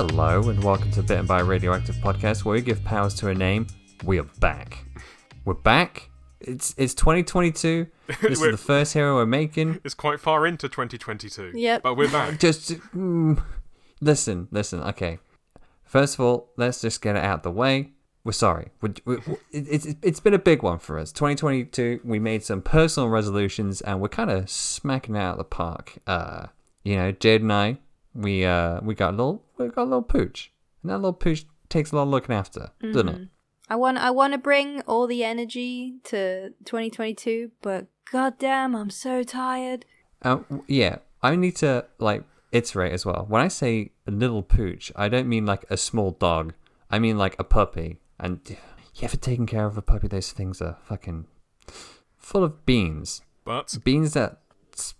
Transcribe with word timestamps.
Hello, 0.00 0.48
and 0.48 0.62
welcome 0.62 0.92
to 0.92 1.02
Bitten 1.02 1.26
by 1.26 1.40
Radioactive 1.40 1.96
podcast, 1.96 2.44
where 2.44 2.52
we 2.54 2.60
give 2.60 2.84
powers 2.84 3.14
to 3.14 3.30
a 3.30 3.34
name. 3.34 3.66
We 4.04 4.20
are 4.20 4.28
back. 4.38 4.84
We're 5.44 5.54
back. 5.54 6.08
It's 6.40 6.72
it's 6.78 6.94
2022. 6.94 7.88
This 8.06 8.30
is 8.34 8.40
We're- 8.40 8.52
the 8.52 8.58
first 8.58 8.94
hero 8.94 9.16
we're 9.16 9.26
making. 9.26 9.80
It's 9.82 9.94
quite 9.94 10.20
far 10.20 10.46
into 10.46 10.68
2022. 10.68 11.50
Yep. 11.52 11.82
But 11.82 11.96
we're 11.96 12.08
back. 12.12 12.38
Just 12.38 12.74
mm, 12.94 13.42
listen, 14.00 14.46
listen. 14.52 14.84
Okay. 14.84 15.18
First 15.82 16.14
of 16.14 16.20
all, 16.20 16.52
let's 16.56 16.80
just 16.80 17.02
get 17.02 17.16
it 17.16 17.24
out 17.24 17.42
the 17.42 17.50
way. 17.50 17.90
We're 18.22 18.30
sorry. 18.30 18.68
we 18.80 18.90
we 19.04 19.16
it, 19.50 19.66
it's 19.68 19.86
it's 20.00 20.20
been 20.20 20.32
a 20.32 20.38
big 20.38 20.62
one 20.62 20.78
for 20.78 20.96
us. 21.00 21.10
2022. 21.10 22.02
We 22.04 22.20
made 22.20 22.44
some 22.44 22.62
personal 22.62 23.08
resolutions, 23.08 23.80
and 23.80 24.00
we're 24.00 24.06
kind 24.06 24.30
of 24.30 24.48
smacking 24.48 25.16
it 25.16 25.18
out 25.18 25.32
of 25.32 25.38
the 25.38 25.44
park. 25.44 25.94
Uh, 26.06 26.46
you 26.84 26.94
know, 26.94 27.10
Jade 27.10 27.42
and 27.42 27.52
I, 27.52 27.78
we 28.18 28.44
uh 28.44 28.80
we 28.82 28.94
got 28.94 29.10
a 29.14 29.16
little 29.16 29.44
we 29.56 29.68
got 29.68 29.82
a 29.82 29.84
little 29.84 30.02
pooch, 30.02 30.52
and 30.82 30.90
that 30.90 30.98
little 30.98 31.12
pooch 31.12 31.46
takes 31.68 31.92
a 31.92 31.96
lot 31.96 32.02
of 32.02 32.08
looking 32.08 32.34
after, 32.34 32.70
doesn't 32.82 33.08
it? 33.08 33.28
I 33.70 33.76
want 33.76 33.98
I 33.98 34.10
want 34.10 34.32
to 34.32 34.38
bring 34.38 34.82
all 34.82 35.06
the 35.06 35.24
energy 35.24 35.94
to 36.04 36.50
2022, 36.64 37.52
but 37.62 37.86
goddamn, 38.10 38.74
I'm 38.74 38.90
so 38.90 39.22
tired. 39.22 39.84
Um, 40.22 40.64
yeah, 40.66 40.96
I 41.22 41.36
need 41.36 41.56
to 41.56 41.84
like 41.98 42.24
iterate 42.50 42.92
as 42.92 43.06
well. 43.06 43.26
When 43.28 43.42
I 43.42 43.48
say 43.48 43.92
a 44.06 44.10
little 44.10 44.42
pooch, 44.42 44.90
I 44.96 45.08
don't 45.08 45.28
mean 45.28 45.46
like 45.46 45.64
a 45.70 45.76
small 45.76 46.12
dog. 46.12 46.54
I 46.90 46.98
mean 46.98 47.18
like 47.18 47.36
a 47.38 47.44
puppy. 47.44 47.98
And 48.18 48.40
you 48.48 48.56
ever 49.02 49.16
taken 49.16 49.46
care 49.46 49.66
of 49.66 49.76
a 49.76 49.82
puppy? 49.82 50.08
Those 50.08 50.32
things 50.32 50.60
are 50.60 50.78
fucking 50.84 51.26
full 52.16 52.42
of 52.42 52.64
beans. 52.66 53.22
But 53.44 53.76
Beans 53.84 54.14
that 54.14 54.40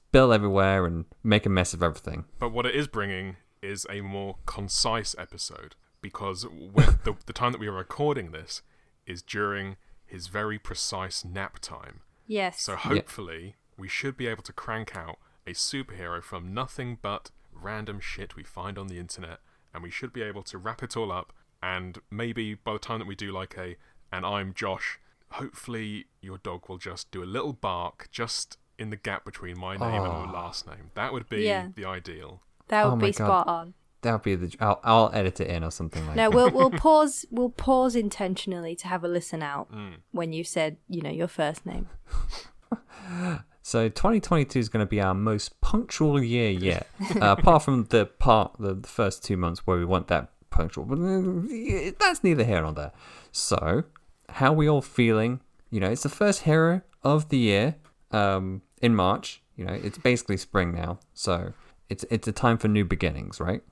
spill 0.09 0.33
everywhere 0.33 0.87
and 0.87 1.05
make 1.23 1.45
a 1.45 1.51
mess 1.51 1.75
of 1.75 1.83
everything. 1.83 2.25
but 2.39 2.51
what 2.51 2.65
it 2.67 2.75
is 2.75 2.89
bringing 2.89 3.37
is 3.61 3.87
a 3.91 4.01
more 4.01 4.37
concise 4.47 5.15
episode 5.19 5.75
because 6.01 6.45
when 6.45 6.99
the, 7.05 7.15
the 7.27 7.33
time 7.33 7.53
that 7.53 7.61
we 7.61 7.67
are 7.67 7.73
recording 7.73 8.31
this 8.31 8.63
is 9.07 9.21
during 9.23 9.77
his 10.07 10.29
very 10.29 10.59
precise 10.59 11.25
nap 11.25 11.59
time. 11.59 12.01
Yes. 12.27 12.63
So 12.63 12.77
hopefully 12.77 13.57
we 13.77 13.89
should 13.89 14.17
be 14.17 14.27
able 14.27 14.43
to 14.45 14.53
crank 14.53 14.97
out 14.97 15.19
a 15.47 15.51
superhero 15.51 16.23
from 16.23 16.55
nothing 16.55 16.99
but 17.03 17.31
random 17.53 18.01
shit 18.01 18.37
we 18.37 18.45
find 18.45 18.79
on 18.79 18.87
the 18.87 18.99
internet 18.99 19.39
and 19.75 19.83
we 19.83 19.91
should 19.91 20.13
be 20.13 20.23
able 20.23 20.43
to 20.45 20.57
wrap 20.57 20.83
it 20.83 20.97
all 20.97 21.11
up 21.13 21.33
and 21.63 21.99
maybe 22.11 22.55
by 22.55 22.73
the 22.73 22.79
time 22.79 23.01
that 23.01 23.09
we 23.09 23.17
do 23.17 23.33
like 23.33 23.57
a 23.59 23.77
and 24.11 24.25
I'm 24.25 24.55
Josh, 24.55 24.99
hopefully 25.33 26.07
your 26.23 26.39
dog 26.39 26.69
will 26.69 26.79
just 26.79 27.11
do 27.11 27.23
a 27.23 27.27
little 27.27 27.53
bark 27.53 28.09
just 28.11 28.57
in 28.79 28.91
the 28.91 28.97
gap 28.97 29.25
between 29.25 29.59
my 29.59 29.75
name 29.77 29.83
and 29.83 30.07
Aw. 30.07 30.25
your 30.25 30.33
last 30.33 30.67
name. 30.67 30.91
That 30.95 31.13
would 31.13 31.29
be 31.29 31.43
Yeah. 31.43 31.69
the 31.75 31.85
ideal. 31.85 32.43
that 32.69 32.85
would 32.85 32.93
Oh 32.93 32.97
my 32.97 33.07
be 33.07 33.13
God. 33.13 33.27
spot 33.27 33.49
on. 33.49 33.75
That'll 34.03 34.19
be 34.21 34.37
the. 34.37 34.55
I'll, 34.61 34.81
I'll 34.85 35.11
edit 35.13 35.41
it 35.41 35.49
in 35.49 35.65
or 35.65 35.71
something 35.73 36.07
like 36.07 36.15
No, 36.15 36.31
that. 36.31 36.37
we'll 36.37 36.51
we'll 36.51 36.71
pause 36.87 37.25
we'll 37.31 37.51
pause 37.51 37.97
intentionally 37.97 38.77
to 38.77 38.87
have 38.89 39.03
a 39.03 39.09
listen 39.09 39.43
out 39.43 39.73
Mm. 39.73 39.95
when 40.13 40.33
you 40.33 40.45
said 40.45 40.77
you 40.89 41.03
know 41.03 41.11
your 41.11 41.29
first 41.29 41.67
name. 41.67 41.89
So 43.63 43.89
2022 43.91 44.59
is 44.59 44.69
going 44.71 44.83
to 44.85 44.89
be 44.89 44.99
our 45.01 45.13
most 45.13 45.61
punctual 45.61 46.23
year 46.23 46.49
yet, 46.51 46.87
uh, 47.21 47.37
apart 47.39 47.63
from 47.63 47.85
the 47.85 48.07
part 48.07 48.57
the, 48.59 48.73
the 48.75 48.89
first 48.89 49.23
two 49.23 49.37
months 49.37 49.67
where 49.67 49.77
we 49.77 49.85
weren't 49.85 50.09
that 50.09 50.31
punctual. 50.49 50.87
But 50.87 51.99
that's 51.99 52.25
neither 52.25 52.45
here 52.45 52.63
nor 52.63 52.73
there. 52.73 52.93
So, 53.31 53.85
how 54.31 54.55
we 54.55 54.69
all 54.71 54.81
feeling? 54.81 55.41
You 55.71 55.81
know, 55.81 55.91
it's 55.91 56.03
the 56.03 56.09
first 56.09 56.43
hero 56.45 56.81
of 57.03 57.29
the 57.29 57.37
year 57.37 57.75
um, 58.11 58.63
in 58.79 58.95
March. 58.95 59.43
You 59.57 59.65
know, 59.65 59.73
it's 59.73 59.99
basically 59.99 60.37
spring 60.37 60.73
now, 60.75 61.01
so 61.15 61.53
it's 61.89 62.05
it's 62.11 62.29
a 62.29 62.33
time 62.33 62.59
for 62.59 62.69
new 62.69 62.85
beginnings, 62.85 63.41
right? 63.41 63.63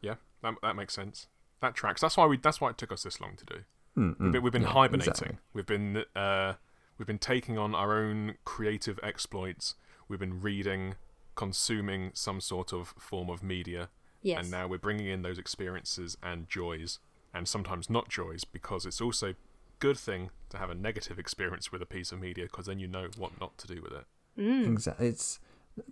Yeah, 0.00 0.14
that, 0.42 0.54
that 0.62 0.76
makes 0.76 0.94
sense. 0.94 1.26
That 1.60 1.74
tracks. 1.74 2.00
That's 2.00 2.16
why 2.16 2.26
we. 2.26 2.36
That's 2.36 2.60
why 2.60 2.70
it 2.70 2.78
took 2.78 2.92
us 2.92 3.02
this 3.02 3.20
long 3.20 3.34
to 3.36 3.44
do. 3.44 3.54
Mm, 3.96 4.18
We've 4.20 4.28
mm, 4.28 4.32
been, 4.32 4.42
we've 4.42 4.52
been 4.52 4.62
yeah, 4.62 4.68
hibernating. 4.68 5.10
exactly. 5.12 5.38
We've 5.52 5.66
been 5.66 6.04
uh, 6.14 6.52
we've 6.98 7.06
been 7.06 7.18
taking 7.18 7.58
on 7.58 7.74
our 7.74 7.96
own 7.98 8.34
creative 8.44 9.00
exploits. 9.02 9.74
We've 10.06 10.20
been 10.20 10.40
reading, 10.40 10.94
consuming 11.34 12.10
some 12.14 12.40
sort 12.40 12.72
of 12.72 12.94
form 12.98 13.28
of 13.30 13.42
media, 13.42 13.88
Yes. 14.22 14.38
and 14.42 14.50
now 14.50 14.66
we're 14.68 14.78
bringing 14.78 15.06
in 15.06 15.22
those 15.22 15.38
experiences 15.38 16.16
and 16.22 16.48
joys, 16.48 16.98
and 17.34 17.48
sometimes 17.48 17.90
not 17.90 18.08
joys, 18.08 18.44
because 18.44 18.86
it's 18.86 19.00
also 19.00 19.34
good 19.80 19.96
thing 19.98 20.30
to 20.50 20.58
have 20.58 20.70
a 20.70 20.74
negative 20.74 21.18
experience 21.18 21.70
with 21.72 21.82
a 21.82 21.86
piece 21.86 22.10
of 22.12 22.20
media, 22.20 22.44
because 22.44 22.66
then 22.66 22.78
you 22.78 22.86
know 22.88 23.08
what 23.16 23.40
not 23.40 23.56
to 23.58 23.66
do 23.66 23.80
with 23.82 23.92
it. 23.92 24.04
Mm. 24.38 24.66
Exactly. 24.68 25.08
It's 25.08 25.40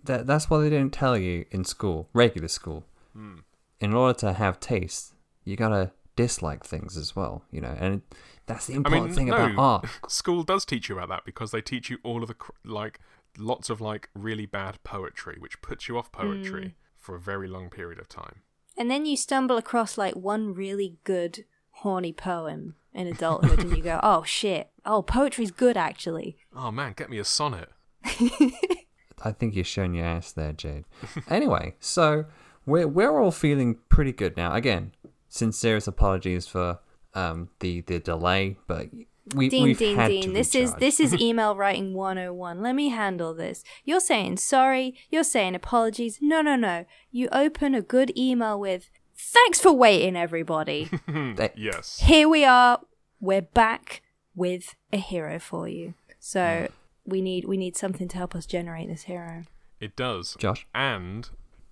that. 0.03 0.27
That's 0.27 0.49
what 0.49 0.59
they 0.59 0.69
don't 0.69 0.91
tell 0.93 1.17
you 1.17 1.45
in 1.51 1.65
school, 1.65 2.09
regular 2.13 2.47
school. 2.47 2.85
Hmm. 3.13 3.39
In 3.79 3.93
order 3.93 4.17
to 4.19 4.33
have 4.33 4.59
taste, 4.59 5.13
you 5.43 5.55
gotta 5.55 5.91
dislike 6.15 6.63
things 6.65 6.97
as 6.97 7.15
well. 7.15 7.43
You 7.51 7.61
know, 7.61 7.75
and 7.79 8.01
that's 8.45 8.67
the 8.67 8.73
I 8.73 8.77
important 8.77 9.07
mean, 9.07 9.15
thing 9.15 9.27
no, 9.27 9.35
about 9.35 9.57
art. 9.57 9.87
school 10.11 10.43
does 10.43 10.65
teach 10.65 10.89
you 10.89 10.95
about 10.97 11.09
that 11.09 11.25
because 11.25 11.51
they 11.51 11.61
teach 11.61 11.89
you 11.89 11.97
all 12.03 12.21
of 12.23 12.29
the 12.29 12.35
like 12.63 12.99
lots 13.37 13.69
of 13.69 13.81
like 13.81 14.09
really 14.15 14.45
bad 14.45 14.81
poetry, 14.83 15.37
which 15.39 15.61
puts 15.61 15.87
you 15.87 15.97
off 15.97 16.11
poetry 16.11 16.75
for 16.97 17.15
a 17.15 17.19
very 17.19 17.47
long 17.47 17.69
period 17.69 17.99
of 17.99 18.09
time. 18.09 18.41
And 18.77 18.91
then 18.91 19.05
you 19.05 19.17
stumble 19.17 19.57
across 19.57 19.97
like 19.97 20.15
one 20.15 20.53
really 20.53 20.97
good 21.03 21.45
horny 21.71 22.13
poem 22.13 22.75
in 22.93 23.07
adulthood 23.07 23.59
and 23.59 23.75
you 23.75 23.83
go, 23.83 23.99
"Oh 24.03 24.23
shit. 24.23 24.69
Oh, 24.85 25.01
poetry's 25.01 25.51
good 25.51 25.77
actually." 25.77 26.37
Oh 26.55 26.71
man, 26.71 26.93
get 26.95 27.09
me 27.09 27.19
a 27.19 27.23
sonnet. 27.23 27.69
I 29.23 29.31
think 29.31 29.55
you're 29.55 29.65
showing 29.65 29.93
your 29.95 30.05
ass 30.05 30.31
there, 30.31 30.53
Jade. 30.53 30.85
anyway, 31.29 31.75
so 31.79 32.25
we're 32.65 32.87
we're 32.87 33.19
all 33.21 33.31
feeling 33.31 33.77
pretty 33.89 34.11
good 34.11 34.37
now. 34.37 34.53
Again, 34.53 34.93
sincerest 35.27 35.87
apologies 35.87 36.47
for 36.47 36.79
um 37.13 37.49
the 37.59 37.81
the 37.81 37.99
delay, 37.99 38.57
but 38.67 38.87
we 39.35 39.49
Dean, 39.49 39.63
we've 39.63 39.77
Dean, 39.77 39.95
had 39.97 40.07
Dean. 40.09 40.23
to 40.23 40.31
This 40.31 40.55
is 40.55 40.73
this 40.75 40.99
is 40.99 41.13
email 41.21 41.55
writing 41.55 41.93
101. 41.93 42.61
Let 42.61 42.75
me 42.75 42.89
handle 42.89 43.33
this. 43.33 43.63
You're 43.83 43.99
saying 43.99 44.37
sorry, 44.37 44.95
you're 45.09 45.23
saying 45.23 45.55
apologies. 45.55 46.19
No, 46.21 46.41
no, 46.41 46.55
no. 46.55 46.85
You 47.11 47.27
open 47.31 47.73
a 47.75 47.81
good 47.81 48.15
email 48.17 48.59
with 48.59 48.89
thanks 49.15 49.59
for 49.59 49.73
waiting 49.73 50.15
everybody. 50.15 50.89
Yes. 51.55 51.99
Here 52.03 52.29
we 52.29 52.45
are. 52.45 52.79
We're 53.19 53.41
back 53.41 54.01
with 54.35 54.75
a 54.93 54.97
hero 54.97 55.39
for 55.39 55.67
you. 55.67 55.95
So 56.19 56.67
we 57.07 57.21
need 57.21 57.45
we 57.45 57.57
need 57.57 57.75
something 57.75 58.07
to 58.09 58.17
help 58.17 58.35
us 58.35 58.45
generate 58.45 58.89
this 58.89 59.03
hero. 59.03 59.43
It 59.79 59.95
does. 59.95 60.35
Josh. 60.37 60.67
And 60.75 61.29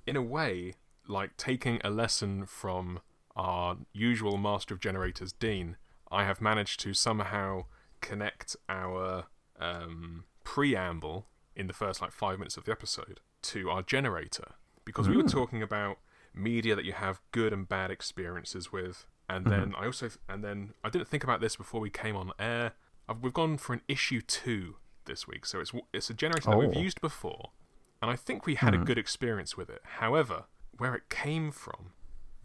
in 0.08 0.16
a 0.16 0.22
way, 0.22 0.74
like 1.08 1.38
taking 1.38 1.82
a 1.84 1.90
lesson 1.90 2.46
from 2.46 3.02
our 3.36 3.78
usual 3.94 4.38
master 4.38 4.74
of 4.74 4.80
generators, 4.80 5.34
Dean, 5.34 5.76
I 6.12 6.24
have 6.24 6.42
managed 6.42 6.80
to 6.82 6.94
somehow 6.94 7.66
connect 8.02 8.56
our 8.70 9.26
um, 9.60 10.24
preamble 10.44 11.28
in 11.56 11.68
the 11.68 11.74
first 11.74 12.02
like 12.02 12.12
five 12.12 12.38
minutes 12.38 12.58
of 12.58 12.66
the 12.66 12.72
episode 12.72 13.20
to 13.42 13.70
our 13.70 13.82
generator 13.82 14.54
because 14.86 15.10
we 15.10 15.18
were 15.18 15.24
talking 15.24 15.62
about 15.62 15.98
media 16.34 16.76
that 16.76 16.86
you 16.86 16.94
have 16.94 17.22
good 17.32 17.52
and 17.52 17.68
bad 17.68 17.92
experiences 17.92 18.72
with, 18.72 19.06
and 19.28 19.46
then 19.48 19.74
I 19.78 19.86
also 19.88 20.10
and 20.30 20.44
then 20.44 20.74
I 20.84 20.90
didn't 20.90 21.08
think 21.08 21.24
about 21.24 21.42
this 21.42 21.56
before 21.56 21.82
we 21.82 21.90
came 21.90 22.16
on 22.16 22.32
air. 22.40 22.74
I've, 23.10 23.22
we've 23.22 23.34
gone 23.34 23.58
for 23.58 23.74
an 23.74 23.82
issue 23.88 24.22
two 24.22 24.76
this 25.06 25.28
week, 25.28 25.46
so 25.46 25.60
it's 25.60 25.72
it's 25.94 26.10
a 26.10 26.14
generator 26.14 26.50
that 26.52 26.58
we've 26.58 26.76
Oh. 26.76 26.80
used 26.80 27.02
before, 27.02 27.52
and 28.02 28.10
I 28.12 28.16
think 28.16 28.46
we 28.46 28.56
had 28.56 28.74
a 28.74 28.78
good 28.78 28.98
experience 28.98 29.56
with 29.58 29.70
it. 29.70 29.82
However, 29.84 30.46
where 30.78 30.96
it 30.96 31.10
came 31.10 31.52
from, 31.52 31.94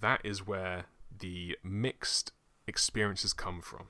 that 0.01 0.21
is 0.25 0.47
where 0.47 0.85
the 1.19 1.59
mixed 1.63 2.33
experiences 2.67 3.33
come 3.33 3.61
from. 3.61 3.87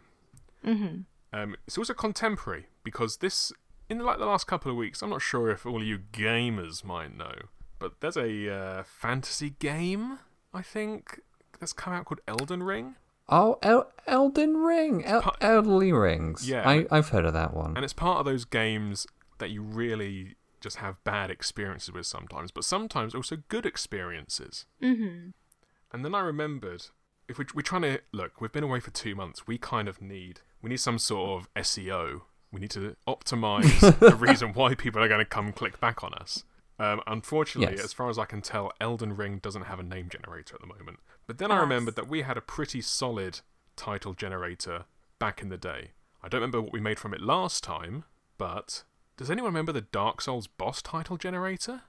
Mm-hmm. 0.65 1.01
Um, 1.33 1.57
it's 1.67 1.79
also 1.79 1.95
contemporary 1.95 2.67
because 2.83 3.19
this, 3.19 3.53
in 3.89 3.99
like 4.01 4.19
the 4.19 4.27
last 4.27 4.47
couple 4.47 4.71
of 4.71 4.77
weeks, 4.77 5.03
I'm 5.03 5.11
not 5.11 5.23
sure 5.23 5.51
if 5.51 5.65
all 5.67 5.83
you 5.85 5.99
gamers 6.13 6.85
might 6.85 7.17
know, 7.17 7.35
but 7.79 8.01
there's 8.01 8.17
a 8.17 8.53
uh, 8.53 8.83
fantasy 8.85 9.51
game 9.59 10.19
I 10.53 10.63
think 10.63 11.21
that's 11.61 11.73
come 11.73 11.93
out 11.93 12.07
called 12.07 12.21
Elden 12.27 12.63
Ring, 12.63 12.97
Oh, 13.31 13.59
El- 13.63 13.91
Elden 14.07 14.57
Ring, 14.59 15.05
El- 15.05 15.23
Pa- 15.23 15.37
Elderly 15.41 15.93
Rings. 15.93 16.49
Yeah, 16.49 16.69
I, 16.69 16.87
I've 16.91 17.11
heard 17.11 17.25
of 17.25 17.33
that 17.35 17.55
one. 17.55 17.75
and 17.77 17.85
it's 17.85 17.93
part 17.93 18.19
of 18.19 18.25
those 18.27 18.45
games 18.45 19.07
that 19.39 19.51
you 19.51 19.63
really 19.63 20.35
just 20.61 20.77
have 20.77 21.03
bad 21.05 21.31
experiences 21.31 21.93
with 21.93 22.07
sometimes, 22.07 22.51
but 22.51 22.65
sometimes 22.65 23.15
also 23.15 23.37
good 23.49 23.65
experiences. 23.65 24.67
Mm-hmm. 24.83 25.31
And 25.93 26.05
then 26.05 26.15
I 26.15 26.21
remembered 26.21 26.87
if 27.29 27.39
we, 27.39 27.45
we're 27.55 27.63
trying 27.63 27.83
to 27.83 28.01
look, 28.13 28.41
we've 28.41 28.53
been 28.53 28.65
away 28.65 28.81
for 28.81 28.91
two 28.91 29.15
months. 29.15 29.47
We 29.47 29.57
kind 29.59 29.89
of 29.89 30.01
need 30.03 30.41
we 30.63 30.69
need 30.71 30.81
some 30.81 30.99
sort 30.99 31.41
of 31.41 31.55
SEO. 31.65 32.23
We 32.53 32.61
need 32.61 32.71
to 32.73 32.97
optimize 33.09 33.99
the 34.01 34.15
reason 34.17 34.53
why 34.53 34.75
people 34.75 35.03
are 35.03 35.09
going 35.09 35.21
to 35.21 35.25
come 35.25 35.53
click 35.53 35.81
back 35.81 36.03
on 36.05 36.13
us. 36.15 36.45
Um, 36.79 37.01
unfortunately, 37.07 37.77
Yes. 37.77 37.85
as 37.87 37.93
far 37.93 38.09
as 38.11 38.19
I 38.19 38.25
can 38.25 38.41
tell, 38.43 38.73
Elden 38.81 39.15
Ring 39.17 39.39
doesn't 39.39 39.63
have 39.65 39.79
a 39.79 39.83
name 39.83 40.09
generator 40.11 40.55
at 40.57 40.61
the 40.61 40.67
moment. 40.67 40.99
But 41.31 41.39
then 41.39 41.53
I 41.53 41.61
remembered 41.61 41.95
that 41.95 42.09
we 42.09 42.23
had 42.23 42.37
a 42.37 42.41
pretty 42.41 42.81
solid 42.81 43.39
title 43.77 44.15
generator 44.15 44.87
back 45.21 45.41
in 45.41 45.49
the 45.49 45.57
day. 45.57 45.93
I 46.25 46.29
don't 46.29 46.41
remember 46.41 46.61
what 46.61 46.73
we 46.73 46.81
made 46.81 46.99
from 46.99 47.15
it 47.15 47.21
last 47.21 47.63
time, 47.63 48.03
but 48.37 48.83
does 49.17 49.31
anyone 49.31 49.51
remember 49.53 49.71
the 49.71 49.83
Dark 49.83 50.21
Souls 50.23 50.49
boss 50.49 50.83
title 50.83 51.17
generator? 51.17 51.83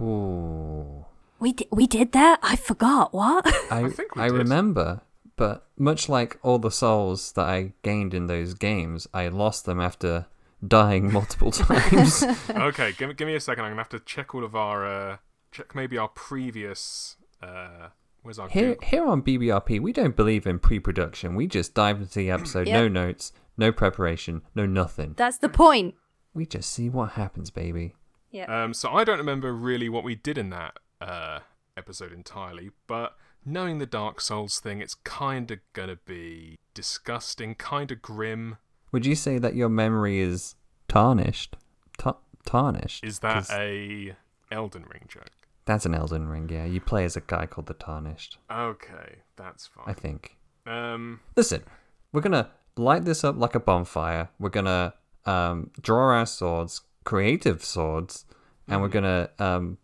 Ooh. 0.00 1.06
We 1.40 1.54
di- 1.54 1.66
we 1.72 1.88
did 1.88 2.12
that. 2.12 2.38
I 2.40 2.54
forgot. 2.54 3.12
What? 3.12 3.44
I, 3.72 3.88
think 3.90 4.14
we 4.14 4.22
I 4.22 4.28
did. 4.28 4.34
remember, 4.38 5.00
but 5.34 5.66
much 5.76 6.08
like 6.08 6.38
all 6.44 6.60
the 6.60 6.70
souls 6.70 7.32
that 7.32 7.48
I 7.48 7.72
gained 7.82 8.14
in 8.14 8.28
those 8.28 8.54
games, 8.54 9.08
I 9.12 9.26
lost 9.26 9.64
them 9.66 9.80
after 9.80 10.26
dying 10.64 11.12
multiple 11.18 11.50
times. 11.50 12.22
okay, 12.48 12.92
give, 12.92 13.08
me- 13.08 13.14
give 13.14 13.26
me 13.26 13.34
a 13.34 13.40
second. 13.40 13.64
I'm 13.64 13.72
gonna 13.72 13.80
have 13.80 13.88
to 13.88 13.98
check 13.98 14.36
all 14.36 14.44
of 14.44 14.54
our 14.54 14.86
uh, 14.86 15.16
check 15.50 15.74
maybe 15.74 15.98
our 15.98 16.06
previous. 16.08 17.16
Uh, 17.42 17.88
where's 18.22 18.38
our 18.38 18.48
here, 18.48 18.74
Google? 18.74 18.88
here 18.88 19.06
on 19.06 19.22
BBRP, 19.22 19.80
we 19.80 19.92
don't 19.92 20.16
believe 20.16 20.46
in 20.46 20.58
pre-production. 20.58 21.34
We 21.34 21.46
just 21.46 21.74
dive 21.74 21.98
into 22.00 22.18
the 22.18 22.30
episode, 22.30 22.68
no 22.68 22.88
notes, 22.88 23.32
no 23.56 23.72
preparation, 23.72 24.42
no 24.54 24.66
nothing. 24.66 25.14
That's 25.16 25.38
the 25.38 25.48
point. 25.48 25.94
We 26.34 26.46
just 26.46 26.70
see 26.72 26.88
what 26.88 27.10
happens, 27.12 27.50
baby. 27.50 27.94
Yeah. 28.30 28.64
Um, 28.64 28.74
so 28.74 28.90
I 28.90 29.04
don't 29.04 29.18
remember 29.18 29.52
really 29.52 29.88
what 29.88 30.04
we 30.04 30.14
did 30.14 30.36
in 30.38 30.50
that 30.50 30.78
uh, 31.00 31.40
episode 31.76 32.12
entirely, 32.12 32.70
but 32.86 33.16
knowing 33.44 33.78
the 33.78 33.86
Dark 33.86 34.20
Souls 34.20 34.60
thing, 34.60 34.80
it's 34.80 34.94
kind 34.94 35.50
of 35.50 35.58
gonna 35.72 35.98
be 36.04 36.56
disgusting, 36.74 37.54
kind 37.54 37.90
of 37.90 38.02
grim. 38.02 38.58
Would 38.92 39.06
you 39.06 39.14
say 39.14 39.38
that 39.38 39.54
your 39.54 39.68
memory 39.68 40.18
is 40.20 40.54
tarnished? 40.88 41.56
Ta- 41.96 42.18
tarnished? 42.44 43.02
Is 43.04 43.20
that 43.20 43.34
'Cause 43.34 43.50
a 43.52 44.16
Elden 44.50 44.84
Ring 44.92 45.04
joke? 45.08 45.30
That's 45.68 45.84
an 45.84 45.94
Elden 45.94 46.26
Ring, 46.28 46.48
yeah. 46.50 46.64
You 46.64 46.80
play 46.80 47.04
as 47.04 47.14
a 47.14 47.20
guy 47.20 47.44
called 47.44 47.66
the 47.66 47.74
Tarnished, 47.74 48.38
Okay, 48.50 49.16
that's 49.36 49.66
fine. 49.66 49.84
I 49.86 49.92
think. 49.92 50.36
Um, 50.66 51.20
Listen, 51.36 51.62
we're 52.10 52.22
gonna 52.22 52.50
light 52.76 53.04
this 53.04 53.22
up 53.22 53.36
like 53.36 53.54
a 53.54 53.60
bonfire. 53.60 54.30
We're 54.38 54.48
gonna 54.48 54.94
um, 55.26 55.70
draw 55.78 56.16
our 56.16 56.24
swords, 56.24 56.80
creative 57.04 57.62
swords, 57.62 58.24
and 58.66 58.80
we're 58.80 58.88
gonna 58.88 59.28
um, 59.38 59.76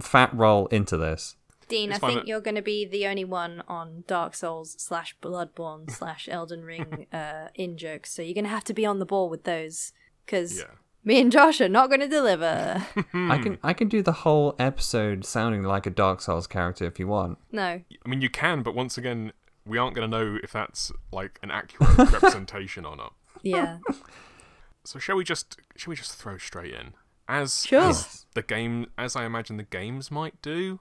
fat 0.00 0.32
roll 0.32 0.68
into 0.68 0.96
this. 0.96 1.34
Dean, 1.68 1.90
It's 1.90 2.02
I 2.02 2.06
think 2.06 2.20
but- 2.20 2.28
you're 2.28 2.40
going 2.40 2.56
to 2.56 2.62
be 2.62 2.84
the 2.84 3.06
only 3.06 3.24
one 3.24 3.62
on 3.68 4.02
Dark 4.08 4.34
Souls 4.34 4.74
slash 4.78 5.16
Bloodborne 5.22 5.88
slash 5.88 6.28
Elden 6.28 6.64
Ring 6.64 7.06
uh, 7.12 7.46
in 7.54 7.76
jokes, 7.76 8.12
so 8.12 8.22
you're 8.22 8.34
going 8.34 8.42
to 8.44 8.50
have 8.50 8.64
to 8.64 8.74
be 8.74 8.84
on 8.84 8.98
the 8.98 9.06
ball 9.06 9.28
with 9.30 9.44
those 9.44 9.92
because 10.26 10.58
yeah. 10.58 10.64
Me 11.04 11.20
and 11.20 11.32
Josh 11.32 11.60
are 11.60 11.68
not 11.68 11.88
going 11.88 12.00
to 12.00 12.08
deliver. 12.08 12.86
I 13.14 13.38
can 13.38 13.58
I 13.62 13.72
can 13.72 13.88
do 13.88 14.02
the 14.02 14.12
whole 14.12 14.54
episode 14.58 15.24
sounding 15.24 15.62
like 15.62 15.86
a 15.86 15.90
Dark 15.90 16.20
Souls 16.20 16.46
character 16.46 16.84
if 16.86 16.98
you 16.98 17.06
want. 17.06 17.38
no. 17.52 17.62
I 18.04 18.08
mean, 18.08 18.20
you 18.20 18.30
can, 18.30 18.62
but 18.62 18.74
once 18.74 18.96
again, 18.98 19.32
we 19.66 19.78
aren't 19.78 19.94
going 19.94 20.10
to 20.10 20.18
know 20.18 20.38
if 20.42 20.52
that's 20.52 20.90
like 21.12 21.38
an 21.42 21.50
accurate 21.50 21.96
representation 22.12 22.84
or 22.84 22.96
not. 22.96 23.14
Yeah. 23.42 23.78
So 24.82 24.98
shall 24.98 25.16
we 25.16 25.24
just 25.24 25.58
shall 25.76 25.90
we 25.90 25.96
just 25.96 26.14
throw 26.14 26.38
straight 26.38 26.72
in 26.72 26.94
as 27.28 27.66
Sure. 27.66 27.82
as 27.90 28.24
the 28.34 28.40
game 28.42 28.86
as 28.96 29.14
I 29.14 29.26
imagine 29.26 29.58
the 29.58 29.62
games 29.62 30.10
might 30.10 30.40
do? 30.40 30.80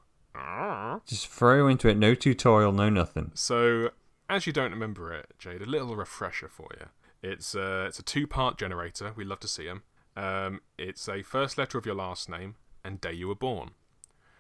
Just 1.06 1.28
throw 1.28 1.68
into 1.68 1.90
it, 1.90 1.98
no 1.98 2.16
tutorial, 2.16 2.72
no 2.72 2.90
nothing. 2.90 3.32
So 3.36 3.90
as 4.30 4.48
you 4.48 4.54
don't 4.54 4.72
remember 4.72 5.14
it, 5.14 5.34
Jade, 5.38 5.62
a 5.62 5.66
little 5.66 5.98
refresher 5.98 6.48
for 6.48 6.70
you. 6.80 6.86
It's 7.22 7.56
uh, 7.56 7.86
it's 7.90 8.00
a 8.00 8.04
two 8.04 8.26
part 8.26 8.58
generator. 8.58 9.12
We 9.18 9.26
love 9.26 9.42
to 9.42 9.48
see 9.50 9.66
them. 9.66 9.84
Um, 10.20 10.62
it's 10.78 11.08
a 11.08 11.22
first 11.24 11.58
letter 11.58 11.78
of 11.78 11.86
your 11.86 11.96
last 11.96 12.30
name 12.30 12.56
and 12.84 13.00
day 13.00 13.14
you 13.14 13.28
were 13.28 13.36
born. 13.36 13.72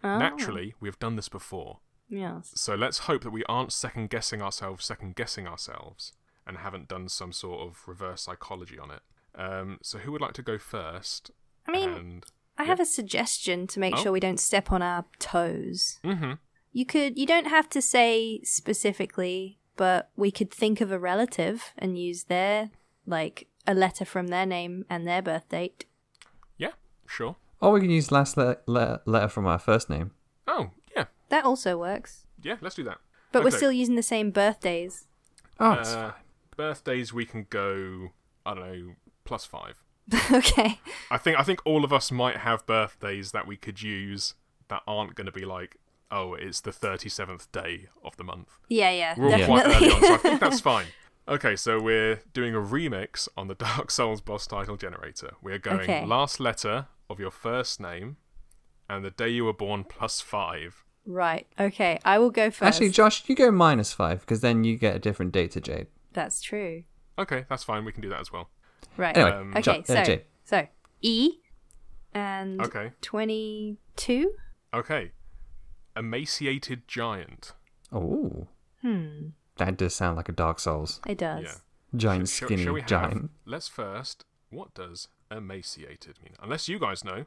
Oh, 0.04 0.18
Naturally, 0.18 0.76
we 0.80 0.88
have 0.88 1.00
done 1.00 1.16
this 1.16 1.30
before. 1.30 1.80
Yes. 2.10 2.52
So 2.56 2.76
let's 2.76 3.00
hope 3.00 3.24
that 3.24 3.31
we 3.31 3.44
aren't 3.46 3.72
second 3.72 4.10
guessing 4.10 4.42
ourselves, 4.42 4.84
second 4.86 5.16
guessing 5.16 5.48
ourselves, 5.48 6.14
and 6.48 6.58
haven't 6.58 6.88
done 6.88 7.08
some 7.10 7.31
sort 7.31 7.62
of 7.68 7.84
reverse 7.88 8.24
psychology 8.24 8.80
on 8.80 8.92
it. 8.92 9.02
Um, 9.36 9.78
so 9.84 10.00
who 10.00 10.12
would 10.12 10.22
like 10.22 10.34
to 10.34 10.42
go 10.42 10.58
first? 10.58 11.31
I 11.68 11.72
mean, 11.72 11.90
and 11.90 12.26
I 12.58 12.64
have 12.64 12.80
a 12.80 12.86
suggestion 12.86 13.68
to 13.68 13.80
make 13.80 13.94
Oh. 13.98 14.02
sure 14.04 14.12
we 14.12 14.20
don't 14.20 14.40
step 14.40 14.72
on 14.72 14.81
our 14.81 15.06
toes. 15.20 16.00
hmm 16.04 16.34
You 16.72 16.86
could 16.86 17.18
you 17.18 17.26
don't 17.28 17.48
have 17.48 17.70
to 17.70 17.81
say 17.81 18.42
specifically, 18.44 19.60
but 19.76 20.10
we 20.16 20.31
could 20.31 20.52
think 20.52 20.81
of 20.81 20.92
a 20.92 20.98
relative 21.00 21.74
and 21.78 21.98
use 21.98 22.24
their 22.24 22.72
like 23.06 23.48
a 23.68 23.74
letter 23.74 24.06
from 24.06 24.28
their 24.28 24.46
name 24.46 24.86
and 24.90 25.08
their 25.08 25.22
birth 25.22 25.48
date. 25.50 25.86
yeah, 26.58 26.72
sure. 27.08 27.36
Or 27.62 27.74
we 27.74 27.82
can 27.82 27.90
use 27.90 28.12
last 28.12 28.38
le- 28.38 28.58
le- 28.66 29.02
letter 29.06 29.28
from 29.28 29.46
our 29.46 29.60
first 29.60 29.90
name. 29.90 30.12
Oh, 30.48 30.72
yeah, 30.96 31.06
That 31.30 31.44
also 31.46 31.78
works. 31.78 32.26
yeah. 32.42 32.56
Let's 32.62 32.76
do 32.76 32.84
that. 32.86 33.00
But 33.32 33.44
we're 33.44 33.50
Okay. 33.50 33.58
still 33.58 33.72
using 33.72 33.96
the 33.96 34.04
same 34.04 34.32
birthdays. 34.32 35.08
Oh, 35.60 35.74
it's 35.74 35.94
Uh, 35.94 36.14
birthdays 36.56 37.14
we 37.14 37.26
can 37.26 37.46
go. 37.50 38.10
I 38.46 38.54
don't 38.54 38.66
know, 38.88 38.96
plus 39.26 39.46
five. 39.46 39.84
okay. 40.32 40.80
I 41.12 41.18
think 41.18 41.38
I 41.38 41.44
think 41.44 41.60
all 41.66 41.84
of 41.84 41.92
us 41.94 42.12
might 42.12 42.38
have 42.38 42.66
birthdays 42.66 43.32
that 43.34 43.46
we 43.46 43.58
could 43.58 43.82
use 43.82 44.34
that 44.70 44.82
aren't 44.88 45.14
going 45.16 45.26
to 45.28 45.32
be 45.32 45.46
like, 45.46 45.76
oh, 46.10 46.34
it's 46.34 46.62
the 46.62 46.72
thirty 46.72 47.10
seventh 47.10 47.52
day 47.52 47.90
of 48.04 48.16
the 48.18 48.24
month. 48.24 48.58
Yeah, 48.70 48.90
yeah, 48.92 49.14
We're 49.18 49.26
all 49.36 49.46
quite 49.46 49.66
definitely. 49.66 49.88
early 49.90 49.96
on, 49.96 50.02
so 50.02 50.14
I 50.14 50.18
think 50.18 50.40
that's 50.46 50.62
fine. 50.62 50.86
Okay, 51.30 51.56
so 51.56 51.80
we're 51.80 52.22
doing 52.34 52.56
a 52.56 52.60
remix 52.60 53.28
on 53.38 53.48
the 53.48 53.56
Dark 53.68 53.92
Souls 53.92 54.20
boss 54.22 54.48
title 54.48 54.78
generator. 54.78 55.34
We're 55.42 55.60
going 55.60 55.81
Okay. 55.81 56.06
last 56.06 56.40
letter 56.40 56.88
of 57.10 57.20
your 57.20 57.31
first 57.31 57.80
name 57.80 58.18
and 58.90 59.06
the 59.06 59.12
day 59.12 59.30
you 59.30 59.46
were 59.46 59.54
born 59.54 59.84
plus 59.84 60.22
five. 60.22 60.84
right. 61.06 61.46
Okay. 61.60 62.00
I 62.04 62.18
will 62.18 62.31
go 62.31 62.50
first. 62.50 62.64
Actually, 62.76 62.90
Josh, 62.90 63.24
you 63.28 63.36
go 63.36 63.52
minus 63.52 63.94
five 63.94 64.22
because 64.22 64.42
then 64.42 64.64
you 64.64 64.78
get 64.78 64.96
a 64.96 65.00
different 65.00 65.31
date 65.31 65.52
to 65.52 65.62
Jade. 65.62 65.88
That's 66.14 66.42
true. 66.42 66.84
Okay, 67.20 67.46
that's 67.50 67.64
fine. 67.64 67.86
We 67.86 67.92
can 67.92 68.02
do 68.02 68.10
that 68.10 68.20
as 68.22 68.31
well. 68.31 68.50
Right. 68.98 69.16
Anyway, 69.16 69.38
Um, 69.38 69.52
okay. 69.52 69.62
Jo- 69.62 69.72
uh, 69.81 69.84
So 69.84 70.04
Jade. 70.04 70.24
so 70.46 70.68
E 71.02 71.31
and 72.14 72.60
Okay. 72.62 72.92
twenty 73.02 73.78
two. 73.96 74.34
Okay. 74.74 75.12
Emaciated 75.96 76.88
giant. 76.88 77.54
Oh, 77.92 78.48
Hmm. 78.81 79.30
That 79.60 79.78
does 79.78 79.94
sound 79.94 80.18
like 80.18 80.28
a 80.28 80.32
Dark 80.34 80.60
Souls. 80.60 81.00
It 81.08 81.18
does. 81.20 81.44
Yeah. 81.44 81.54
Giant, 81.96 82.28
Shall- 82.30 82.48
skinny 82.48 82.64
shall 82.64 82.74
we 82.74 82.82
have- 82.82 82.90
giant. 82.90 83.32
Let's 83.46 83.68
first. 83.68 84.26
What 84.50 84.74
does 84.74 85.08
emaciated 85.32 86.18
mean? 86.24 86.34
Unless 86.42 86.68
you 86.68 86.80
guys 86.80 87.04
know. 87.04 87.26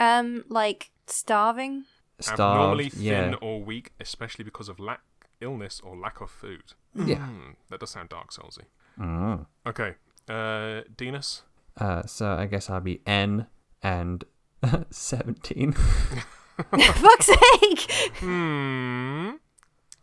Um, 0.00 0.44
like 0.48 0.90
starving. 1.06 1.84
Abnormally 2.28 2.90
thin 2.90 3.02
Yeah. 3.02 3.34
or 3.40 3.62
weak, 3.62 3.92
especially 4.00 4.44
because 4.44 4.68
of 4.68 4.78
lack, 4.78 5.00
illness 5.40 5.80
or 5.82 5.96
lack 5.96 6.20
of 6.20 6.30
food. 6.30 6.74
Yeah. 6.94 7.26
Hmm, 7.26 7.50
that 7.70 7.80
does 7.80 7.90
sound 7.90 8.08
Dark 8.10 8.30
Soulsy. 8.32 8.64
Mm. 8.98 9.46
Okay. 9.66 9.94
Uh, 10.28 10.82
Dinas. 10.96 11.42
Uh, 11.76 12.02
so 12.06 12.34
I 12.34 12.46
guess 12.46 12.70
I'll 12.70 12.80
be 12.80 13.00
N 13.06 13.46
and 13.82 14.24
17. 14.90 15.72
Fuck's 16.70 17.26
sake! 17.26 17.90
Hmm. 18.20 19.30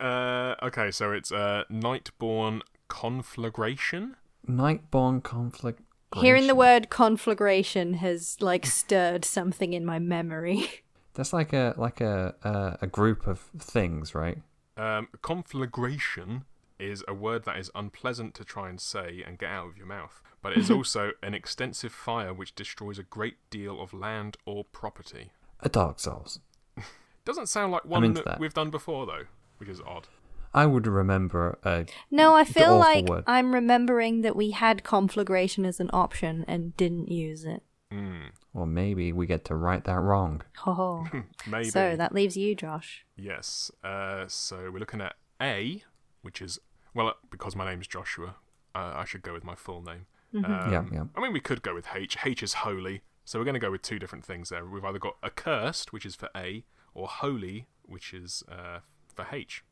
Uh, 0.02 0.56
okay, 0.64 0.90
so 0.90 1.12
it's 1.12 1.32
uh, 1.32 1.64
Nightborn 1.72 2.62
Conflagration. 2.88 4.16
Nightborn 4.48 5.22
conflict. 5.22 5.82
Hearing 6.16 6.48
the 6.48 6.56
word 6.56 6.90
conflagration 6.90 7.94
has 7.96 8.36
like 8.42 8.66
stirred 8.66 9.24
something 9.24 9.72
in 9.72 9.86
my 9.86 10.00
memory. 10.00 10.68
That's 11.14 11.32
like 11.32 11.54
a 11.54 11.74
like 11.78 12.02
a 12.02 12.36
a, 12.44 12.86
a 12.86 12.88
group 12.88 13.28
of 13.28 13.40
things, 13.58 14.14
right? 14.16 14.40
Um, 14.76 15.08
conflagration 15.22 16.46
is 16.80 17.04
a 17.08 17.14
word 17.14 17.46
that 17.46 17.58
is 17.58 17.70
unpleasant 17.76 18.34
to 18.34 18.44
try 18.44 18.68
and 18.70 18.82
say 18.82 19.24
and 19.26 19.38
get 19.38 19.50
out 19.50 19.68
of 19.68 19.78
your 19.78 19.86
mouth, 19.86 20.22
but 20.42 20.54
it 20.54 20.58
is 20.58 20.72
also 20.78 21.12
an 21.22 21.34
extensive 21.34 21.94
fire 21.94 22.34
which 22.34 22.56
destroys 22.56 22.98
a 22.98 23.04
great 23.04 23.36
deal 23.50 23.80
of 23.82 23.94
land 23.94 24.38
or 24.46 24.66
property. 24.66 25.32
A 25.60 25.70
Dark 25.70 26.00
Souls. 26.00 26.40
Doesn't 27.26 27.48
sound 27.48 27.72
like 27.72 27.86
one 27.86 28.14
that 28.16 28.26
that. 28.26 28.40
we've 28.40 28.54
done 28.54 28.72
before 28.72 29.06
though, 29.06 29.26
which 29.62 29.70
is 29.70 29.80
odd. 29.88 30.08
I 30.54 30.66
would 30.66 30.86
remember 30.86 31.58
a 31.64 31.86
No, 32.10 32.36
I 32.36 32.44
feel 32.44 32.78
like 32.78 33.06
word. 33.06 33.24
I'm 33.28 33.54
remembering 33.54 34.22
that 34.24 34.36
we 34.36 34.52
had 34.52 34.84
conflagration 34.84 35.66
as 35.66 35.80
an 35.80 35.90
option 35.94 36.44
and 36.48 36.76
didn't 36.76 37.10
use 37.10 37.46
it. 37.46 37.64
Hmm. 37.90 38.28
or 38.54 38.66
maybe 38.66 39.12
we 39.12 39.28
get 39.28 39.44
to 39.46 39.56
right 39.56 39.84
that 39.84 40.00
wrong. 40.00 40.42
Oh. 40.66 41.08
Maybe. 41.48 41.70
so 41.70 41.96
that 41.98 42.14
leaves 42.14 42.38
you, 42.38 42.56
Josh. 42.56 43.06
Yes. 43.18 43.70
Uh, 43.84 44.26
so 44.28 44.70
we're 44.72 44.80
looking 44.80 45.02
at 45.02 45.16
A, 45.42 45.84
which 46.22 46.42
is 46.42 46.58
well, 46.94 47.08
uh, 47.10 47.14
because 47.30 47.56
my 47.56 47.66
name's 47.66 47.88
Joshua, 47.88 48.36
uh, 48.76 48.94
I 48.96 49.06
should 49.06 49.22
go 49.24 49.34
with 49.34 49.44
my 49.44 49.56
full 49.56 49.82
name. 49.82 50.06
Um, 50.36 50.72
Yeah, 50.72 50.84
yeah. 50.92 51.04
I 51.16 51.22
mean, 51.22 51.34
we 51.34 51.40
could 51.42 51.62
go 51.62 51.74
with 51.74 51.88
H. 51.96 52.18
H 52.26 52.42
is 52.44 52.54
holy, 52.54 53.02
so 53.26 53.40
we're 53.40 53.46
going 53.46 53.56
to 53.56 53.60
go 53.68 53.72
with 53.72 53.82
two 53.82 54.00
different 54.00 54.24
things 54.26 54.50
there. 54.50 54.66
We've 54.66 54.84
either 54.86 55.00
got 55.00 55.16
accursed, 55.24 55.92
which 55.94 56.06
is 56.06 56.16
for 56.16 56.30
A, 56.36 56.64
or 56.94 57.08
holy, 57.08 57.68
which 57.84 58.14
is 58.14 58.44
uh, 58.50 58.80
for 59.16 59.28
H. 59.32 59.64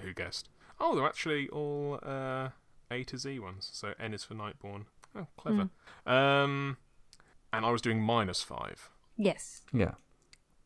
Who 0.00 0.12
guessed? 0.12 0.48
Oh, 0.80 0.94
they're 0.94 1.06
actually 1.06 1.48
all 1.48 2.00
uh, 2.02 2.48
A 2.90 3.04
to 3.04 3.16
Z 3.18 3.38
ones. 3.38 3.70
So 3.72 3.94
N 3.98 4.12
is 4.14 4.24
for 4.24 4.34
Nightborn. 4.34 4.84
Oh, 5.16 5.26
clever. 5.36 5.68
Um, 6.06 6.78
and 7.52 7.64
I 7.64 7.70
was 7.70 7.80
doing 7.80 8.00
minus 8.00 8.42
five. 8.42 8.90
Yes. 9.16 9.62
Yeah. 9.72 9.92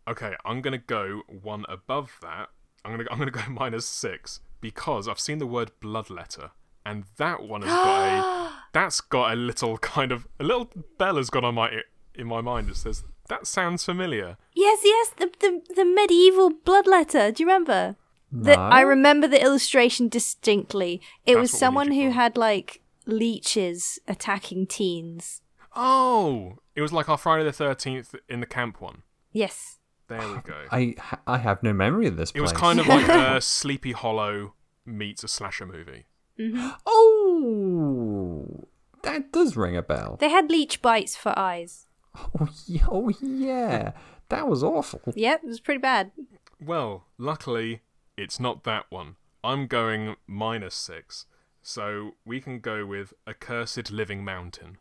Okay, 0.09 0.35
I'm 0.45 0.63
gonna 0.63 0.79
go 0.79 1.23
one 1.29 1.67
above 1.69 2.17
that. 2.23 2.49
I'm 2.85 2.93
gonna 2.93 3.05
I'm 3.11 3.19
gonna 3.19 3.31
go 3.31 3.43
minus 3.51 3.85
six 3.85 4.41
because 4.61 5.07
I've 5.07 5.21
seen 5.21 5.39
the 5.39 5.47
word 5.47 5.73
bloodletter, 5.83 6.51
and 6.87 7.05
that 7.19 7.43
one 7.43 7.61
has 7.63 7.71
got 7.71 8.07
a 8.09 8.53
that's 8.73 9.03
got 9.03 9.33
a 9.33 9.37
little 9.37 9.77
kind 9.79 10.11
of 10.13 10.27
a 10.41 10.45
little 10.45 10.71
bell 10.99 11.17
has 11.17 11.29
gone 11.29 11.45
on 11.45 11.57
my 11.57 11.83
in 12.15 12.27
my 12.27 12.41
mind. 12.41 12.71
It 12.71 12.77
says 12.77 13.05
That 13.29 13.47
sounds 13.47 13.85
familiar. 13.85 14.39
Yes, 14.55 14.81
yes, 14.83 15.11
the 15.11 15.31
the, 15.41 15.75
the 15.75 15.85
medieval 15.85 16.51
bloodletter. 16.51 17.35
Do 17.35 17.43
you 17.43 17.47
remember? 17.47 17.97
The, 18.31 18.57
No. 18.57 18.63
I 18.63 18.81
remember 18.83 19.27
the 19.27 19.43
illustration 19.43 20.09
distinctly. 20.09 21.01
It 21.25 21.35
That's 21.35 21.53
was 21.53 21.59
someone 21.59 21.93
who 21.93 22.11
had 22.11 22.37
like 22.37 22.81
leeches 23.07 23.99
attacking 24.07 24.67
teens. 24.67 25.41
Oh, 25.75 26.59
it 26.75 26.83
was 26.83 26.93
like 26.93 27.09
our 27.09 27.17
Friday 27.17 27.45
the 27.45 27.53
Thirteenth 27.53 28.15
in 28.29 28.41
the 28.41 28.47
camp 28.47 28.81
one. 28.81 29.03
Yes. 29.33 29.79
There 30.09 30.21
we 30.21 30.39
go. 30.43 30.65
I 30.73 30.95
I 31.27 31.39
have 31.39 31.63
no 31.63 31.73
memory 31.73 32.07
of 32.07 32.17
this 32.17 32.33
It 32.35 32.41
was 32.41 32.53
kind 32.53 32.81
of 32.81 32.87
like 32.87 33.09
a 33.09 33.41
Sleepy 33.41 33.93
Hollow 33.93 34.55
meets 34.85 35.23
a 35.25 35.29
slasher 35.29 35.67
movie. 35.67 36.07
Mm-hmm. 36.39 36.69
Oh, 36.87 38.69
that 39.03 39.33
does 39.33 39.57
ring 39.57 39.77
a 39.77 39.83
bell. 39.83 40.17
They 40.21 40.31
had 40.31 40.51
leech 40.51 40.81
bites 40.81 41.17
for 41.17 41.37
eyes. 41.39 41.87
Oh, 42.17 42.49
oh 42.91 43.13
yeah, 43.21 43.93
that 44.29 44.49
was 44.49 44.63
awful. 44.63 45.01
Yep, 45.15 45.41
it 45.45 45.47
was 45.47 45.61
pretty 45.61 45.81
bad. 45.81 46.13
Well, 46.61 47.07
luckily, 47.17 47.83
it's 48.19 48.41
not 48.41 48.65
that 48.65 48.87
one. 48.91 49.17
I'm 49.45 49.67
going 49.67 50.17
minus 50.27 50.75
six, 50.75 51.27
so 51.63 52.17
we 52.25 52.41
can 52.41 52.59
go 52.61 52.85
with 52.85 53.15
Accursed 53.27 53.91
Living 53.91 54.25
Mountain. 54.25 54.79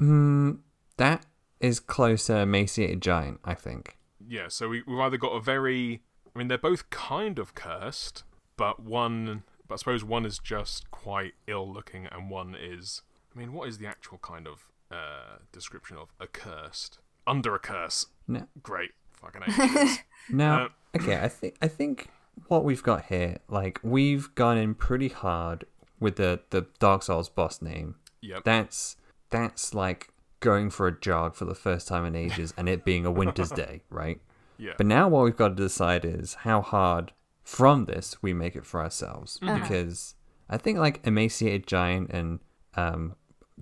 Mm, 0.00 0.60
that 0.96 1.26
is 1.60 1.78
closer 1.80 2.40
emaciated 2.40 3.02
giant, 3.02 3.40
I 3.44 3.54
think. 3.54 3.98
Yeah, 4.26 4.48
so 4.48 4.68
we, 4.68 4.82
we've 4.86 4.98
either 4.98 5.18
got 5.18 5.32
a 5.32 5.40
very. 5.40 6.02
I 6.34 6.38
mean, 6.38 6.48
they're 6.48 6.58
both 6.58 6.90
kind 6.90 7.38
of 7.38 7.54
cursed, 7.54 8.24
but 8.56 8.80
one. 8.80 9.44
But 9.68 9.74
I 9.74 9.76
suppose 9.78 10.04
one 10.04 10.24
is 10.24 10.38
just 10.38 10.90
quite 10.90 11.34
ill 11.46 11.70
looking, 11.70 12.06
and 12.06 12.30
one 12.30 12.56
is. 12.58 13.02
I 13.34 13.38
mean, 13.38 13.52
what 13.52 13.68
is 13.68 13.78
the 13.78 13.86
actual 13.86 14.18
kind 14.18 14.46
of 14.46 14.70
uh, 14.90 15.38
description 15.52 15.98
of 15.98 16.08
accursed? 16.20 16.98
Under 17.26 17.54
a 17.54 17.58
curse. 17.58 18.06
No, 18.26 18.46
Great. 18.62 18.92
Fucking 19.14 19.42
hate 19.42 20.04
now, 20.30 20.64
Uh, 20.64 20.68
okay, 20.96 21.20
I 21.20 21.28
think 21.28 21.56
I 21.60 21.68
think 21.68 22.08
what 22.48 22.64
we've 22.64 22.82
got 22.82 23.06
here, 23.06 23.38
like 23.48 23.80
we've 23.82 24.34
gone 24.34 24.58
in 24.58 24.74
pretty 24.74 25.08
hard 25.08 25.64
with 26.00 26.16
the 26.16 26.40
the 26.50 26.66
Dark 26.78 27.02
Souls 27.02 27.28
boss 27.28 27.62
name. 27.62 27.96
Yep. 28.20 28.44
That's 28.44 28.96
that's 29.30 29.74
like 29.74 30.10
going 30.40 30.70
for 30.70 30.86
a 30.86 31.00
jog 31.00 31.34
for 31.34 31.44
the 31.44 31.54
first 31.54 31.88
time 31.88 32.04
in 32.04 32.14
ages, 32.14 32.52
and 32.56 32.68
it 32.68 32.84
being 32.84 33.06
a 33.06 33.10
winter's 33.10 33.50
day, 33.64 33.82
right? 33.90 34.20
Yeah. 34.58 34.72
But 34.76 34.86
now 34.86 35.08
what 35.08 35.24
we've 35.24 35.36
got 35.36 35.48
to 35.48 35.54
decide 35.54 36.04
is 36.04 36.34
how 36.34 36.62
hard 36.62 37.12
from 37.42 37.84
this 37.84 38.22
we 38.22 38.32
make 38.32 38.56
it 38.56 38.64
for 38.64 38.82
ourselves. 38.82 39.38
Uh-huh. 39.42 39.58
Because 39.58 40.14
I 40.48 40.56
think 40.58 40.78
like 40.78 41.00
emaciated 41.06 41.66
giant 41.66 42.10
and 42.10 42.40
um, 42.74 43.16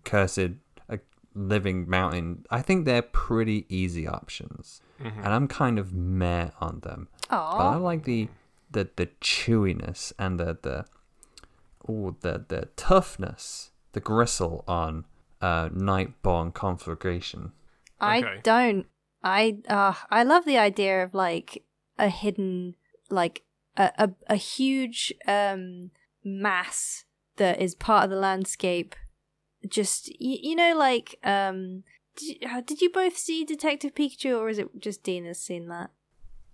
cursed 0.05 0.51
uh, 0.89 0.97
living 1.35 1.89
mountain, 1.89 2.45
I 2.51 2.63
think 2.63 2.85
they're 2.85 3.03
pretty 3.03 3.67
easy 3.69 4.07
options, 4.07 4.81
and 5.01 5.27
I'm 5.27 5.49
kind 5.49 5.79
of 5.79 5.93
meh 5.93 6.51
on 6.61 6.81
them. 6.81 7.09
But 7.31 7.37
I 7.37 7.75
Aw. 7.75 7.77
like 7.79 8.05
the 8.05 8.29
the 8.75 8.91
the 8.97 9.07
chewiness 9.21 10.13
and 10.19 10.39
the 10.39 10.59
the 10.61 10.85
oh 11.89 12.15
the 12.21 12.45
the 12.47 12.69
toughness, 12.77 13.71
the 13.93 14.01
gristle 14.01 14.65
on 14.69 15.07
uh, 15.41 15.69
Nightborn 15.71 16.53
conflagration. 16.53 17.53
I 18.01 18.21
Okay. 18.21 18.41
don't. 18.43 18.87
I 19.23 19.59
uh 19.69 19.95
I 20.11 20.23
love 20.23 20.45
the 20.45 20.59
idea 20.59 21.03
of 21.03 21.15
like 21.15 21.65
a 21.99 22.09
hidden 22.09 22.75
like 23.11 23.43
a 23.77 23.91
a, 23.97 24.11
a 24.29 24.37
huge 24.37 25.13
um 25.27 25.91
mass 26.23 27.05
that 27.37 27.61
is 27.61 27.75
part 27.75 28.05
of 28.05 28.11
the 28.11 28.17
landscape. 28.17 28.95
Just 29.67 30.09
you, 30.21 30.39
you 30.43 30.57
know 30.57 30.77
like 30.77 31.19
um 31.25 31.85
did 32.17 32.43
you, 32.43 32.49
uh, 32.49 32.61
did 32.61 32.81
you 32.81 32.91
both 32.91 33.17
see 33.17 33.45
Detective 33.45 33.95
Pikachu 33.95 34.39
or 34.39 34.49
is 34.49 34.59
it 34.59 34.69
just 34.79 35.03
Dean 35.03 35.25
that's 35.25 35.41
seen 35.41 35.69
that? 35.69 35.91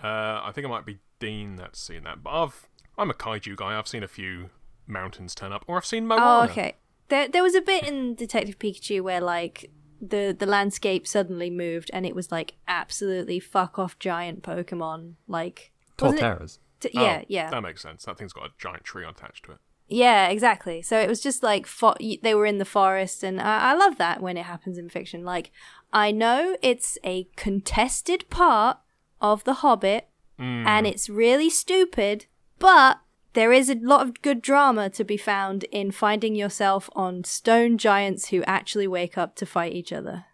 Uh, 0.02 0.40
I 0.44 0.52
think 0.54 0.64
it 0.64 0.68
might 0.68 0.86
be 0.86 0.98
Dean 1.20 1.54
that's 1.56 1.80
seen 1.80 2.02
that, 2.04 2.22
but 2.24 2.30
I've 2.30 2.68
I'm 2.98 3.10
a 3.10 3.14
kaiju 3.14 3.54
guy. 3.56 3.78
I've 3.78 3.86
seen 3.88 4.02
a 4.02 4.08
few 4.08 4.50
mountains 4.88 5.34
turn 5.34 5.52
up, 5.52 5.64
or 5.68 5.76
I've 5.76 5.86
seen 5.86 6.06
Moana. 6.06 6.22
Oh, 6.24 6.42
okay. 6.50 6.74
There, 7.08 7.28
there 7.28 7.42
was 7.42 7.54
a 7.54 7.60
bit 7.60 7.86
in 7.86 8.14
Detective 8.16 8.58
Pikachu 8.58 9.00
where 9.02 9.20
like 9.20 9.70
the 10.00 10.34
the 10.36 10.46
landscape 10.46 11.06
suddenly 11.06 11.50
moved 11.50 11.90
and 11.92 12.06
it 12.06 12.14
was 12.14 12.32
like 12.32 12.54
absolutely 12.66 13.38
fuck 13.38 13.78
off 13.78 13.98
giant 13.98 14.42
Pokemon. 14.42 15.14
Like 15.28 15.72
wasn't 16.00 16.20
it- 16.20 16.24
Torterras. 16.24 16.58
t- 16.80 16.90
Oh, 16.96 17.02
yeah, 17.02 17.22
yeah, 17.28 17.50
that 17.50 17.62
makes 17.62 17.82
sense. 17.82 18.04
That 18.04 18.16
thing's 18.18 18.32
got 18.32 18.46
a 18.46 18.50
giant 18.58 18.84
tree 18.84 19.04
attached 19.04 19.44
to 19.46 19.52
it. 19.52 19.58
yeah, 19.88 20.28
exactly. 20.28 20.80
So 20.82 20.98
it 20.98 21.08
was 21.08 21.20
just 21.20 21.42
like 21.42 21.66
fo- 21.66 21.96
they 22.22 22.34
were 22.34 22.46
in 22.46 22.58
the 22.58 22.64
forest, 22.64 23.22
and 23.22 23.40
I, 23.40 23.72
I 23.72 23.74
love 23.74 23.98
that 23.98 24.22
when 24.22 24.36
it 24.36 24.44
happens 24.46 24.78
in 24.78 24.88
fiction. 24.88 25.24
Like 25.24 25.50
I 25.92 26.12
know 26.12 26.56
it's 26.62 26.96
a 27.04 27.28
contested 27.36 28.30
part 28.30 28.78
of 29.20 29.42
The 29.44 29.54
Hobbit, 29.54 30.08
Mm. 30.40 30.66
and 30.66 30.86
it's 30.86 31.08
really 31.10 31.50
stupid, 31.50 32.26
but 32.58 33.00
there 33.34 33.52
is 33.52 33.68
a 33.70 33.74
lot 33.74 34.06
of 34.06 34.22
good 34.22 34.40
drama 34.42 34.88
to 34.90 35.04
be 35.04 35.16
found 35.16 35.64
in 35.64 35.90
finding 35.90 36.34
yourself 36.34 36.88
on 36.96 37.22
stone 37.24 37.78
giants 37.78 38.28
who 38.28 38.42
actually 38.44 38.88
wake 38.88 39.16
up 39.18 39.36
to 39.36 39.46
fight 39.46 39.72
each 39.72 39.92
other. 39.92 40.24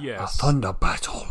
Yes, 0.00 0.34
A 0.34 0.38
thunder 0.42 0.72
battle. 0.72 1.26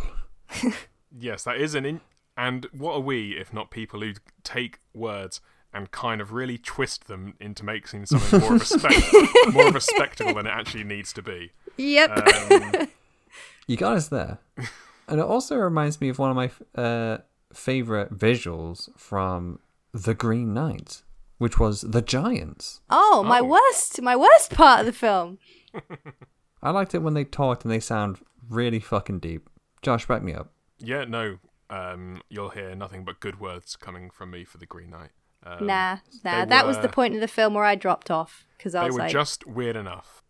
yes, 1.18 1.44
that 1.44 1.58
is 1.58 1.76
an. 1.76 1.86
In- 1.86 2.02
and 2.38 2.68
what 2.72 2.94
are 2.94 3.02
we 3.02 3.32
if 3.38 3.52
not 3.54 3.72
people 3.72 4.02
who 4.02 4.14
take 4.44 4.80
words 4.94 5.42
and 5.74 5.90
kind 5.92 6.22
of 6.22 6.32
really 6.34 6.58
twist 6.58 7.08
them 7.08 7.34
into 7.40 7.64
making 7.66 8.06
something 8.06 8.40
more 8.40 8.56
of 8.56 8.62
a 8.62 8.66
spec- 8.66 9.54
more 9.54 9.68
of 9.68 9.76
a 9.76 9.82
spectacle 9.82 10.34
than 10.36 10.46
it 10.48 10.52
actually 10.52 10.84
needs 10.84 11.12
to 11.14 11.22
be? 11.22 11.52
Yep. 11.78 12.52
Um, 12.52 12.88
You 13.68 13.78
got 13.78 13.96
us 13.96 14.08
there. 14.10 14.40
and 15.08 15.20
it 15.20 15.26
also 15.26 15.56
reminds 15.56 16.02
me 16.02 16.10
of 16.10 16.20
one 16.20 16.30
of 16.30 16.36
my 16.36 16.82
uh, 16.82 17.20
favorite 17.53 18.13
visuals 18.17 18.89
from 18.98 19.60
The 19.93 20.13
Green 20.13 20.53
Knight, 20.53 21.03
which 21.38 21.60
was 21.60 21.81
the 21.81 22.01
Giants. 22.01 22.81
oh, 22.89 23.24
my 23.24 23.39
Oh. 23.39 23.46
worst, 23.46 24.01
my 24.01 24.15
worst 24.15 24.51
part 24.53 24.81
of 24.81 24.86
the 24.86 24.93
film. 24.93 25.38
I 26.63 26.70
liked 26.70 26.93
it 26.93 27.00
when 27.00 27.13
they 27.13 27.24
talked 27.24 27.63
and 27.63 27.72
they 27.72 27.79
sound 27.79 28.20
really 28.50 28.79
fucking 28.79 29.20
deep. 29.20 29.50
Josh, 29.81 30.05
back 30.08 30.22
me 30.24 30.34
up. 30.34 30.51
yeah, 30.79 31.05
no. 31.05 31.39
Um, 31.70 32.22
you'll 32.29 32.50
hear 32.50 32.75
nothing 32.75 33.05
but 33.05 33.22
good 33.22 33.39
words 33.39 33.75
coming 33.77 34.10
from 34.10 34.29
me 34.31 34.43
for 34.43 34.58
the 34.58 34.65
Green 34.65 34.89
Knight. 34.89 35.12
Um, 35.43 35.65
nah, 35.65 35.98
nah. 36.24 36.43
they 36.43 36.50
That 36.50 36.67
was 36.67 36.77
the 36.79 36.89
point 36.89 37.15
of 37.15 37.22
the 37.22 37.27
film 37.29 37.53
where 37.53 37.63
I 37.63 37.75
dropped 37.75 38.12
off 38.12 38.46
because 38.58 38.75
I 38.75 38.81
they 38.81 38.88
was 38.88 38.93
were 38.96 39.00
like, 39.03 39.12
just 39.12 39.48
weird 39.48 39.75
enough. 39.77 40.22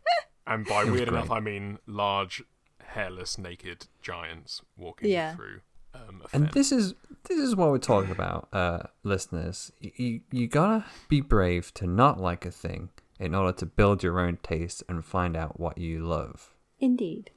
and 0.46 0.66
by 0.66 0.84
was 0.84 0.92
weird 0.92 1.08
enough. 1.08 1.30
I 1.30 1.40
mean 1.40 1.78
large, 1.86 2.42
hairless, 2.80 3.38
naked 3.38 3.86
giants 4.02 4.60
walking 4.76 5.08
Yeah. 5.10 5.34
through 5.34 5.60
um, 5.94 6.22
a 6.24 6.36
And 6.36 6.48
this 6.52 6.72
is 6.72 6.94
this 7.28 7.38
is 7.38 7.54
what 7.54 7.70
we're 7.70 7.78
talking 7.78 8.10
about, 8.10 8.48
uh, 8.52 8.84
listeners. 9.02 9.72
You 9.80 10.20
you 10.30 10.48
gotta 10.48 10.84
be 11.08 11.20
brave 11.20 11.72
to 11.74 11.86
not 11.86 12.20
like 12.20 12.44
a 12.46 12.50
thing 12.50 12.90
in 13.18 13.34
order 13.34 13.52
to 13.58 13.66
build 13.66 14.02
your 14.02 14.18
own 14.20 14.38
taste 14.42 14.82
and 14.88 15.04
find 15.04 15.36
out 15.36 15.60
what 15.60 15.76
you 15.78 16.04
love, 16.06 16.54
indeed. 16.78 17.30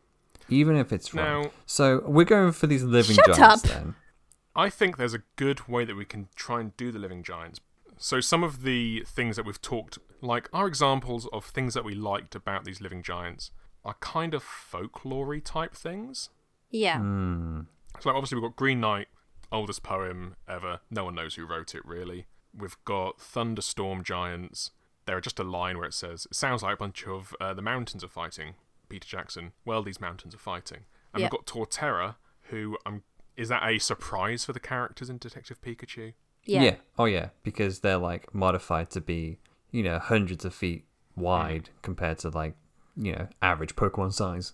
even 0.49 0.75
if 0.77 0.93
it's 0.93 1.13
wrong. 1.13 1.43
Now- 1.43 1.51
so 1.65 2.03
we're 2.05 2.23
going 2.25 2.53
for 2.53 2.67
these 2.67 2.83
living 2.83 3.15
Shut 3.15 3.35
giants 3.35 3.65
up. 3.65 3.69
then. 3.69 3.95
I 4.55 4.69
think 4.69 4.97
there's 4.97 5.13
a 5.15 5.23
good 5.35 5.67
way 5.67 5.83
that 5.83 5.95
we 5.95 6.05
can 6.05 6.29
try 6.35 6.59
and 6.61 6.77
do 6.77 6.91
the 6.91 6.99
living 6.99 7.23
giants. 7.23 7.59
So 7.97 8.19
some 8.19 8.43
of 8.43 8.63
the 8.63 9.03
things 9.05 9.35
that 9.35 9.45
we've 9.45 9.61
talked, 9.61 9.97
like 10.21 10.47
our 10.53 10.67
examples 10.67 11.27
of 11.33 11.45
things 11.45 11.73
that 11.73 11.83
we 11.83 11.95
liked 11.95 12.35
about 12.35 12.63
these 12.63 12.79
living 12.79 13.01
giants, 13.01 13.51
are 13.83 13.95
kind 13.99 14.33
of 14.33 14.43
folklore 14.43 15.39
type 15.39 15.73
things. 15.75 16.29
Yeah. 16.69 16.99
Hmm. 16.99 17.61
So 17.99 18.09
like, 18.09 18.15
obviously 18.15 18.37
we've 18.37 18.49
got 18.49 18.55
Green 18.55 18.79
Knight, 18.79 19.07
oldest 19.51 19.83
poem 19.83 20.35
ever. 20.47 20.79
No 20.89 21.05
one 21.05 21.15
knows 21.15 21.35
who 21.35 21.45
wrote 21.45 21.75
it 21.75 21.85
really. 21.85 22.25
We've 22.57 22.77
got 22.85 23.19
thunderstorm 23.19 24.03
giants. 24.03 24.71
There 25.05 25.17
are 25.17 25.21
just 25.21 25.39
a 25.39 25.43
line 25.43 25.77
where 25.77 25.87
it 25.87 25.93
says, 25.93 26.25
"It 26.29 26.35
sounds 26.35 26.63
like 26.63 26.75
a 26.75 26.77
bunch 26.77 27.05
of 27.07 27.35
uh, 27.41 27.53
the 27.53 27.61
mountains 27.61 28.03
are 28.03 28.07
fighting." 28.09 28.55
Peter 28.89 29.07
Jackson. 29.07 29.53
Well, 29.65 29.81
these 29.81 29.99
mountains 29.99 30.35
are 30.35 30.39
fighting. 30.39 30.85
And 31.13 31.21
Yep. 31.21 31.31
we've 31.31 31.39
got 31.39 31.45
Torterra, 31.47 32.15
who 32.43 32.77
um, 32.85 33.01
is 33.35 33.49
that 33.49 33.67
a 33.67 33.79
surprise 33.79 34.45
for 34.45 34.53
the 34.53 34.59
characters 34.59 35.09
in 35.09 35.17
Detective 35.17 35.59
Pikachu? 35.61 36.13
Yeah. 36.45 36.75
Oh 36.99 37.05
yeah, 37.05 37.29
because 37.43 37.79
they're 37.79 37.97
like 37.97 38.33
modified 38.35 38.89
to 38.91 39.01
be, 39.01 39.39
you 39.71 39.81
know, 39.83 39.97
hundreds 39.99 40.45
of 40.45 40.53
feet 40.53 40.85
wide 41.15 41.69
compared 41.81 42.19
to 42.19 42.29
like, 42.29 42.55
you 42.95 43.13
know, 43.13 43.27
average 43.41 43.75
Pokemon 43.75 44.13
size. 44.13 44.53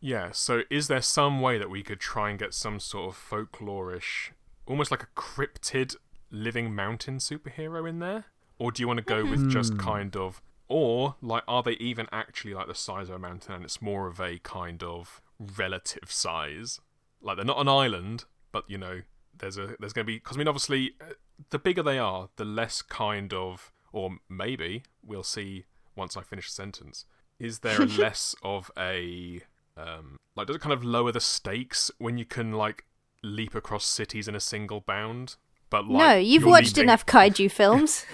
Yeah. 0.00 0.30
So 0.32 0.62
is 0.70 0.88
there 0.88 1.02
some 1.02 1.40
way 1.40 1.58
that 1.58 1.70
we 1.70 1.82
could 1.82 2.00
try 2.00 2.30
and 2.30 2.38
get 2.38 2.54
some 2.54 2.80
sort 2.80 3.14
of 3.14 3.16
folklorish, 3.30 4.30
almost 4.66 4.90
like 4.90 5.02
a 5.02 5.20
cryptid 5.20 5.96
living 6.30 6.74
mountain 6.74 7.18
superhero 7.18 7.88
in 7.88 7.98
there? 7.98 8.26
Or 8.58 8.70
do 8.70 8.82
you 8.82 8.86
want 8.86 8.98
to 8.98 9.04
go 9.04 9.24
with 9.24 9.50
just 9.50 9.78
kind 9.78 10.14
of, 10.14 10.42
or 10.68 11.16
like, 11.22 11.42
are 11.48 11.62
they 11.62 11.72
even 11.72 12.06
actually 12.12 12.52
like 12.52 12.66
the 12.66 12.74
size 12.74 13.08
of 13.08 13.14
a 13.14 13.18
mountain 13.18 13.54
and 13.54 13.64
it's 13.64 13.80
more 13.80 14.06
of 14.06 14.20
a 14.20 14.38
kind 14.38 14.82
of 14.82 15.22
relative 15.38 16.10
size? 16.10 16.78
Like 17.22 17.36
they're 17.36 17.44
not 17.44 17.58
an 17.58 17.68
island, 17.68 18.24
but 18.52 18.64
you 18.68 18.76
know, 18.76 19.00
there's 19.36 19.56
a 19.56 19.76
there's 19.78 19.92
going 19.92 20.04
to 20.04 20.12
be 20.12 20.16
because 20.16 20.36
I 20.36 20.38
mean, 20.38 20.48
obviously, 20.48 20.92
uh, 21.00 21.14
the 21.48 21.58
bigger 21.58 21.82
they 21.82 21.98
are, 21.98 22.28
the 22.36 22.44
less 22.44 22.82
kind 22.82 23.32
of, 23.32 23.72
or 23.92 24.18
maybe 24.28 24.82
we'll 25.02 25.22
see 25.22 25.64
once 25.96 26.16
I 26.16 26.22
finish 26.22 26.48
the 26.48 26.54
sentence. 26.54 27.06
Is 27.38 27.60
there 27.60 27.78
less 27.86 28.34
of 28.42 28.70
a 28.78 29.40
um, 29.80 30.16
like 30.36 30.46
does 30.46 30.56
it 30.56 30.62
kind 30.62 30.72
of 30.72 30.84
lower 30.84 31.12
the 31.12 31.20
stakes 31.20 31.90
when 31.98 32.18
you 32.18 32.24
can 32.24 32.52
like 32.52 32.84
leap 33.22 33.54
across 33.54 33.84
cities 33.84 34.28
in 34.28 34.34
a 34.34 34.40
single 34.40 34.80
bound? 34.80 35.36
But 35.70 35.86
like, 35.86 35.98
no, 35.98 36.14
you've 36.16 36.44
watched 36.44 36.76
leaping- 36.76 36.84
enough 36.84 37.06
kaiju 37.06 37.50
films. 37.60 38.04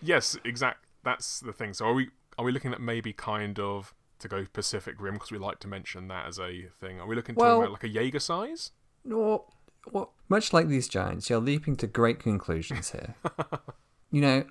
Yes, 0.00 0.36
exact. 0.44 0.84
That's 1.04 1.40
the 1.40 1.52
thing. 1.52 1.72
So 1.74 1.86
are 1.86 1.94
we 1.94 2.08
are 2.38 2.44
we 2.44 2.52
looking 2.52 2.72
at 2.72 2.80
maybe 2.80 3.12
kind 3.12 3.58
of 3.58 3.94
to 4.20 4.28
go 4.28 4.46
Pacific 4.52 4.94
Rim 5.00 5.14
because 5.14 5.30
we 5.32 5.38
like 5.38 5.58
to 5.60 5.68
mention 5.68 6.08
that 6.08 6.26
as 6.26 6.38
a 6.38 6.68
thing? 6.80 7.00
Are 7.00 7.06
we 7.06 7.14
looking 7.16 7.34
Well- 7.34 7.56
talking 7.58 7.62
about 7.62 7.72
like 7.72 7.84
a 7.84 7.88
Jaeger 7.88 8.20
size? 8.20 8.70
Or, 9.10 9.44
or, 9.92 10.10
much 10.28 10.52
like 10.52 10.68
these 10.68 10.86
giants, 10.86 11.28
you're 11.28 11.40
leaping 11.40 11.74
to 11.76 11.88
great 11.88 12.20
conclusions 12.20 12.92
here. 12.92 13.16
you 14.12 14.20
know, 14.20 14.44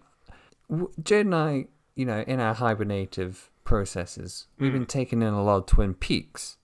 w- 0.70 0.91
Jade 1.01 1.25
and 1.27 1.34
I, 1.36 1.65
you 1.96 2.06
know, 2.06 2.20
in 2.27 2.41
our 2.41 2.53
hibernative 2.53 3.50
processes, 3.72 4.48
we've 4.60 4.74
been 4.74 4.86
taking 4.86 5.22
in 5.22 5.34
a 5.34 5.42
lot 5.42 5.56
of 5.60 5.66
Twin 5.66 5.94
Peaks. 5.94 6.58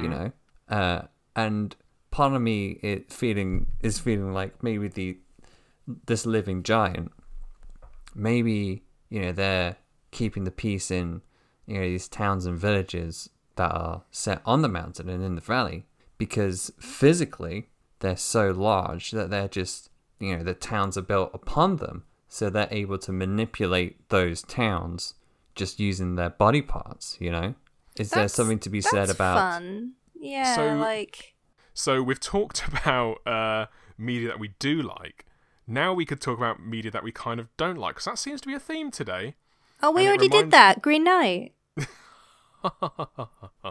You 0.00 0.08
know, 0.08 0.32
uh, 0.68 1.02
and 1.34 1.74
part 2.12 2.32
of 2.34 2.40
me 2.40 2.78
it 2.82 3.12
feeling 3.12 3.66
is 3.80 3.98
feeling 3.98 4.32
like 4.32 4.62
maybe 4.62 4.86
the 4.86 5.18
this 6.06 6.24
living 6.24 6.62
giant, 6.62 7.10
maybe 8.14 8.84
you 9.10 9.20
know 9.22 9.32
they're 9.32 9.74
keeping 10.12 10.44
the 10.44 10.52
peace 10.52 10.88
in 10.92 11.22
you 11.66 11.78
know 11.78 11.80
these 11.80 12.06
towns 12.06 12.46
and 12.46 12.56
villages 12.56 13.28
that 13.56 13.72
are 13.72 14.04
set 14.12 14.40
on 14.46 14.62
the 14.62 14.68
mountain 14.68 15.08
and 15.08 15.24
in 15.24 15.34
the 15.34 15.40
valley 15.40 15.84
because 16.16 16.70
physically 16.78 17.70
they're 17.98 18.16
so 18.16 18.52
large 18.52 19.10
that 19.10 19.30
they're 19.30 19.48
just 19.48 19.90
you 20.20 20.36
know 20.36 20.44
the 20.44 20.54
towns 20.54 20.96
are 20.96 21.02
built 21.02 21.32
upon 21.34 21.78
them. 21.78 22.04
So 22.28 22.48
they're 22.48 22.68
able 22.70 22.98
to 22.98 23.12
manipulate 23.12 24.08
those 24.10 24.42
towns 24.42 25.14
just 25.54 25.80
using 25.80 26.14
their 26.16 26.30
body 26.30 26.62
parts 26.62 27.16
you 27.20 27.30
know 27.30 27.54
is 27.96 28.10
there 28.10 28.28
something 28.28 28.58
to 28.58 28.70
be 28.70 28.80
said 28.80 29.10
about 29.10 29.36
fun. 29.36 29.92
Yeah, 30.18 30.54
So- 30.56 30.76
like 30.76 31.34
So 31.74 32.02
we've 32.02 32.20
talked 32.20 32.66
about 32.72 33.26
uh, 33.26 33.66
media 33.98 34.28
that 34.28 34.38
we 34.38 34.48
do 34.58 34.80
like. 34.82 35.26
Now 35.66 35.92
we 35.92 36.06
could 36.06 36.20
talk 36.20 36.38
about 36.38 36.64
media 36.64 36.90
that 36.90 37.02
we 37.04 37.12
kind 37.12 37.38
of 37.40 37.48
don't 37.56 37.76
like 37.76 37.96
because 37.96 38.04
that 38.06 38.18
seems 38.18 38.40
to 38.42 38.48
be 38.48 38.54
a 38.54 38.60
theme 38.60 38.90
today. 38.90 39.34
oh, 39.82 39.90
we 39.90 40.02
and 40.02 40.06
it 40.06 40.08
already 40.10 40.28
did 40.28 40.50
that. 40.52 40.80
Green 40.80 41.04
Knight. 41.04 41.52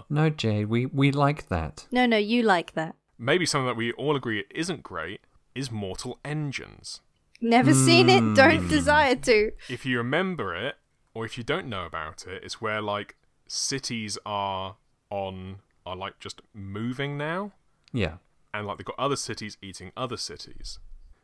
no 0.09 0.29
jade 0.29 0.67
we 0.67 0.85
we 0.85 1.11
like 1.11 1.47
that 1.49 1.87
No, 1.91 2.05
no, 2.05 2.17
you 2.17 2.43
like 2.43 2.73
that. 2.73 2.95
Maybe 3.17 3.45
something 3.45 3.67
that 3.67 3.75
we 3.77 3.91
all 3.93 4.15
agree 4.15 4.43
isn't 4.53 4.83
great 4.83 5.21
is 5.55 5.71
Mortal 5.71 6.19
Engines. 6.25 7.01
Never 7.39 7.73
seen 7.73 8.09
it. 8.09 8.19
Hmm. 8.19 8.33
Don't 8.33 8.67
desire 8.67 9.15
to. 9.15 9.51
If 9.69 9.85
you 9.85 9.97
remember 9.97 10.55
it, 10.55 10.75
or 11.13 11.25
if 11.25 11.37
you 11.37 11.43
don't 11.43 11.67
know 11.67 11.85
about 11.85 12.25
it, 12.27 12.43
it's 12.43 12.61
where 12.61 12.81
like 12.81 13.15
cities 13.47 14.17
are 14.25 14.77
on 15.09 15.57
are 15.85 15.95
like 15.95 16.19
just 16.19 16.41
moving 16.53 17.17
now, 17.17 17.51
yeah 17.91 18.15
and 18.53 18.67
like 18.67 18.77
they've 18.77 18.85
got 18.85 18.99
other 18.99 19.15
cities 19.15 19.57
eating 19.61 19.91
other 19.95 20.17
cities. 20.17 20.79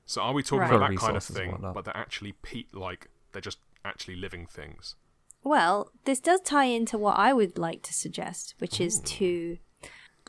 So 0.05 0.21
are 0.21 0.33
we 0.33 0.41
talking 0.43 0.59
Right. 0.59 0.73
about 0.73 0.87
For 0.87 0.93
that 0.93 0.99
kind 0.99 1.17
of 1.17 1.23
thing, 1.23 1.57
but 1.73 1.83
they're 1.85 1.97
actually 1.97 2.31
pe- 2.31 2.63
like 2.73 3.09
they're 3.31 3.41
just 3.41 3.59
actually 3.83 4.15
living 4.15 4.45
things? 4.45 4.95
Well, 5.43 5.91
this 6.05 6.19
does 6.21 6.39
tie 6.41 6.65
into 6.65 6.97
what 6.97 7.17
I 7.17 7.33
would 7.33 7.57
like 7.57 7.81
to 7.83 7.93
suggest, 7.93 8.55
which 8.59 8.79
is 8.81 8.99
to. 9.01 9.57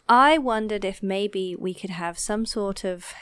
I 0.08 0.38
wondered 0.38 0.84
if 0.84 1.02
maybe 1.02 1.54
we 1.56 1.72
could 1.74 1.90
have 1.90 2.18
some 2.18 2.46
sort 2.46 2.84
of. 2.84 3.12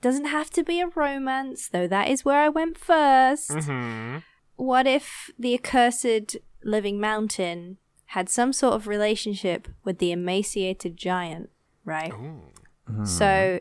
Doesn't 0.00 0.26
have 0.26 0.50
to 0.50 0.62
be 0.64 0.80
a 0.80 0.88
romance, 0.88 1.68
though 1.68 1.86
that 1.88 2.08
is 2.08 2.24
where 2.24 2.40
I 2.40 2.48
went 2.48 2.76
1st 2.78 3.64
Hmm. 3.64 4.16
What 4.56 4.86
if 4.86 5.30
the 5.38 5.54
accursed 5.54 6.36
living 6.62 7.00
mountain 7.00 7.78
had 8.06 8.28
some 8.28 8.52
sort 8.52 8.74
of 8.74 8.86
relationship 8.86 9.68
with 9.84 9.98
the 9.98 10.12
emaciated 10.12 10.96
giant, 10.96 11.50
right? 11.84 12.12
Ooh. 12.12 12.42
Hmm. 12.86 13.04
So, 13.04 13.60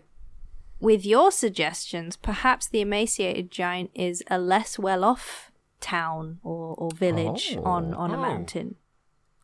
with 0.80 1.06
your 1.06 1.32
suggestions, 1.32 2.18
perhaps 2.18 2.68
the 2.68 2.82
emaciated 2.82 3.50
giant 3.50 3.90
is 3.96 4.22
a 4.30 4.38
less 4.38 4.78
well 4.78 5.04
off 5.04 5.52
town 5.80 6.40
or, 6.44 6.76
or 6.78 6.92
village 6.92 7.56
Oh. 7.58 7.64
on, 7.64 7.94
on 7.94 8.12
a 8.12 8.18
Oh. 8.18 8.22
mountain. 8.22 8.76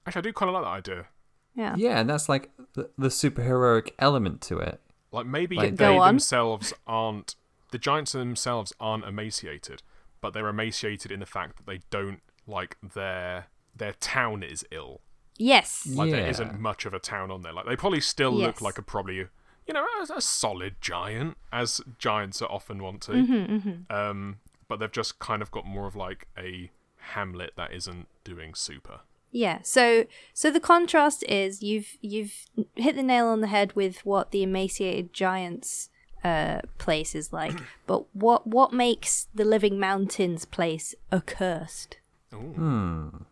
Actually, 0.06 0.20
I 0.20 0.24
do 0.24 0.34
kind 0.34 0.50
of 0.50 0.54
like 0.56 0.64
that 0.64 0.92
idea. 0.92 1.08
Yeah. 1.56 1.76
yeah 1.78 2.00
and 2.00 2.10
that's 2.10 2.30
like 2.30 2.52
the, 2.74 2.90
the 2.98 3.08
superheroic 3.10 3.92
element 4.00 4.40
to 4.44 4.60
it 4.60 4.80
Like 5.12 5.26
maybe 5.26 5.56
Like- 5.58 5.76
they 5.78 5.98
themselves 5.98 6.74
aren't 6.88 7.36
the 7.72 7.78
giants 7.80 8.14
themselves 8.14 8.72
aren't 8.80 9.04
emaciated, 9.06 9.82
but 10.22 10.34
they're 10.34 10.48
emaciated 10.48 11.12
in 11.12 11.20
the 11.20 11.26
fact 11.26 11.58
that 11.58 11.66
they 11.66 11.80
don't 11.90 12.22
like 12.48 12.78
their 12.94 13.48
their 13.76 13.94
town 13.94 14.44
is 14.44 14.66
ill. 14.72 15.02
Yes. 15.38 15.88
Like 15.88 16.12
there 16.12 16.22
Yeah. 16.22 16.30
isn't 16.30 16.60
much 16.60 16.86
of 16.86 16.94
a 16.94 17.00
town 17.00 17.32
on 17.32 17.42
there. 17.44 17.54
Like 17.54 17.66
they 17.66 17.76
probably 17.76 18.02
still 18.02 18.32
look 18.32 18.62
like 18.62 18.78
a 18.78 18.82
probably 18.82 19.16
you 19.68 19.74
know 19.74 19.86
a, 20.10 20.14
a 20.18 20.22
solid 20.22 20.76
giant 20.82 21.38
as 21.54 21.80
giants 21.98 22.42
are 22.42 22.50
often 22.52 22.82
want 22.84 23.02
to. 23.04 23.12
Mm-hmm, 23.14 23.94
Um, 23.94 24.40
but 24.68 24.80
they've 24.80 24.92
just 24.92 25.20
kind 25.20 25.42
of 25.42 25.50
got 25.52 25.66
more 25.66 25.88
of 25.88 25.96
like 25.96 26.28
a 26.38 26.72
hamlet 26.98 27.54
that 27.56 27.74
isn't 27.74 28.08
doing 28.24 28.54
super. 28.54 29.00
Yeah. 29.32 29.60
So 29.64 30.06
so 30.34 30.50
the 30.52 30.60
contrast 30.60 31.24
is 31.30 31.62
you've 31.64 31.98
you've 32.02 32.46
hit 32.76 32.96
the 32.96 33.04
nail 33.04 33.28
on 33.28 33.42
the 33.42 33.48
head 33.48 33.74
with 33.76 34.04
what 34.06 34.32
the 34.32 34.44
emaciated 34.44 35.14
giant's 35.14 35.90
uh 36.24 36.62
place 36.78 37.16
like, 37.32 37.54
but 37.88 38.04
what 38.16 38.48
what 38.48 38.74
makes 38.74 39.28
the 39.34 39.46
living 39.46 39.80
mountains 39.80 40.46
place 40.46 40.96
accursed? 41.12 41.98
Ooh. 42.34 43.26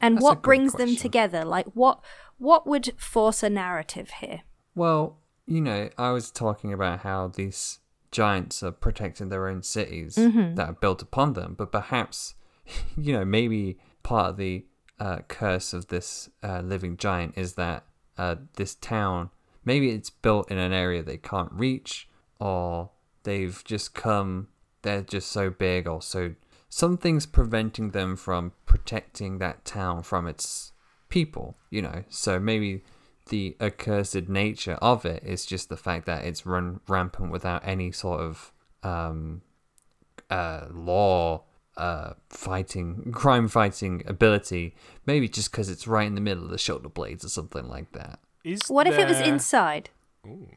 And 0.00 0.16
That's 0.16 0.22
what 0.24 0.42
brings 0.42 0.74
them 0.74 0.96
together? 0.96 1.44
Like 1.44 1.66
what 1.74 2.00
what 2.38 2.66
would 2.66 2.92
force 2.98 3.42
a 3.42 3.50
narrative 3.50 4.10
here? 4.20 4.42
Well, 4.74 5.18
you 5.46 5.60
know, 5.60 5.88
I 5.96 6.10
was 6.10 6.30
talking 6.30 6.72
about 6.72 7.00
how 7.00 7.28
these 7.28 7.78
giants 8.10 8.62
are 8.62 8.72
protecting 8.72 9.28
their 9.28 9.48
own 9.48 9.62
cities 9.62 10.16
Mm-hmm. 10.16 10.54
that 10.56 10.68
are 10.68 10.72
built 10.74 11.02
upon 11.02 11.32
them, 11.32 11.54
but 11.56 11.72
perhaps, 11.72 12.34
you 12.96 13.12
know, 13.12 13.24
maybe 13.24 13.78
part 14.02 14.30
of 14.30 14.36
the 14.36 14.64
uh, 14.98 15.18
curse 15.28 15.72
of 15.72 15.88
this 15.88 16.30
uh, 16.42 16.60
living 16.60 16.96
giant 16.96 17.36
is 17.36 17.54
that 17.54 17.84
uh, 18.18 18.36
this 18.56 18.74
town, 18.76 19.30
maybe 19.66 19.90
it's 19.90 20.08
built 20.08 20.50
in 20.50 20.56
an 20.56 20.72
area 20.72 21.02
they 21.02 21.18
can't 21.18 21.52
reach, 21.52 22.08
or 22.40 22.90
they've 23.24 23.62
just 23.64 23.92
come, 23.92 24.48
they're 24.80 25.02
just 25.02 25.30
so 25.30 25.50
big, 25.50 25.86
or 25.86 26.00
so 26.00 26.34
something's 26.70 27.26
preventing 27.26 27.90
them 27.90 28.16
from 28.16 28.52
protecting 28.64 29.38
that 29.38 29.64
town 29.64 30.02
from 30.02 30.26
its 30.26 30.72
people, 31.08 31.56
you 31.70 31.82
know. 31.82 32.04
So 32.08 32.38
maybe 32.38 32.82
the 33.28 33.56
accursed 33.60 34.28
nature 34.28 34.78
of 34.80 35.04
it 35.04 35.22
is 35.24 35.44
just 35.44 35.68
the 35.68 35.76
fact 35.76 36.06
that 36.06 36.24
it's 36.24 36.46
run 36.46 36.80
rampant 36.88 37.30
without 37.30 37.66
any 37.66 37.92
sort 37.92 38.20
of 38.20 38.52
um, 38.82 39.42
uh, 40.30 40.66
law 40.70 41.42
uh, 41.76 42.14
fighting, 42.30 43.10
crime 43.12 43.48
fighting 43.48 44.02
ability. 44.06 44.74
Maybe 45.04 45.28
just 45.28 45.50
because 45.50 45.68
it's 45.68 45.86
right 45.86 46.06
in 46.06 46.14
the 46.14 46.20
middle 46.20 46.44
of 46.44 46.50
the 46.50 46.58
shoulder 46.58 46.88
blades 46.88 47.24
or 47.24 47.28
something 47.28 47.68
like 47.68 47.92
that. 47.92 48.20
Is 48.46 48.62
What 48.68 48.86
if 48.86 48.96
it 48.96 49.08
was 49.08 49.20
inside? 49.20 49.90
Ooh. 50.26 50.48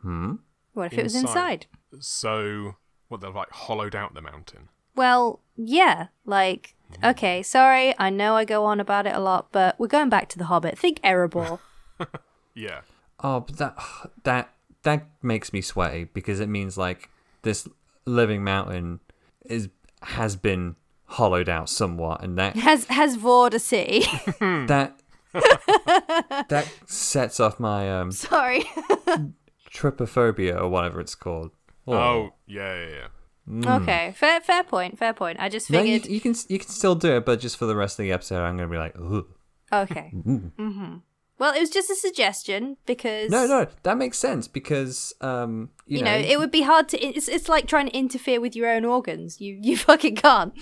Hmm. 0.00 0.34
What 0.74 0.92
if 0.92 0.98
it 0.98 1.02
was 1.02 1.14
Inside. 1.16 1.66
inside? 1.92 2.04
So 2.04 2.76
what 3.08 3.20
they've 3.20 3.34
like 3.34 3.50
hollowed 3.50 3.96
out 3.96 4.14
the 4.14 4.22
mountain. 4.22 4.68
Well, 4.94 5.40
yeah, 5.56 6.08
like 6.24 6.74
okay, 7.02 7.42
sorry, 7.42 7.94
I 7.98 8.10
know 8.10 8.36
I 8.36 8.44
go 8.44 8.64
on 8.64 8.78
about 8.78 9.06
it 9.06 9.14
a 9.14 9.18
lot, 9.18 9.48
but 9.50 9.78
we're 9.78 9.88
going 9.88 10.08
back 10.08 10.28
to 10.30 10.38
the 10.38 10.44
Hobbit. 10.44 10.78
Think 10.78 11.00
Erebor. 11.02 11.58
Yeah. 12.54 12.80
Oh, 13.22 13.40
but 13.40 13.58
that 13.58 13.76
that 14.24 14.54
that 14.82 15.06
makes 15.22 15.52
me 15.52 15.60
sweaty 15.60 16.04
because 16.04 16.40
it 16.40 16.48
means 16.48 16.78
like 16.78 17.10
this 17.42 17.68
living 18.06 18.42
mountain 18.44 19.00
is 19.44 19.68
has 20.00 20.36
been 20.36 20.76
hollowed 21.04 21.48
out 21.50 21.68
somewhat, 21.68 22.22
and 22.22 22.38
that 22.38 22.56
has 22.56 22.86
has 22.86 23.18
Vord 23.18 23.52
a 23.52 23.58
city? 23.58 24.06
that 24.40 24.98
that 26.48 26.66
sets 26.86 27.40
off 27.40 27.58
my 27.60 27.90
um 28.00 28.12
sorry. 28.12 28.64
trypophobia 29.70 30.60
or 30.60 30.68
whatever 30.68 31.00
it's 31.00 31.14
called. 31.14 31.50
Oh, 31.86 32.30
yeah, 32.46 32.74
yeah, 32.74 33.08
yeah. 33.48 33.76
Okay, 33.76 34.12
fair 34.16 34.40
fair 34.40 34.64
point. 34.64 34.98
Fair 34.98 35.12
point. 35.12 35.38
I 35.38 35.48
just 35.48 35.70
No, 35.70 35.80
you, 35.80 36.00
figured. 36.00 36.10
you 36.10 36.20
can 36.20 36.34
you 36.48 36.58
can 36.58 36.68
still 36.68 36.94
do 36.96 37.16
it, 37.16 37.24
but 37.24 37.38
just 37.38 37.56
for 37.56 37.66
the 37.66 37.76
rest 37.76 37.98
of 37.98 38.02
the 38.04 38.10
episode, 38.12 38.42
I'm 38.42 38.56
gonna 38.56 38.68
be 38.68 38.76
like, 38.78 38.94
Ugh. 38.98 39.24
Okay. 39.72 40.10
hmm 40.24 40.96
Well, 41.38 41.54
it 41.54 41.60
was 41.60 41.70
just 41.70 41.88
a 41.90 41.94
suggestion 41.94 42.76
because 42.86 43.30
no, 43.30 43.46
no, 43.46 43.66
that 43.84 43.98
makes 43.98 44.18
sense 44.18 44.48
because 44.48 45.12
um, 45.20 45.70
you, 45.86 45.98
you 45.98 46.04
know 46.04 46.16
it 46.16 46.38
would 46.40 46.50
be 46.50 46.62
hard 46.62 46.88
to. 46.88 46.98
It's 46.98 47.28
it's 47.28 47.48
like 47.48 47.68
trying 47.68 47.86
to 47.86 47.96
interfere 47.96 48.40
with 48.40 48.56
your 48.56 48.68
own 48.68 48.84
organs. 48.84 49.40
You 49.40 49.58
you 49.62 49.76
fucking 49.76 50.16
can't. 50.16 50.52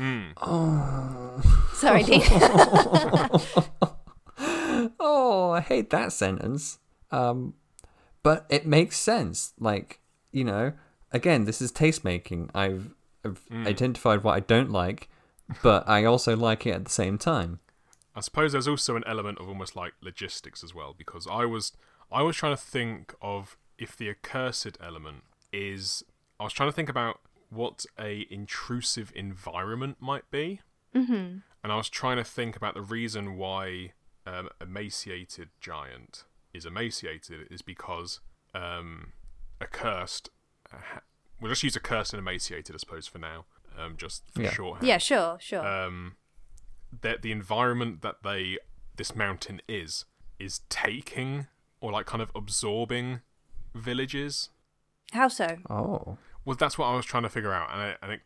Oh, 0.00 1.42
Sorry, 1.74 2.02
Dean. 2.02 2.22
Oh, 5.00 5.50
I 5.50 5.60
hate 5.60 5.90
that 5.90 6.12
sentence. 6.12 6.78
Um, 7.10 7.54
but 8.22 8.46
it 8.48 8.66
makes 8.66 8.98
sense. 8.98 9.52
Like 9.58 10.00
you 10.32 10.44
know, 10.44 10.72
again, 11.12 11.44
this 11.44 11.62
is 11.62 11.70
taste 11.72 12.04
making. 12.04 12.50
I've, 12.54 12.94
I've 13.24 13.40
identified 13.66 14.22
what 14.22 14.34
I 14.34 14.40
don't 14.40 14.70
like, 14.70 15.08
but 15.62 15.88
I 15.88 16.04
also 16.04 16.36
like 16.36 16.66
it 16.66 16.72
at 16.72 16.84
the 16.84 16.90
same 16.90 17.18
time. 17.18 17.60
I 18.14 18.20
suppose 18.20 18.52
there's 18.52 18.68
also 18.68 18.96
an 18.96 19.04
element 19.06 19.38
of 19.38 19.48
almost 19.48 19.76
like 19.76 19.92
logistics 20.00 20.64
as 20.64 20.74
well, 20.74 20.94
because 20.96 21.26
I 21.30 21.44
was 21.44 21.72
I 22.10 22.22
was 22.22 22.36
trying 22.36 22.56
to 22.56 22.62
think 22.62 23.14
of 23.20 23.56
if 23.78 23.96
the 23.96 24.08
accursed 24.10 24.78
element 24.82 25.22
is 25.52 26.02
I 26.40 26.44
was 26.44 26.52
trying 26.52 26.68
to 26.68 26.74
think 26.74 26.88
about 26.88 27.20
what 27.50 27.86
a 27.98 28.26
intrusive 28.30 29.12
environment 29.14 29.98
might 30.00 30.28
be, 30.30 30.60
Mm-hmm. 30.94 31.38
and 31.62 31.72
I 31.72 31.76
was 31.76 31.88
trying 31.90 32.16
to 32.16 32.24
think 32.24 32.56
about 32.56 32.74
the 32.74 32.80
reason 32.80 33.36
why 33.36 33.92
um, 34.26 34.48
emaciated 34.60 35.48
giant 35.60 36.24
is 36.52 36.66
emaciated 36.66 37.46
is 37.50 37.62
because 37.62 38.20
um, 38.54 39.12
accursed. 39.60 40.30
Uh, 40.72 40.78
ha- 40.94 41.00
we'll 41.40 41.50
just 41.50 41.62
use 41.62 41.76
accursed 41.76 42.12
and 42.12 42.20
emaciated, 42.20 42.74
I 42.74 42.78
suppose, 42.78 43.06
for 43.06 43.18
now, 43.18 43.44
um, 43.78 43.96
just 43.96 44.22
for 44.34 44.42
Yeah. 44.42 44.50
shorthand 44.52 44.86
Yeah, 44.86 44.98
sure, 44.98 45.38
sure. 45.40 45.66
um, 45.66 46.16
that 47.00 47.22
the 47.22 47.30
environment 47.32 48.02
that 48.02 48.22
they 48.22 48.58
this 48.96 49.14
mountain 49.14 49.60
is 49.68 50.06
is 50.38 50.60
taking 50.70 51.46
or 51.80 51.92
like 51.92 52.06
kind 52.06 52.22
of 52.22 52.30
absorbing 52.34 53.20
villages. 53.74 54.50
How 55.12 55.28
so? 55.28 55.58
Oh. 55.70 56.18
Well, 56.44 56.56
that's 56.56 56.78
what 56.78 56.86
I 56.86 56.96
was 56.96 57.04
trying 57.04 57.24
to 57.24 57.28
figure 57.28 57.52
out, 57.52 57.70
and 57.72 57.80
I, 57.80 57.96
and, 58.02 58.12
it, 58.12 58.20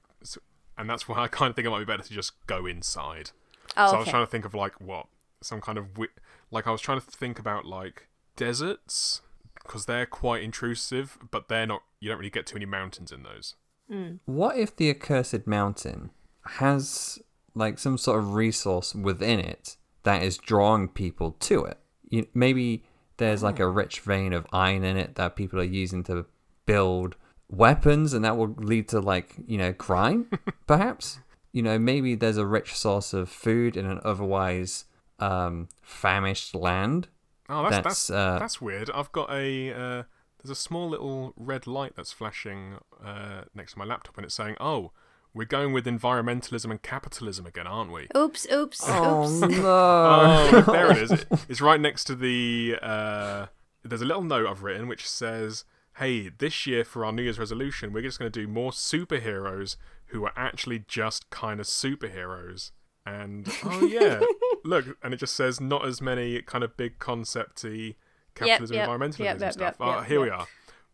and 0.78 0.88
that's 0.88 1.08
why 1.08 1.18
I 1.18 1.28
kind 1.28 1.50
of 1.50 1.56
think 1.56 1.66
it 1.66 1.70
might 1.70 1.78
be 1.80 1.84
better 1.84 2.02
to 2.02 2.12
just 2.14 2.32
go 2.46 2.66
inside. 2.66 3.30
Oh, 3.76 3.90
so 3.90 3.96
I 3.96 3.98
was 4.00 4.08
trying 4.08 4.24
to 4.24 4.30
think 4.30 4.44
of 4.44 4.54
like 4.54 4.80
what 4.80 5.06
some 5.42 5.60
kind 5.60 5.78
of 5.78 5.94
wi- 5.94 6.12
like 6.50 6.66
I 6.66 6.70
was 6.70 6.80
trying 6.80 7.00
to 7.00 7.06
think 7.06 7.38
about 7.38 7.64
like 7.64 8.08
deserts 8.36 9.22
because 9.62 9.86
they're 9.86 10.06
quite 10.06 10.42
intrusive, 10.42 11.18
but 11.30 11.48
they're 11.48 11.66
not. 11.66 11.82
You 12.00 12.08
don't 12.08 12.18
really 12.18 12.30
get 12.30 12.46
too 12.46 12.56
many 12.56 12.66
mountains 12.66 13.12
in 13.12 13.22
those. 13.22 13.54
Hmm. 13.90 14.14
What 14.24 14.56
if 14.56 14.74
the 14.74 14.90
accursed 14.90 15.46
mountain 15.46 16.10
has 16.44 17.18
like 17.54 17.78
some 17.78 17.98
sort 17.98 18.18
of 18.20 18.34
resource 18.34 18.94
within 18.94 19.40
it 19.40 19.76
that 20.04 20.22
is 20.22 20.38
drawing 20.38 20.88
people 20.88 21.32
to 21.40 21.64
it? 21.64 21.78
You, 22.08 22.26
maybe 22.34 22.84
there's 23.18 23.42
like 23.42 23.60
a 23.60 23.64
ah. 23.64 23.70
rich 23.70 24.00
vein 24.00 24.32
of 24.32 24.46
iron 24.52 24.84
in 24.84 24.96
it 24.96 25.16
that 25.16 25.36
people 25.36 25.60
are 25.60 25.64
using 25.64 26.02
to 26.04 26.26
build 26.66 27.16
weapons, 27.48 28.12
and 28.12 28.24
that 28.24 28.36
will 28.36 28.54
lead 28.58 28.88
to 28.88 29.00
like 29.00 29.34
you 29.46 29.58
know 29.58 29.72
crime, 29.72 30.30
perhaps. 30.66 31.20
You 31.52 31.62
know, 31.62 31.80
maybe 31.80 32.14
there's 32.14 32.36
a 32.36 32.46
rich 32.46 32.76
source 32.76 33.12
of 33.12 33.28
food 33.28 33.76
in 33.76 33.84
an 33.84 34.00
otherwise 34.04 34.84
um, 35.20 35.68
famished 35.82 36.54
land. 36.54 37.08
Oh, 37.48 37.62
that's 37.64 37.76
That's, 37.76 37.84
that's 38.06 38.10
uh, 38.10 38.38
that's 38.38 38.60
weird. 38.60 38.90
I've 38.90 39.10
got 39.12 39.30
a 39.32 39.72
uh, 39.72 40.02
there's 40.42 40.50
a 40.50 40.54
small 40.54 40.88
little 40.88 41.32
red 41.36 41.66
light 41.66 41.94
that's 41.96 42.12
flashing 42.12 42.78
uh, 43.04 43.42
next 43.54 43.72
to 43.72 43.78
my 43.78 43.84
laptop, 43.84 44.16
and 44.16 44.24
it's 44.24 44.34
saying, 44.34 44.56
"Oh, 44.60 44.92
we're 45.34 45.46
going 45.46 45.72
with 45.72 45.84
environmentalism 45.86 46.70
and 46.70 46.80
capitalism 46.82 47.46
again, 47.46 47.66
aren't 47.66 47.90
we?" 47.92 48.06
Oops, 48.16 48.46
oops, 48.52 48.80
Oh 48.86 49.24
oops. 49.24 49.40
no! 49.56 49.60
Oh, 49.66 50.50
look, 50.52 50.66
there 50.72 50.90
it 50.92 50.98
is. 50.98 51.10
It- 51.12 51.26
It's 51.48 51.60
right 51.60 51.80
next 51.80 52.04
to 52.04 52.14
the. 52.14 52.76
Uh, 52.80 53.46
there's 53.82 54.02
a 54.02 54.04
little 54.06 54.22
note 54.24 54.46
I've 54.46 54.62
written 54.62 54.86
which 54.88 55.08
says, 55.08 55.64
"Hey, 55.96 56.28
this 56.28 56.66
year 56.68 56.84
for 56.84 57.04
our 57.04 57.10
New 57.12 57.22
Year's 57.22 57.38
resolution, 57.38 57.92
we're 57.92 58.02
just 58.02 58.18
going 58.18 58.30
to 58.30 58.40
do 58.40 58.46
more 58.46 58.70
superheroes 58.70 59.76
who 60.06 60.24
are 60.24 60.32
actually 60.36 60.84
just 60.86 61.28
kind 61.30 61.58
of 61.60 61.66
superheroes." 61.66 62.70
And 63.06 63.48
oh 63.64 63.86
yeah, 63.86 64.20
look, 64.64 64.84
and 65.02 65.14
it 65.14 65.18
just 65.18 65.34
says 65.34 65.60
not 65.60 65.86
as 65.86 66.00
many 66.00 66.40
kind 66.42 66.64
of 66.64 66.76
big 66.76 66.98
concepty 66.98 67.96
capitalism, 68.34 68.76
yep, 68.76 68.88
environmentalism 68.88 69.18
yep, 69.18 69.40
yep, 69.40 69.52
stuff. 69.52 69.62
yep, 69.62 69.76
oh, 69.80 69.98
yep, 69.98 70.06
here 70.06 70.20
we 70.20 70.30
are. 70.30 70.46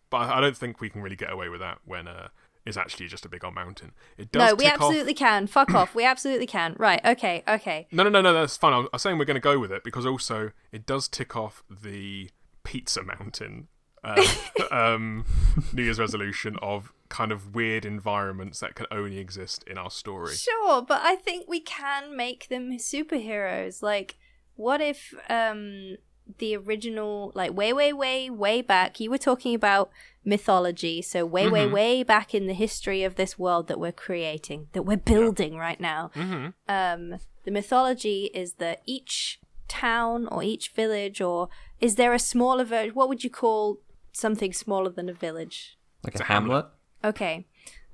But 0.09 0.29
I 0.31 0.41
don't 0.41 0.57
think 0.57 0.81
we 0.81 0.89
can 0.89 1.03
really 1.03 1.17
get 1.17 1.33
away 1.33 1.49
with 1.49 1.61
that 1.61 1.79
when 1.85 2.07
uh, 2.07 2.29
it's 2.65 2.77
actually 2.77 3.09
just 3.09 3.25
a 3.25 3.29
big 3.29 3.45
old 3.45 3.55
mountain. 3.55 3.93
It 4.17 4.31
does 4.31 4.51
No, 4.51 4.55
we 4.55 4.65
tick 4.65 4.75
off- 4.75 4.81
absolutely 4.83 5.15
can. 5.15 5.47
Fuck 5.47 5.75
off. 5.75 5.95
We 5.95 6.05
absolutely 6.05 6.47
can. 6.47 6.75
Right, 6.79 7.05
okay, 7.05 7.43
okay. 7.49 7.87
no, 7.91 8.03
no, 8.05 8.11
no, 8.11 8.21
no, 8.21 8.33
that's 8.33 8.57
fine. 8.57 8.73
I 8.73 8.79
was, 8.79 8.87
I 8.93 8.97
was 8.97 9.03
saying 9.03 9.19
we're 9.19 9.25
going 9.25 9.37
to 9.37 9.41
go 9.41 9.59
with 9.59 9.73
it 9.73 9.83
because 9.85 10.07
also 10.07 10.53
it 10.73 10.87
does 10.87 11.09
tick 11.09 11.37
off 11.37 11.63
the 11.69 12.31
pizza 12.65 13.03
mountain 13.03 13.69
uh, 14.03 14.25
um, 14.71 15.25
New 15.73 15.83
Year's 15.83 15.99
resolution 15.99 16.57
of 16.63 16.93
kind 17.09 17.33
of 17.33 17.55
weird 17.55 17.85
environments 17.85 18.61
that 18.61 18.75
can 18.75 18.87
only 18.91 19.19
exist 19.19 19.63
in 19.67 19.79
our 19.79 19.91
story. 19.91 20.35
Sure, 20.35 20.83
but 20.83 21.01
I 21.03 21.17
think 21.17 21.47
we 21.49 21.61
can 21.61 22.17
make 22.17 22.49
them 22.49 22.71
superheroes. 22.79 23.83
Like, 23.83 24.17
what 24.57 24.81
if 24.81 25.15
um 25.29 25.97
the 26.39 26.57
original, 26.57 27.31
like 27.37 27.53
way, 27.57 27.73
way, 27.73 27.93
way, 27.93 28.29
way 28.31 28.61
back? 28.61 28.99
You 28.99 29.11
were 29.11 29.19
talking 29.19 29.55
about 29.55 29.91
mythology, 30.25 31.01
so 31.01 31.25
way, 31.25 31.49
way, 31.49 31.67
Mhm. 31.67 31.73
way 31.73 32.03
back 32.03 32.35
in 32.35 32.47
the 32.49 32.53
history 32.55 33.05
of 33.05 33.15
this 33.15 33.39
world 33.39 33.69
that 33.69 33.79
we're 33.79 33.93
creating, 33.93 34.69
that 34.73 34.83
we're 34.83 34.97
building 34.97 35.57
right 35.57 35.81
now. 35.81 36.11
hmm 36.15 36.49
Um, 36.69 37.19
the 37.45 37.51
mythology 37.53 38.31
is 38.35 38.55
that 38.55 38.83
each 38.87 39.39
town 39.69 40.27
or 40.29 40.43
each 40.43 40.71
village, 40.71 41.21
or 41.21 41.49
is 41.81 41.95
there 41.95 42.13
a 42.13 42.19
smaller 42.19 42.65
version? 42.65 42.95
What 42.95 43.09
would 43.09 43.23
you 43.23 43.31
call 43.31 43.79
something 44.13 44.53
smaller 44.53 44.91
than 44.91 45.09
a 45.09 45.13
village? 45.15 45.79
like 46.05 46.15
a 46.17 46.23
a 46.23 46.25
hamlet. 46.27 46.51
hamlet. 46.55 46.67
Okay. 47.07 47.47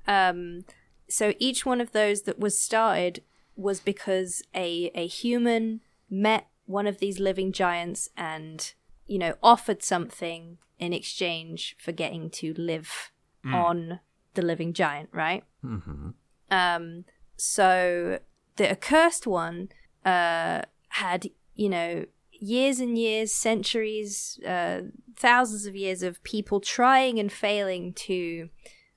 Um, 0.07 0.65
so 1.07 1.33
each 1.39 1.65
one 1.65 1.79
of 1.79 1.91
those 1.91 2.23
that 2.23 2.39
was 2.39 2.57
started 2.57 3.21
was 3.55 3.79
because 3.79 4.41
a 4.55 4.91
a 4.95 5.07
human 5.07 5.81
met 6.09 6.47
one 6.65 6.87
of 6.87 6.97
these 6.97 7.19
living 7.19 7.51
giants 7.51 8.09
and 8.17 8.73
you 9.05 9.19
know 9.19 9.35
offered 9.43 9.83
something 9.83 10.57
in 10.79 10.91
exchange 10.93 11.75
for 11.79 11.91
getting 11.91 12.29
to 12.29 12.53
live 12.57 13.11
on 13.45 13.99
the 14.33 14.41
living 14.41 14.73
giant, 14.73 15.09
right? 15.11 15.43
hmm 15.61 16.09
Um, 16.49 17.05
so 17.35 18.19
the 18.55 18.71
accursed 18.71 19.27
one 19.27 19.69
uh, 20.05 20.61
had, 20.89 21.29
you 21.55 21.69
know, 21.69 22.05
years 22.31 22.79
and 22.79 22.97
years, 22.97 23.31
centuries, 23.33 24.39
uh, 24.45 24.81
thousands 25.15 25.65
of 25.65 25.75
years 25.75 26.03
of 26.03 26.23
people 26.23 26.59
trying 26.59 27.19
and 27.19 27.31
failing 27.31 27.93
to 27.93 28.49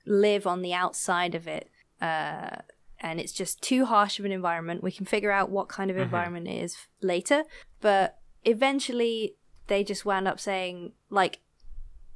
live 0.07 0.47
on 0.47 0.61
the 0.61 0.73
outside 0.73 1.35
of 1.35 1.47
it. 1.47 1.69
Uh, 2.01 2.57
and 2.99 3.19
it's 3.19 3.31
just 3.31 3.61
too 3.61 3.85
harsh 3.85 4.17
of 4.19 4.25
an 4.25 4.31
environment. 4.31 4.81
We 4.83 4.91
can 4.91 5.05
figure 5.05 5.31
out 5.31 5.51
what 5.51 5.67
kind 5.67 5.91
of 5.91 5.97
environment 5.97 6.47
it 6.47 6.63
is 6.63 6.77
later. 7.01 7.43
But 7.79 8.17
eventually, 8.43 9.35
they 9.67 9.83
just 9.83 10.05
wound 10.05 10.27
up 10.27 10.39
saying, 10.39 10.93
like, 11.09 11.39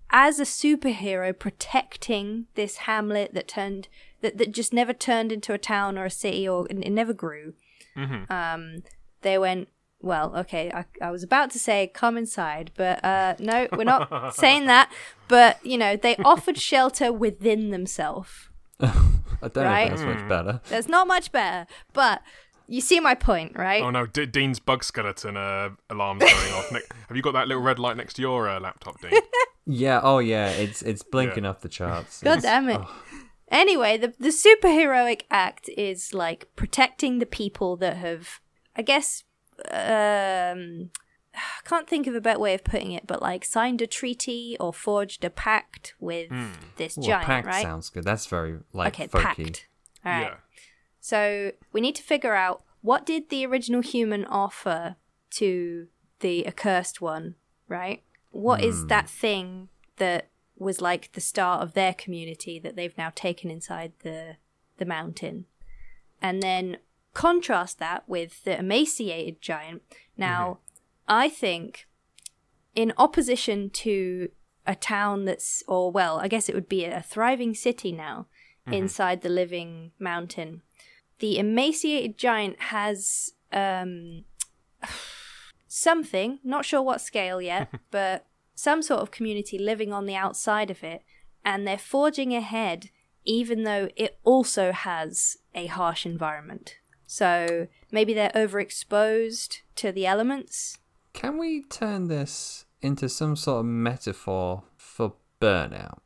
as 0.10 0.40
a 0.40 0.44
superhero 0.44 1.38
protecting 1.38 2.48
this 2.56 2.78
hamlet 2.78 3.34
that 3.34 3.48
turned 3.48 3.88
that, 4.22 4.38
that 4.38 4.52
just 4.52 4.74
never 4.74 4.94
turned 4.94 5.32
into 5.32 5.54
a 5.54 5.58
town 5.58 5.98
or 5.98 6.06
a 6.06 6.10
city 6.10 6.48
or 6.48 6.68
it 6.68 6.92
never 6.92 7.14
grew 7.14 7.54
Mm-hmm. 7.96 8.32
um 8.32 8.84
they 9.22 9.38
went 9.38 9.68
well 10.02 10.36
okay 10.36 10.72
I, 10.74 10.86
I 11.02 11.12
was 11.12 11.24
about 11.24 11.52
to 11.52 11.60
say 11.60 11.92
come 11.94 12.18
inside 12.18 12.72
but 12.76 13.04
uh 13.04 13.36
no 13.40 13.68
we're 13.74 13.84
not 13.84 14.36
saying 14.36 14.66
that 14.68 14.92
but 15.28 15.64
you 15.66 15.78
know 15.78 15.96
they 15.96 16.16
offered 16.18 16.58
shelter 16.58 17.12
within 17.14 17.70
themselves 17.70 18.50
I 18.80 19.48
don't 19.48 19.58
Right? 19.66 19.88
know 19.90 19.94
if 19.96 20.00
that's 20.00 20.20
much 20.20 20.28
better. 20.30 20.62
that's 20.70 20.88
not 20.88 21.08
much 21.08 21.32
better 21.32 21.68
but 21.94 22.22
you 22.68 22.80
see 22.82 23.00
my 23.00 23.16
point 23.16 23.58
right 23.58 23.84
Oh 23.84 23.90
no, 23.90 24.06
D- 24.06 24.26
Dean's 24.26 24.60
bug 24.60 24.84
skeleton 24.84 25.36
uh, 25.36 25.70
alarm's 25.90 26.22
going 26.24 26.54
off. 26.54 26.72
Ne- 26.72 26.80
Have 27.10 27.18
you 27.18 27.22
got 27.24 27.34
that 27.34 27.48
little 27.50 27.62
red 27.62 27.80
light 27.80 27.98
next 27.98 28.14
to 28.14 28.22
your 28.22 28.48
uh, 28.48 28.60
laptop, 28.62 29.00
Dean? 29.02 29.12
Yeah. 29.68 30.00
Oh 30.02 30.20
yeah. 30.20 30.48
It's 30.50 30.82
it's 30.82 31.04
blinking 31.04 31.46
off 31.46 31.60
the 31.62 31.70
charts. 31.70 32.22
God 32.24 32.38
It's- 32.40 32.44
damn 32.44 32.70
it. 32.70 32.80
oh. 32.82 32.90
Anyway, 33.50 33.98
the 33.98 34.14
the 34.20 34.30
superheroic 34.30 35.24
act 35.30 35.70
is 35.78 36.14
like 36.14 36.48
protecting 36.56 37.20
the 37.20 37.26
people 37.26 37.76
that 37.78 37.98
have, 37.98 38.40
I 38.76 38.82
guess, 38.84 39.24
um, 39.69 40.89
I 41.34 41.63
can't 41.63 41.88
think 41.88 42.08
of 42.08 42.15
a 42.15 42.21
better 42.21 42.39
way 42.39 42.54
of 42.54 42.63
putting 42.63 42.91
it, 42.91 43.08
but 43.08 43.21
like 43.21 43.45
signed 43.45 43.82
a 43.82 43.88
treaty 43.88 44.58
or 44.60 44.74
forged 44.74 45.24
a 45.24 45.30
pact 45.30 45.93
with 46.00 46.30
this 46.78 46.97
Ooh, 46.97 47.02
a 47.02 47.06
giant, 47.06 47.26
pact 47.26 47.47
right? 47.47 47.63
sounds 47.63 47.89
good. 47.89 48.04
That's 48.04 48.26
very 48.26 48.60
like 48.74 48.95
okay, 48.95 49.08
folky. 49.08 49.21
pact. 49.21 49.67
All 50.06 50.12
right. 50.12 50.21
Yeah. 50.21 50.36
So 51.00 51.52
we 51.71 51.82
need 51.82 51.95
to 51.95 52.04
figure 52.04 52.36
out 52.36 52.63
what 52.82 53.06
did 53.06 53.30
the 53.30 53.45
original 53.45 53.82
human 53.82 54.26
offer 54.26 54.95
to 55.32 55.88
the 56.19 56.45
accursed 56.47 57.02
one, 57.02 57.36
right? 57.67 58.04
What 58.32 58.63
is 58.63 58.86
that 58.88 59.10
thing 59.10 59.69
that 59.97 60.30
was 60.58 60.80
like 60.80 61.12
the 61.13 61.21
start 61.21 61.62
of 61.62 61.74
their 61.74 61.93
community 61.93 62.60
that 62.60 62.76
they've 62.76 62.97
now 62.97 63.12
taken 63.13 63.50
inside 63.50 63.93
the 64.04 64.38
the 64.78 64.86
mountain? 64.86 65.45
And 66.21 66.41
then 66.41 66.78
contrast 67.13 67.80
that 67.80 68.04
with 68.08 68.43
the 68.43 68.58
emaciated 68.58 69.41
giant. 69.41 69.82
Now, 70.17 70.60
I 71.08 71.30
think 71.30 71.88
in 72.76 72.93
opposition 72.97 73.69
to 73.69 74.30
a 74.65 74.76
town 74.76 75.26
that's 75.26 75.63
or 75.67 75.91
well, 75.91 76.19
I 76.19 76.28
guess 76.28 76.47
it 76.47 76.56
would 76.56 76.69
be 76.69 76.86
a 76.86 77.02
thriving 77.02 77.54
city 77.54 77.91
now 77.91 78.28
inside 78.67 79.21
the 79.21 79.30
living 79.30 79.91
mountain 80.00 80.62
the 81.21 81.38
emaciated 81.38 82.17
giant 82.17 82.60
has 82.60 83.32
um 83.54 84.26
something 85.67 86.39
not 86.43 86.65
sure 86.65 86.82
what 86.82 87.00
scale 87.00 87.41
yet 87.41 87.69
but 87.91 88.26
some 88.54 88.82
sort 88.82 89.00
of 89.00 89.12
community 89.12 89.58
living 89.58 89.93
on 89.93 90.06
the 90.06 90.15
outside 90.15 90.69
of 90.69 90.84
it 90.84 91.04
and 91.45 91.65
they're 91.65 91.78
forging 91.78 92.36
ahead 92.36 92.89
even 93.24 93.63
though 93.63 93.88
it 93.95 94.19
also 94.24 94.71
has 94.71 95.38
a 95.56 95.67
harsh 95.67 96.06
environment 96.06 96.78
So 97.12 97.67
maybe 97.91 98.13
they're 98.13 98.32
overexposed 98.34 99.58
to 99.76 99.91
the 99.91 100.06
elements. 100.06 100.78
Can 101.12 101.38
we 101.38 101.62
turn 101.63 102.08
this 102.08 102.63
into 102.82 103.10
some 103.10 103.36
sort 103.36 103.60
of 103.60 103.65
metaphor 103.65 104.63
for 104.78 105.15
burnout? 105.41 105.97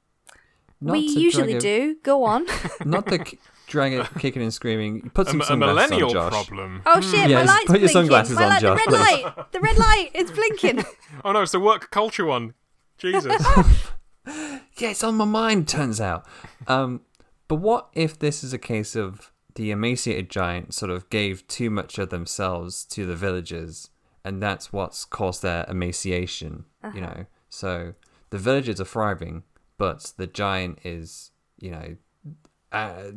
Not 0.82 0.94
we 0.94 1.02
usually 1.02 1.60
drag 1.60 1.62
do. 1.62 1.96
Go 2.02 2.24
on. 2.24 2.48
Not 2.86 3.06
to 3.10 3.20
k- 3.20 3.38
drag 3.68 3.94
it, 3.94 4.08
kicking 4.18 4.42
and 4.42 4.52
screaming. 4.52 5.12
Put 5.14 5.28
A, 5.28 5.30
some 5.30 5.42
a 5.42 5.46
sunglasses 5.46 5.92
millennial 5.92 6.10
on, 6.10 6.14
Josh. 6.32 6.32
problem. 6.48 6.82
Oh 6.88 7.00
shit! 7.02 7.30
Yeah, 7.30 7.38
my 7.38 7.44
just 7.44 7.54
light's 7.54 7.66
put 7.68 7.80
your 7.82 7.90
blinking. 7.90 7.94
sunglasses 7.94 8.36
my 8.36 8.44
on, 8.44 8.50
light, 8.50 8.62
Josh, 8.62 8.80
the 8.86 8.92
red 8.92 9.00
please. 9.06 9.24
light. 9.24 9.52
The 9.52 9.60
red 9.60 9.78
light. 9.78 10.10
It's 10.16 10.32
blinking. 10.32 10.86
Oh 11.24 11.32
no, 11.34 11.44
it's 11.44 11.52
the 11.52 11.60
work 11.60 11.92
culture 11.92 12.26
one. 12.26 12.56
Jesus. 12.98 13.26
Yeah, 14.78 14.90
it's 14.90 15.04
on 15.04 15.16
my 15.16 15.26
mind. 15.26 15.68
Turns 15.68 16.02
out. 16.02 16.26
Um, 16.68 17.02
but 17.48 17.58
what 17.58 17.90
if 17.94 18.18
this 18.18 18.44
is 18.44 18.54
a 18.54 18.58
case 18.58 18.96
of 18.96 19.32
the 19.56 19.72
emaciated 19.72 20.30
giant 20.30 20.74
sort 20.74 20.92
of 20.92 21.10
gave 21.10 21.48
too 21.48 21.70
much 21.70 21.98
of 21.98 22.10
themselves 22.10 22.84
to 22.86 23.06
the 23.06 23.16
villagers, 23.16 23.90
and 24.24 24.42
that's 24.42 24.72
what's 24.72 25.06
caused 25.06 25.42
their 25.42 25.66
emaciation? 25.70 26.66
You 26.94 27.02
know, 27.02 27.26
so 27.50 27.94
the 28.30 28.38
villagers 28.38 28.80
are 28.80 28.86
thriving, 28.86 29.44
but 29.78 30.14
the 30.18 30.28
giant 30.28 30.80
is, 30.84 31.32
you 31.58 31.72
know, 31.72 31.96
uh, 32.72 33.12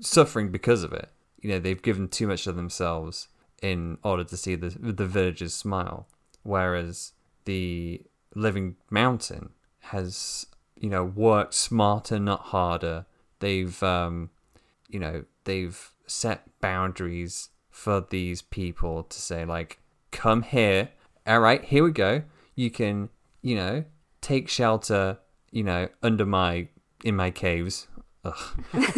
suffering 0.00 0.50
because 0.50 0.82
of 0.82 0.92
it. 0.92 1.08
You 1.40 1.50
know, 1.50 1.58
they've 1.58 1.80
given 1.80 2.08
too 2.08 2.26
much 2.26 2.46
of 2.46 2.56
themselves 2.56 3.28
in 3.62 3.98
order 4.02 4.24
to 4.24 4.36
see 4.36 4.54
the 4.56 4.70
the 4.70 5.06
villagers 5.06 5.54
smile, 5.54 6.08
whereas 6.42 7.12
the 7.44 8.02
living 8.34 8.76
mountain 8.90 9.50
has, 9.80 10.46
you 10.78 10.90
know, 10.90 11.04
worked 11.04 11.54
smarter, 11.54 12.18
not 12.18 12.40
harder. 12.40 13.06
They've, 13.38 13.80
um, 13.82 14.30
you 14.88 14.98
know, 14.98 15.24
they've 15.46 15.92
set 16.06 16.46
boundaries 16.60 17.48
for 17.70 18.06
these 18.08 18.42
people 18.42 19.02
to 19.04 19.20
say 19.20 19.44
like, 19.44 19.78
come 20.12 20.42
here. 20.42 20.90
All 21.26 21.40
right, 21.40 21.64
here 21.64 21.82
we 21.82 21.90
go. 21.90 22.22
You 22.54 22.70
can, 22.70 23.08
you 23.42 23.56
know, 23.56 23.84
take 24.20 24.48
shelter, 24.48 25.18
you 25.50 25.64
know, 25.64 25.88
under 26.02 26.26
my 26.26 26.68
in 27.04 27.16
my 27.16 27.30
caves. 27.30 27.88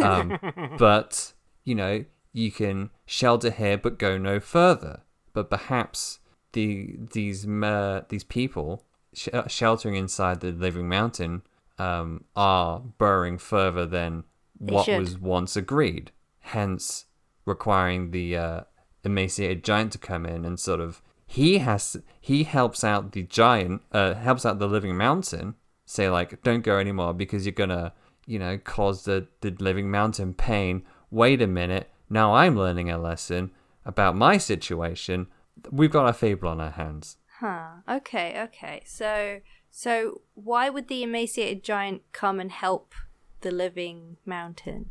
Um, 0.03 0.39
but 0.79 1.33
you 1.65 1.75
know, 1.75 2.05
you 2.33 2.51
can 2.51 2.91
shelter 3.07 3.51
here, 3.51 3.79
but 3.79 3.99
go 3.99 4.19
no 4.19 4.41
further. 4.41 5.01
But 5.33 5.51
perhaps 5.51 6.19
the 6.53 6.97
these 7.13 7.47
uh, 7.47 8.03
these 8.09 8.25
people 8.25 8.85
sh- 9.15 9.29
sheltering 9.49 9.97
inside 9.97 10.41
the 10.41 10.51
living 10.53 10.89
mountain 10.89 11.43
um, 11.79 12.25
are 12.37 12.81
burrowing 12.81 13.39
further 13.39 13.87
than 13.87 14.25
They 14.61 14.73
what 14.75 14.87
should. 14.87 14.99
was 14.99 15.19
once 15.19 15.57
agreed. 15.57 16.11
Hence, 16.49 17.07
requiring 17.45 18.11
the 18.11 18.37
uh, 18.37 18.61
emaciated 19.05 19.65
giant 19.65 19.93
to 19.93 19.99
come 19.99 20.27
in 20.27 20.45
and 20.45 20.59
sort 20.59 20.81
of 20.81 21.03
he 21.27 21.59
has 21.59 21.97
he 22.21 22.45
helps 22.45 22.83
out 22.83 23.13
the 23.13 23.23
giant 23.23 23.83
uh, 23.93 24.15
helps 24.15 24.45
out 24.47 24.59
the 24.59 24.67
living 24.67 24.97
mountain 24.97 25.55
say 25.85 26.09
like 26.11 26.43
don't 26.43 26.63
go 26.63 26.79
anymore 26.79 27.15
because 27.15 27.45
you're 27.45 27.53
gonna 27.53 27.93
you 28.27 28.39
know 28.39 28.59
cause 28.59 29.05
the 29.05 29.27
the 29.41 29.51
living 29.59 29.91
mountain 29.91 30.35
pain 30.35 30.83
wait 31.11 31.41
a 31.41 31.47
minute 31.47 31.91
now 32.11 32.35
i'm 32.35 32.57
learning 32.57 32.91
a 32.91 32.99
lesson 32.99 33.51
about 33.85 34.17
my 34.17 34.37
situation 34.37 35.27
we've 35.71 35.93
got 35.93 36.09
a 36.09 36.13
fable 36.13 36.49
on 36.49 36.61
our 36.61 36.71
hands 36.71 37.17
Huh. 37.41 37.83
Okay. 37.89 38.41
Okay. 38.43 38.83
So, 38.85 39.41
so 39.71 40.23
why 40.35 40.69
would 40.71 40.89
the 40.89 41.05
emaciated 41.05 41.63
giant 41.63 42.03
come 42.13 42.41
and 42.41 42.51
help 42.51 42.95
the 43.43 43.53
living 43.53 44.17
mountain? 44.27 44.91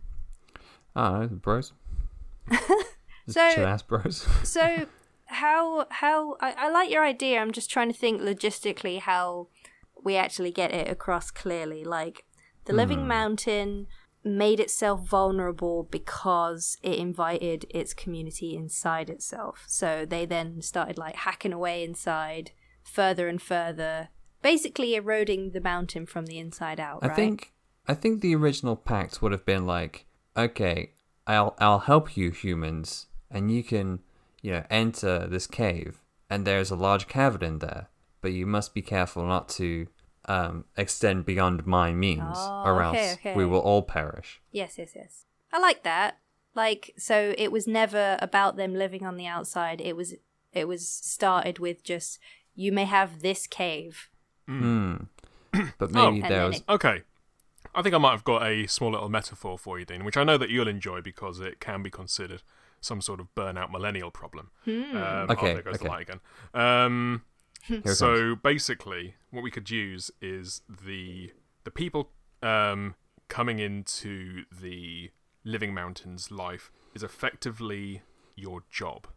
I 0.97 1.19
don't 1.19 1.31
know 1.31 1.37
bros 1.37 1.73
So- 3.27 3.53
chill 3.53 3.65
ass 3.65 3.81
bros 3.81 4.27
So, 4.43 4.85
how 5.25 5.85
how 5.89 6.37
I, 6.39 6.53
I 6.57 6.69
like 6.69 6.89
your 6.89 7.03
idea. 7.03 7.39
I'm 7.39 7.51
just 7.51 7.69
trying 7.69 7.91
to 7.91 7.97
think 7.97 8.21
logistically 8.21 8.99
how 8.99 9.49
we 10.03 10.15
actually 10.15 10.51
get 10.51 10.71
it 10.71 10.89
across 10.89 11.31
clearly. 11.31 11.83
Like 11.83 12.23
the 12.65 12.73
living 12.73 13.01
hmm. 13.01 13.07
mountain 13.07 13.87
made 14.23 14.59
itself 14.59 15.07
vulnerable 15.07 15.87
because 15.89 16.77
it 16.83 16.97
invited 16.97 17.65
its 17.69 17.93
community 17.93 18.55
inside 18.55 19.09
itself. 19.09 19.63
So 19.67 20.05
they 20.05 20.25
then 20.25 20.61
started 20.61 20.97
like 20.97 21.15
hacking 21.15 21.53
away 21.53 21.83
inside 21.83 22.51
further 22.83 23.27
and 23.27 23.41
further, 23.41 24.09
basically 24.41 24.95
eroding 24.95 25.51
the 25.51 25.61
mountain 25.61 26.05
from 26.05 26.25
the 26.25 26.39
inside 26.39 26.79
out. 26.79 26.99
I 27.01 27.07
right? 27.07 27.15
think 27.15 27.53
I 27.87 27.93
think 27.93 28.21
the 28.21 28.35
original 28.35 28.75
pact 28.75 29.21
would 29.21 29.31
have 29.31 29.45
been 29.45 29.65
like, 29.65 30.06
okay, 30.37 30.91
I'll 31.25 31.55
I'll 31.59 31.79
help 31.79 32.15
you 32.15 32.31
humans, 32.31 33.07
and 33.31 33.51
you 33.51 33.63
can, 33.63 33.99
you 34.41 34.51
know, 34.51 34.63
enter 34.69 35.27
this 35.27 35.47
cave, 35.47 35.99
and 36.29 36.45
there's 36.45 36.71
a 36.71 36.75
large 36.75 37.07
cavern 37.07 37.43
in 37.43 37.59
there, 37.59 37.87
but 38.21 38.31
you 38.31 38.45
must 38.45 38.73
be 38.73 38.81
careful 38.81 39.25
not 39.25 39.49
to 39.49 39.87
um, 40.25 40.65
extend 40.77 41.25
beyond 41.25 41.65
my 41.65 41.91
means, 41.93 42.35
Oh, 42.37 42.63
or 42.65 42.81
else 42.83 43.13
okay. 43.15 43.35
we 43.35 43.45
will 43.45 43.59
all 43.59 43.81
perish. 43.81 44.41
Yes, 44.51 44.77
yes, 44.77 44.91
yes. 44.95 45.25
I 45.51 45.59
like 45.59 45.83
that. 45.83 46.19
Like, 46.53 46.93
so 46.97 47.33
it 47.37 47.51
was 47.51 47.67
never 47.67 48.17
about 48.19 48.57
them 48.57 48.73
living 48.73 49.05
on 49.05 49.15
the 49.15 49.27
outside. 49.27 49.79
It 49.79 49.95
was, 49.95 50.15
it 50.53 50.67
was 50.67 50.87
started 50.89 51.59
with 51.59 51.83
just 51.83 52.19
you 52.55 52.71
may 52.71 52.85
have 52.85 53.21
this 53.21 53.47
cave. 53.47 54.09
Hmm. 54.47 54.95
But 55.77 55.91
Oh. 55.95 56.11
maybe 56.11 56.21
And 56.23 56.31
there 56.33 56.47
was 56.47 56.57
it- 56.57 56.63
Okay. 56.69 57.03
I 57.77 57.81
think 57.83 57.93
I 57.95 57.99
might 57.99 58.11
have 58.11 58.23
got 58.23 58.43
a 58.43 58.65
small 58.67 58.91
little 58.91 59.07
metaphor 59.09 59.57
for 59.57 59.77
you, 59.79 59.85
Dean, 59.85 60.03
which 60.03 60.17
I 60.17 60.23
know 60.23 60.37
that 60.37 60.49
you'll 60.49 60.67
enjoy 60.67 61.01
because 61.01 61.39
it 61.39 61.59
can 61.59 61.83
be 61.83 61.89
considered 61.91 62.41
some 62.81 63.01
sort 63.01 63.19
of 63.19 63.27
burnout 63.35 63.71
millennial 63.71 64.11
problem. 64.11 64.49
Hmm. 64.65 64.97
Um, 64.97 65.29
Okay, 65.31 65.51
Oh, 65.51 65.53
there 65.53 65.61
goes 65.61 65.75
okay. 65.75 65.83
the 65.85 65.89
light 65.89 66.01
again. 66.09 66.19
Um, 66.53 67.21
Here 67.61 67.81
it 67.85 67.95
so 67.95 68.35
basically, 68.35 69.15
what 69.31 69.43
we 69.43 69.51
could 69.51 69.69
use 69.69 70.09
is 70.21 70.61
the 70.67 71.31
the 71.63 71.71
people 71.71 72.11
um, 72.41 72.95
coming 73.27 73.59
into 73.59 74.45
the 74.51 75.11
living 75.43 75.73
mountain's 75.73 76.31
life 76.31 76.71
is 76.95 77.03
effectively 77.03 78.01
your 78.35 78.63
job. 78.71 79.07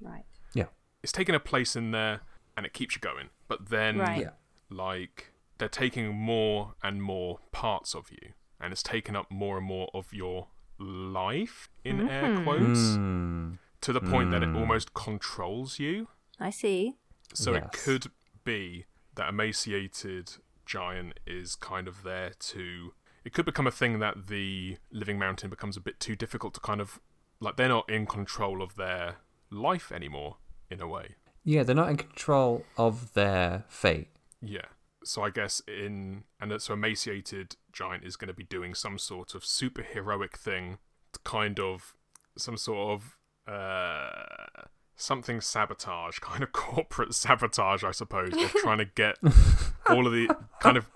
Right. 0.00 0.24
yeah. 0.54 0.66
It's 1.02 1.12
taking 1.12 1.34
a 1.34 1.40
place 1.40 1.76
in 1.76 1.90
there 1.92 2.20
and 2.56 2.66
it 2.66 2.72
keeps 2.72 2.94
you 2.96 3.00
going. 3.00 3.28
But 3.48 3.68
then, 3.70 3.98
Right. 3.98 4.20
Yeah. 4.22 4.30
like, 4.70 5.32
they're 5.60 5.68
taking 5.68 6.08
more 6.14 6.74
and 6.82 7.00
more 7.02 7.38
parts 7.52 7.94
of 7.94 8.10
you, 8.10 8.32
and 8.60 8.72
it's 8.72 8.82
taken 8.82 9.14
up 9.14 9.30
more 9.30 9.58
and 9.58 9.66
more 9.66 9.88
of 9.94 10.12
your 10.12 10.48
life 10.78 11.68
in 11.84 12.08
air 12.08 12.42
quotes 12.42 12.94
Hmm. 12.96 13.52
to 13.82 13.92
the 13.92 14.00
point 14.00 14.30
that 14.32 14.42
it 14.42 14.54
almost 14.56 14.92
controls 14.94 15.78
you. 15.78 16.08
I 16.38 16.50
see. 16.50 16.96
So 17.34 17.54
it 17.54 17.70
could 17.72 18.10
be 18.44 18.86
that 19.14 19.28
emaciated 19.28 20.32
giant 20.66 21.20
is 21.26 21.54
kind 21.54 21.86
of 21.88 22.02
there 22.02 22.32
to. 22.38 22.92
It 23.24 23.32
could 23.34 23.44
become 23.44 23.66
a 23.66 23.70
thing 23.70 23.98
that 24.00 24.26
the 24.28 24.78
living 24.90 25.18
mountain 25.18 25.50
becomes 25.50 25.76
a 25.76 25.80
bit 25.80 26.00
too 26.00 26.16
difficult 26.16 26.54
to 26.54 26.60
kind 26.60 26.80
of 26.80 26.98
like 27.40 27.56
they're 27.56 27.68
not 27.68 27.88
in 27.88 28.06
control 28.06 28.62
of 28.62 28.76
their 28.76 29.16
life 29.50 29.92
anymore 29.92 30.36
in 30.70 30.80
a 30.80 30.88
way. 30.88 31.16
Yeah, 31.44 31.62
they're 31.62 31.74
not 31.74 31.90
in 31.90 31.96
control 31.96 32.64
of 32.76 33.12
their 33.14 33.64
fate. 33.68 34.08
Yeah. 34.42 34.66
So 35.04 35.22
I 35.22 35.30
guess 35.30 35.62
in 35.66 36.24
and 36.40 36.50
that 36.50 36.62
so 36.62 36.74
emaciated 36.74 37.56
giant 37.72 38.04
is 38.04 38.16
going 38.16 38.28
to 38.28 38.34
be 38.34 38.44
doing 38.44 38.74
some 38.74 38.98
sort 38.98 39.34
of 39.34 39.42
superheroic 39.42 40.34
thing, 40.36 40.78
kind 41.24 41.58
of 41.58 41.94
some 42.36 42.56
sort 42.56 43.00
of 43.00 43.16
uh 43.52 44.66
something 45.00 45.40
sabotage, 45.40 46.18
kind 46.20 46.42
of 46.42 46.52
corporate 46.52 47.14
sabotage, 47.14 47.82
I 47.82 47.90
suppose, 47.90 48.32
of 48.32 48.52
trying 48.54 48.78
to 48.78 48.84
get 48.84 49.16
all 49.88 50.06
of 50.06 50.12
the 50.12 50.34
kind 50.60 50.76
of 50.76 50.86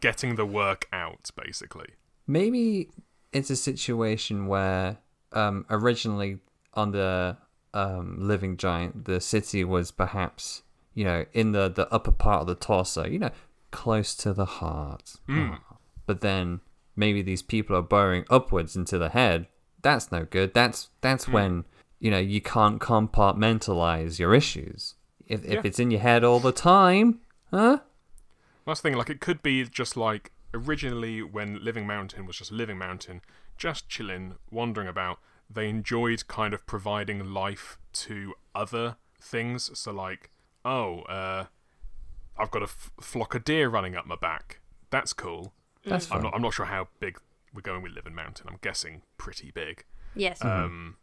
getting 0.00 0.34
the 0.36 0.46
work 0.46 0.86
out, 0.92 1.30
basically. 1.36 1.94
Maybe 2.26 2.88
it's 3.32 3.50
a 3.50 3.56
situation 3.56 4.46
where 4.46 4.98
um, 5.32 5.66
originally 5.70 6.38
on 6.74 6.92
the 6.92 7.36
um, 7.74 8.16
living 8.18 8.56
giant, 8.56 9.04
the 9.04 9.20
city 9.20 9.64
was 9.64 9.90
perhaps 9.90 10.62
you 10.94 11.04
know 11.04 11.24
in 11.32 11.52
the 11.52 11.68
the 11.68 11.92
upper 11.92 12.12
part 12.12 12.42
of 12.42 12.46
the 12.46 12.54
torso, 12.54 13.04
you 13.04 13.18
know, 13.18 13.30
close 13.70 14.14
to 14.16 14.32
the 14.32 14.44
heart. 14.44 15.14
Hmm. 15.26 15.52
Ah. 15.52 15.76
But 16.06 16.20
then 16.20 16.60
maybe 16.96 17.22
these 17.22 17.42
people 17.42 17.76
are 17.76 17.82
burrowing 17.82 18.24
upwards 18.30 18.76
into 18.76 18.98
the 18.98 19.10
head. 19.10 19.46
That's 19.82 20.10
no 20.12 20.24
good. 20.24 20.54
That's 20.54 20.88
that's 21.00 21.24
hmm. 21.24 21.32
when 21.32 21.64
you 21.98 22.10
know 22.10 22.18
you 22.18 22.40
can't 22.40 22.80
compartmentalize 22.80 24.18
your 24.18 24.34
issues. 24.34 24.94
If 25.26 25.44
Yeah. 25.44 25.58
if 25.58 25.64
it's 25.64 25.78
in 25.78 25.90
your 25.90 26.00
head 26.00 26.24
all 26.24 26.40
the 26.40 26.52
time, 26.52 27.20
huh? 27.50 27.78
The 28.66 28.74
thing, 28.76 28.94
like 28.94 29.10
it 29.10 29.20
could 29.20 29.42
be 29.42 29.64
just 29.64 29.96
like 29.96 30.32
originally 30.54 31.22
when 31.22 31.62
Living 31.64 31.86
Mountain 31.86 32.26
was 32.26 32.36
just 32.36 32.52
Living 32.52 32.78
Mountain, 32.78 33.20
just 33.56 33.88
chilling, 33.88 34.36
wandering 34.50 34.88
about, 34.88 35.18
they 35.48 35.68
enjoyed 35.68 36.26
kind 36.28 36.54
of 36.54 36.66
providing 36.66 37.32
life 37.32 37.78
to 37.92 38.34
other 38.54 38.96
things. 39.20 39.70
So 39.78 39.92
like, 39.92 40.30
oh, 40.64 41.00
uh, 41.02 41.46
I've 42.40 42.50
got 42.50 42.62
a 42.62 42.64
f- 42.64 42.90
flock 43.00 43.34
of 43.34 43.44
deer 43.44 43.68
running 43.68 43.94
up 43.96 44.06
my 44.06 44.16
back. 44.16 44.60
That's 44.90 45.12
cool. 45.12 45.52
That's 45.84 46.06
I'm 46.06 46.16
fun. 46.18 46.22
not 46.22 46.34
I'm 46.34 46.42
not 46.42 46.54
sure 46.54 46.66
how 46.66 46.88
big 46.98 47.18
we're 47.54 47.62
going 47.62 47.82
with 47.82 47.92
Living 47.92 48.14
Mountain. 48.14 48.46
I'm 48.48 48.58
guessing 48.62 49.02
pretty 49.18 49.50
big. 49.50 49.84
Yes. 50.14 50.44
Um, 50.44 50.96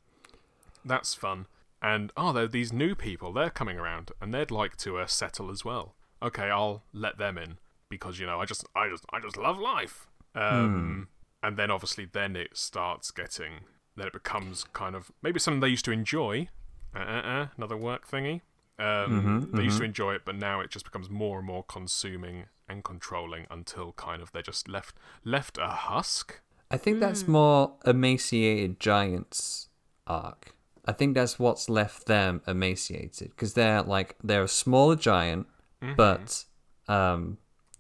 that's 0.84 1.14
fun. 1.14 1.46
And 1.82 2.12
oh, 2.18 2.34
there 2.34 2.46
are 2.46 2.48
these 2.48 2.74
new 2.74 2.96
people. 2.96 3.32
They're 3.34 3.50
coming 3.50 3.78
around, 3.78 4.12
and 4.22 4.34
they'd 4.34 4.52
like 4.52 4.78
to 4.78 4.98
uh, 4.98 5.06
settle 5.06 5.52
as 5.52 5.64
well. 5.64 5.96
Okay, 6.22 6.50
I'll 6.50 6.84
let 6.94 7.18
them 7.18 7.38
in 7.38 7.58
because 7.90 8.20
you 8.20 8.26
know 8.26 8.40
I 8.42 8.46
just, 8.46 8.66
I 8.76 8.90
just, 8.90 9.06
I 9.14 9.20
just 9.20 9.38
love 9.38 9.60
life. 9.60 10.08
Um, 10.36 11.10
And 11.44 11.56
then 11.56 11.70
obviously, 11.70 12.06
then 12.06 12.36
it 12.36 12.58
starts 12.58 13.12
getting. 13.12 13.62
Then 13.96 14.08
it 14.08 14.14
becomes 14.14 14.64
kind 14.74 14.96
of 14.96 15.12
maybe 15.22 15.40
something 15.40 15.60
they 15.60 15.68
used 15.70 15.86
to 15.86 15.92
enjoy. 15.92 16.50
Uh, 16.96 17.00
uh, 17.00 17.22
uh, 17.22 17.48
another 17.58 17.78
work 17.78 18.08
thingy. 18.10 18.42
Um, 18.80 19.50
they 19.54 19.64
used 19.64 19.80
to 19.80 19.84
enjoy 19.84 20.14
it, 20.14 20.22
but 20.24 20.36
now 20.36 20.60
it 20.60 20.70
just 20.70 20.86
becomes 20.86 21.10
more 21.10 21.40
and 21.40 21.48
more 21.48 21.64
consuming 21.64 22.46
and 22.70 22.84
controlling 22.84 23.48
until 23.50 23.94
kind 23.94 24.22
of 24.22 24.32
they're 24.32 24.42
just 24.42 24.68
left 24.68 24.96
left 25.24 25.58
a 25.58 25.68
husk. 25.68 26.42
I 26.70 26.78
think 26.78 27.00
that's 27.00 27.28
more 27.28 27.74
emaciated 27.86 28.80
giants 28.80 29.70
arc. 30.06 30.54
I 30.86 30.92
think 30.92 31.16
that's 31.16 31.40
what's 31.40 31.70
left 31.70 32.06
them 32.06 32.42
emaciated 32.48 33.30
because 33.32 33.54
they're 33.54 33.82
like 33.82 34.16
they're 34.24 34.44
a 34.44 34.48
smaller 34.48 34.96
giant, 34.96 35.48
but 35.96 36.46
um, 36.88 37.38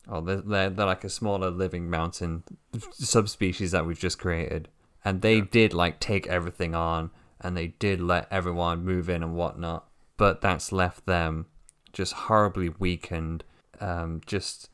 oh, 0.07 0.21
they're, 0.21 0.41
they're 0.41 0.69
they're 0.69 0.85
like 0.85 1.03
a 1.03 1.09
smaller 1.09 1.49
living 1.51 1.89
mountain 1.89 2.43
subspecies 2.91 3.71
that 3.71 3.85
we've 3.85 3.99
just 3.99 4.19
created, 4.19 4.67
and 5.05 5.21
they 5.21 5.41
did 5.41 5.73
like 5.73 5.99
take 5.99 6.27
everything 6.27 6.73
on, 6.75 7.11
and 7.39 7.55
they 7.55 7.67
did 7.67 8.01
let 8.01 8.27
everyone 8.31 8.83
move 8.83 9.09
in 9.09 9.21
and 9.23 9.35
whatnot, 9.35 9.87
but 10.17 10.41
that's 10.41 10.71
left 10.71 11.05
them 11.05 11.45
just 11.93 12.13
horribly 12.13 12.69
weakened, 12.69 13.43
um, 13.79 14.21
just 14.25 14.69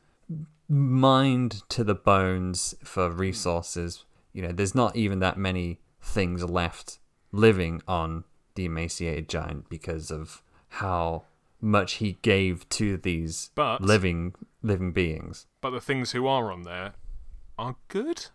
mined 0.68 1.62
to 1.68 1.84
the 1.84 1.94
bones 1.94 2.74
for 2.82 3.10
resources. 3.10 4.04
You 4.32 4.42
know, 4.42 4.52
there's 4.52 4.74
not 4.74 4.96
even 4.96 5.20
that 5.20 5.38
many 5.38 5.78
things 6.02 6.42
left 6.44 6.98
living 7.32 7.82
on 7.88 8.24
the 8.54 8.64
emaciated 8.64 9.28
giant 9.28 9.68
because 9.68 10.10
of 10.10 10.42
how 10.68 11.24
much 11.60 11.94
he 11.94 12.18
gave 12.22 12.68
to 12.70 12.96
these 12.96 13.50
But- 13.54 13.80
living 13.80 14.34
living 14.62 14.92
beings. 14.92 15.46
But 15.60 15.70
the 15.70 15.80
things 15.80 16.12
who 16.12 16.26
are 16.26 16.50
on 16.50 16.62
there 16.62 16.94
are 17.58 17.76
good, 17.88 18.26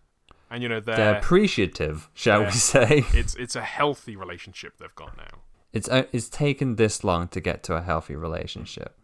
and 0.49 0.61
you 0.63 0.69
know 0.69 0.79
they're, 0.79 0.95
They're 0.95 1.17
appreciative, 1.17 2.09
shall 2.13 2.41
Yeah. 2.41 2.47
we 2.47 2.51
say? 2.53 3.05
it's 3.13 3.35
it's 3.35 3.55
a 3.55 3.61
healthy 3.63 4.15
relationship 4.15 4.77
they've 4.77 4.95
got 4.95 5.17
now. 5.17 5.39
It's 5.71 5.87
uh, 5.87 6.03
it's 6.11 6.29
taken 6.29 6.75
this 6.75 7.03
long 7.03 7.27
to 7.29 7.39
get 7.39 7.63
to 7.63 7.75
a 7.75 7.81
healthy 7.81 8.15
relationship. 8.15 8.95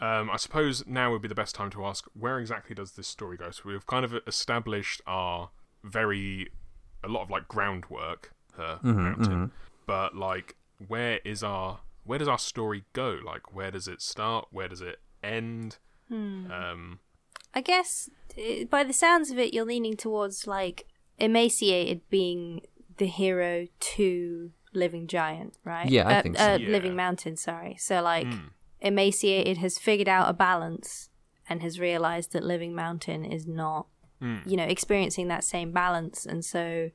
Um, 0.00 0.30
I 0.30 0.36
suppose 0.36 0.86
now 0.86 1.10
would 1.10 1.22
be 1.22 1.28
the 1.28 1.34
best 1.34 1.54
time 1.54 1.70
to 1.70 1.84
ask 1.84 2.04
where 2.14 2.38
exactly 2.38 2.74
does 2.74 2.92
this 2.92 3.08
story 3.08 3.36
go? 3.36 3.50
So 3.50 3.62
we've 3.66 3.86
kind 3.86 4.04
of 4.04 4.14
established 4.26 5.00
our 5.06 5.50
very 5.82 6.50
a 7.02 7.08
lot 7.08 7.22
of 7.22 7.30
like 7.30 7.48
groundwork, 7.48 8.32
her 8.56 8.78
mountain, 8.82 9.52
but 9.86 10.14
like 10.14 10.56
where 10.86 11.20
is 11.24 11.42
our 11.42 11.80
where 12.04 12.18
does 12.18 12.28
our 12.28 12.38
story 12.38 12.84
go? 12.92 13.18
Like 13.24 13.54
where 13.54 13.70
does 13.70 13.88
it 13.88 14.00
start? 14.02 14.48
Where 14.50 14.68
does 14.68 14.80
it 14.80 15.00
end? 15.22 15.78
Um, 16.52 17.00
I 17.54 17.60
guess 17.60 18.08
by 18.70 18.84
the 18.84 18.92
sounds 18.92 19.30
of 19.30 19.38
it, 19.38 19.52
you're 19.52 19.64
leaning 19.64 19.96
towards 19.96 20.46
like 20.46 20.86
emaciated 21.18 22.02
being 22.08 22.60
the 22.98 23.06
hero 23.06 23.66
to 23.80 24.52
Living 24.78 25.06
Giant, 25.06 25.54
right? 25.64 25.88
Yeah, 25.90 26.08
I 26.08 26.14
Uh, 26.18 26.22
think 26.22 26.36
so. 26.38 26.44
uh, 26.44 26.58
Yeah. 26.60 26.68
Living 26.76 26.96
Mountain, 26.96 27.36
sorry. 27.36 27.76
So 27.78 28.00
like, 28.02 28.26
Hmm. 28.32 28.48
emaciated 28.80 29.58
has 29.58 29.78
figured 29.78 30.08
out 30.08 30.28
a 30.30 30.32
balance 30.32 31.10
and 31.48 31.62
has 31.62 31.80
realized 31.80 32.32
that 32.32 32.42
Living 32.44 32.74
Mountain 32.74 33.24
is 33.24 33.46
not, 33.46 33.86
Hmm. 34.20 34.38
you 34.46 34.56
know, 34.56 34.64
experiencing 34.64 35.28
that 35.28 35.44
same 35.44 35.70
balance, 35.72 36.24
and 36.26 36.44
so 36.44 36.90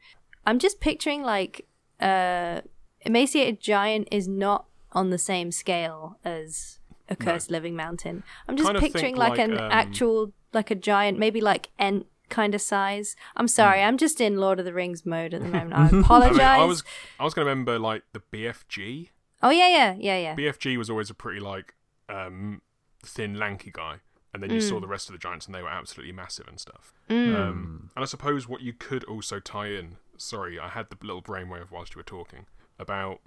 I'm 0.45 0.59
just 0.59 0.79
picturing 0.79 1.23
like, 1.23 1.65
uh, 1.99 2.61
emaciated 3.01 3.59
giant 3.61 4.07
is 4.11 4.27
not 4.27 4.65
on 4.91 5.09
the 5.09 5.17
same 5.17 5.51
scale 5.51 6.17
as 6.23 6.79
a 7.09 7.15
cursed 7.15 7.49
living 7.51 7.75
mountain. 7.75 8.23
I'm 8.47 8.55
just 8.57 8.67
Kind 8.71 8.79
picturing 8.79 9.15
like, 9.15 9.37
like, 9.37 9.39
an 9.39 9.57
um, 9.57 9.71
actual 9.71 10.33
like 10.53 10.69
a 10.71 10.75
giant, 10.75 11.17
maybe 11.17 11.41
like 11.41 11.69
ent 11.79 12.05
kind 12.33 12.53
of 12.55 12.61
size. 12.61 13.15
I'm 13.37 13.47
sorry, 13.47 13.79
Hmm. 13.79 13.87
I'm 13.87 13.97
just 13.97 14.19
in 14.19 14.37
Lord 14.37 14.59
of 14.59 14.65
the 14.65 14.73
Rings 14.73 15.05
mode 15.05 15.33
at 15.33 15.41
the 15.41 15.49
moment. 15.57 15.73
I 15.73 15.85
I, 15.85 15.99
apologize. 16.01 16.37
mean, 16.37 16.63
I 16.63 16.65
was 16.65 16.83
I 17.19 17.23
was 17.23 17.33
gonna 17.33 17.49
remember 17.49 17.77
like 17.79 18.03
the 18.13 18.21
BFG. 18.31 19.09
Oh 19.41 19.49
yeah, 19.51 19.69
yeah, 19.69 19.95
yeah, 19.99 20.17
yeah. 20.25 20.35
BFG 20.35 20.77
was 20.77 20.89
always 20.89 21.09
a 21.09 21.13
pretty 21.13 21.39
like 21.39 21.73
um, 22.09 22.61
thin, 23.03 23.37
lanky 23.37 23.71
guy, 23.71 23.95
and 24.33 24.41
then 24.41 24.49
you 24.49 24.59
Mm. 24.59 24.69
saw 24.69 24.79
the 24.79 24.87
rest 24.95 25.09
of 25.09 25.13
the 25.13 25.19
giants, 25.19 25.45
and 25.45 25.53
they 25.55 25.61
were 25.61 25.69
absolutely 25.81 26.13
massive 26.13 26.47
and 26.47 26.59
stuff. 26.59 26.93
Mm. 27.09 27.35
Um, 27.35 27.89
and 27.95 28.03
I 28.03 28.05
suppose 28.05 28.47
what 28.47 28.61
you 28.61 28.73
could 28.73 29.03
also 29.05 29.39
tie 29.39 29.67
in. 29.79 29.97
Sorry, 30.17 30.59
I 30.59 30.69
had 30.69 30.85
the 30.89 30.97
little 31.05 31.21
brainwave 31.21 31.71
whilst 31.71 31.93
you 31.95 31.99
were 31.99 32.03
talking 32.17 32.45
about 32.79 33.19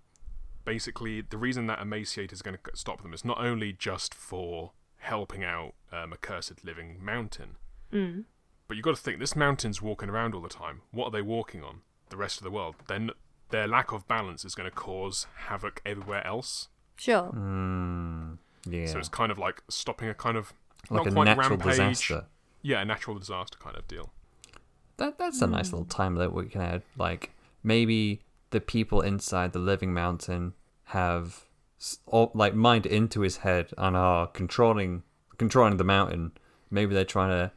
basically 0.65 1.21
the 1.21 1.39
reason 1.39 1.67
that 1.67 1.81
emaciate 1.81 2.33
is 2.33 2.43
going 2.43 2.57
to 2.57 2.77
stop 2.77 3.03
them 3.03 3.13
is 3.15 3.25
not 3.25 3.39
only 3.39 3.73
just 3.73 4.15
for 4.15 4.73
helping 4.99 5.45
out 5.45 5.75
um, 5.93 6.13
a 6.13 6.17
cursed 6.17 6.65
living 6.65 6.99
mountain, 7.03 7.57
Mm. 7.93 8.25
But 8.69 8.77
you've 8.77 8.85
got 8.85 8.97
to 8.97 9.01
think 9.03 9.19
this 9.19 9.37
mountain's 9.37 9.81
walking 9.83 10.09
around 10.09 10.35
all 10.35 10.41
the 10.43 10.49
time. 10.49 10.83
What 10.91 11.07
are 11.07 11.11
they 11.11 11.23
walking 11.23 11.63
on? 11.63 11.81
The 12.11 12.17
rest 12.17 12.39
of 12.39 12.45
the 12.45 12.51
world. 12.51 12.77
Then 12.89 13.11
their 13.51 13.67
lack 13.67 13.93
of 13.93 14.07
balance 14.09 14.45
is 14.45 14.55
going 14.55 14.69
to 14.69 14.75
cause 14.75 15.27
havoc 15.37 15.81
everywhere 15.87 16.27
else. 16.27 16.69
Sure. 16.97 17.31
Mm, 17.35 18.39
yeah, 18.69 18.87
So 18.87 18.99
it's 18.99 19.09
kind 19.09 19.31
of 19.33 19.39
like 19.39 19.63
stopping 19.69 20.09
a 20.09 20.15
kind 20.15 20.37
of 20.37 20.53
like 20.91 21.05
not 21.05 21.07
a 21.09 21.13
quite 21.15 21.25
natural 21.25 21.49
rampage. 21.59 21.71
disaster. 21.73 22.25
Yeah, 22.63 22.81
a 22.81 22.85
natural 22.85 23.19
disaster 23.19 23.59
kind 23.61 23.77
of 23.77 23.87
deal. 23.87 24.11
That 24.97 25.19
that's 25.19 25.43
a 25.43 25.47
nice 25.47 25.73
little 25.73 25.85
time 25.85 26.15
that 26.17 26.33
we 26.33 26.47
can 26.47 26.63
add. 26.63 26.83
Like 26.97 27.33
maybe 27.63 28.23
the 28.51 28.61
people 28.61 29.01
inside 29.03 29.53
the 29.53 29.59
living 29.59 29.93
mountain 29.93 30.55
have 30.85 31.45
s- 31.79 31.99
all, 32.07 32.31
like 32.35 32.55
mind 32.55 32.87
into 32.87 33.21
his 33.21 33.39
head 33.39 33.73
and 33.77 33.95
are 33.97 34.27
controlling 34.29 35.03
controlling 35.39 35.77
the 35.77 35.85
mountain. 35.85 36.33
Maybe 36.71 36.95
they're 36.95 37.05
trying 37.05 37.31
to 37.31 37.53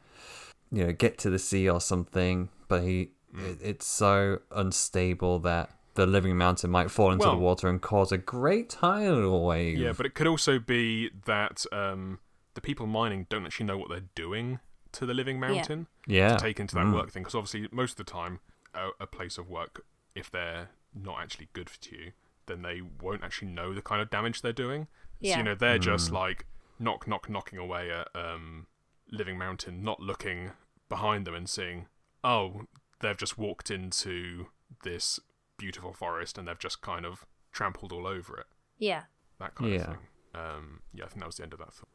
you 0.71 0.85
know 0.85 0.91
get 0.93 1.17
to 1.19 1.29
the 1.29 1.39
sea 1.39 1.69
or 1.69 1.81
something, 1.81 2.49
but 2.67 2.83
he 2.83 3.11
it, 3.33 3.59
it's 3.61 3.85
so 3.85 4.39
unstable 4.51 5.39
that 5.39 5.69
the 5.95 6.05
living 6.05 6.37
mountain 6.37 6.69
might 6.71 6.89
fall 6.91 7.11
into 7.11 7.25
Well- 7.27 7.35
the 7.35 7.41
water 7.41 7.67
and 7.67 7.81
cause 7.81 8.11
a 8.11 8.17
great 8.17 8.69
tidal 8.69 9.45
wave. 9.45 9.77
Yeah, 9.77 9.93
but 9.95 10.05
it 10.05 10.13
could 10.15 10.27
also 10.27 10.59
be 10.59 11.09
that 11.25 11.65
um, 11.71 12.19
the 12.53 12.61
people 12.61 12.85
mining 12.87 13.27
don't 13.29 13.45
actually 13.45 13.65
know 13.65 13.77
what 13.77 13.89
they're 13.89 14.09
doing 14.15 14.59
to 14.93 15.05
the 15.05 15.13
living 15.13 15.39
mountain 15.39 15.87
yeah, 16.07 16.29
to 16.29 16.37
take 16.43 16.59
into 16.59 16.73
that 16.75 16.85
Mm. 16.85 16.93
work 16.95 17.11
thing. 17.11 17.21
Because 17.23 17.35
obviously, 17.35 17.67
most 17.71 17.91
of 17.91 17.97
the 17.97 18.11
time, 18.11 18.39
a, 18.73 18.89
a 18.99 19.05
place 19.07 19.37
of 19.37 19.49
work, 19.49 19.85
if 20.15 20.31
they're 20.31 20.69
not 20.95 21.19
actually 21.21 21.49
good 21.53 21.69
for 21.69 21.77
you, 21.91 22.13
then 22.47 22.61
they 22.63 22.81
won't 22.81 23.23
actually 23.23 23.49
know 23.49 23.73
the 23.73 23.81
kind 23.83 24.01
of 24.01 24.09
damage 24.09 24.41
they're 24.41 24.51
doing. 24.53 24.87
So 25.21 25.27
Yeah. 25.27 25.37
you 25.37 25.43
know, 25.43 25.55
they're 25.55 25.77
Mm. 25.77 25.83
just 25.83 26.11
like 26.11 26.45
knock, 26.79 27.07
knock, 27.07 27.29
knocking 27.29 27.59
away 27.59 27.91
at 27.91 28.07
um, 28.15 28.65
living 29.11 29.37
mountain, 29.37 29.83
not 29.83 29.99
looking 29.99 30.51
behind 30.87 31.25
them 31.25 31.35
and 31.35 31.49
seeing, 31.49 31.87
oh, 32.23 32.63
they've 33.01 33.17
just 33.17 33.37
walked 33.37 33.69
into 33.71 34.47
this 34.83 35.19
beautiful 35.57 35.93
forest 35.93 36.37
and 36.37 36.47
they've 36.47 36.59
just 36.59 36.81
kind 36.81 37.05
of 37.05 37.25
trampled 37.51 37.91
all 37.91 38.07
over 38.07 38.37
it. 38.37 38.45
Yeah. 38.77 39.03
That 39.39 39.55
kind 39.55 39.71
Yeah. 39.71 39.77
of 39.81 39.85
thing. 39.87 39.97
Um, 40.35 40.79
yeah, 40.93 41.05
I 41.05 41.07
think 41.07 41.19
that 41.21 41.25
was 41.27 41.37
the 41.37 41.43
end 41.43 41.53
of 41.53 41.59
that 41.59 41.73
thought. 41.73 41.89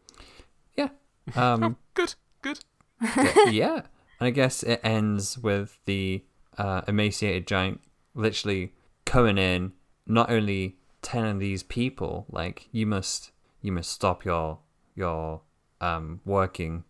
yeah. 0.76 0.88
Um, 1.36 1.76
Good, 1.94 2.14
good. 2.42 2.60
yeah. 3.50 3.82
And 4.20 4.26
I 4.26 4.30
guess 4.30 4.62
it 4.62 4.80
ends 4.84 5.38
with 5.38 5.78
the 5.86 6.22
uh, 6.58 6.82
emaciated 6.86 7.46
giant 7.46 7.80
literally 8.14 8.74
coming 9.06 9.38
in, 9.38 9.72
not 10.06 10.30
only 10.30 10.76
telling 11.02 11.38
these 11.38 11.62
people 11.62 12.26
like 12.30 12.68
you 12.72 12.86
must 12.86 13.30
you 13.60 13.72
must 13.72 13.90
stop 13.90 14.24
your 14.24 14.58
your 14.94 15.40
um 15.80 16.20
working, 16.24 16.84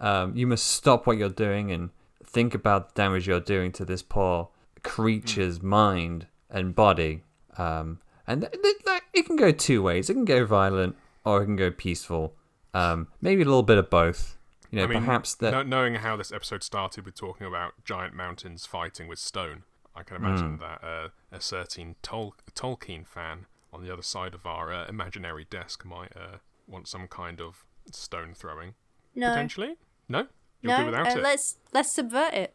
um 0.00 0.36
you 0.36 0.46
must 0.46 0.66
stop 0.66 1.06
what 1.06 1.16
you're 1.16 1.28
doing 1.28 1.70
and 1.70 1.90
think 2.24 2.54
about 2.54 2.94
the 2.94 3.02
damage 3.02 3.26
you're 3.26 3.40
doing 3.40 3.72
to 3.72 3.84
this 3.84 4.02
poor 4.02 4.48
creature's 4.82 5.62
mind 5.62 6.26
and 6.50 6.74
body. 6.74 7.22
Um, 7.56 8.00
and 8.26 8.42
th- 8.42 8.52
th- 8.62 9.02
it 9.12 9.26
can 9.26 9.36
go 9.36 9.50
two 9.52 9.82
ways. 9.82 10.08
It 10.08 10.14
can 10.14 10.24
go 10.24 10.44
violent 10.44 10.96
or 11.24 11.42
it 11.42 11.46
can 11.46 11.56
go 11.56 11.70
peaceful. 11.70 12.34
Um, 12.74 13.08
maybe 13.20 13.42
a 13.42 13.44
little 13.44 13.62
bit 13.62 13.78
of 13.78 13.90
both. 13.90 14.36
You 14.70 14.78
know, 14.78 14.84
I 14.84 14.86
mean, 14.86 15.00
perhaps 15.00 15.34
that. 15.36 15.50
kno- 15.50 15.62
knowing 15.62 15.96
how 15.96 16.16
this 16.16 16.32
episode 16.32 16.62
started 16.62 17.04
with 17.04 17.14
talking 17.14 17.46
about 17.46 17.72
giant 17.84 18.14
mountains 18.14 18.64
fighting 18.64 19.06
with 19.06 19.18
stone, 19.18 19.64
I 19.94 20.02
can 20.02 20.16
imagine 20.16 20.56
that 20.58 20.82
uh, 20.82 21.08
a 21.30 21.40
certain 21.40 21.96
Tol- 22.02 22.34
Tolkien 22.54 23.06
fan 23.06 23.46
on 23.72 23.84
the 23.84 23.92
other 23.92 24.02
side 24.02 24.32
of 24.32 24.46
our 24.46 24.72
uh, 24.72 24.86
imaginary 24.86 25.46
desk 25.50 25.84
might 25.84 26.16
uh, 26.16 26.38
want 26.66 26.88
some 26.88 27.06
kind 27.06 27.40
of 27.40 27.64
stone 27.90 28.32
throwing. 28.34 28.74
No. 29.14 29.28
Potentially? 29.28 29.76
No? 30.08 30.26
You'll 30.60 30.72
No. 30.72 30.78
do 30.78 30.86
without 30.86 31.06
uh, 31.06 31.18
it? 31.18 31.22
let's 31.22 31.56
let's 31.72 31.92
subvert 31.92 32.34
it. 32.34 32.54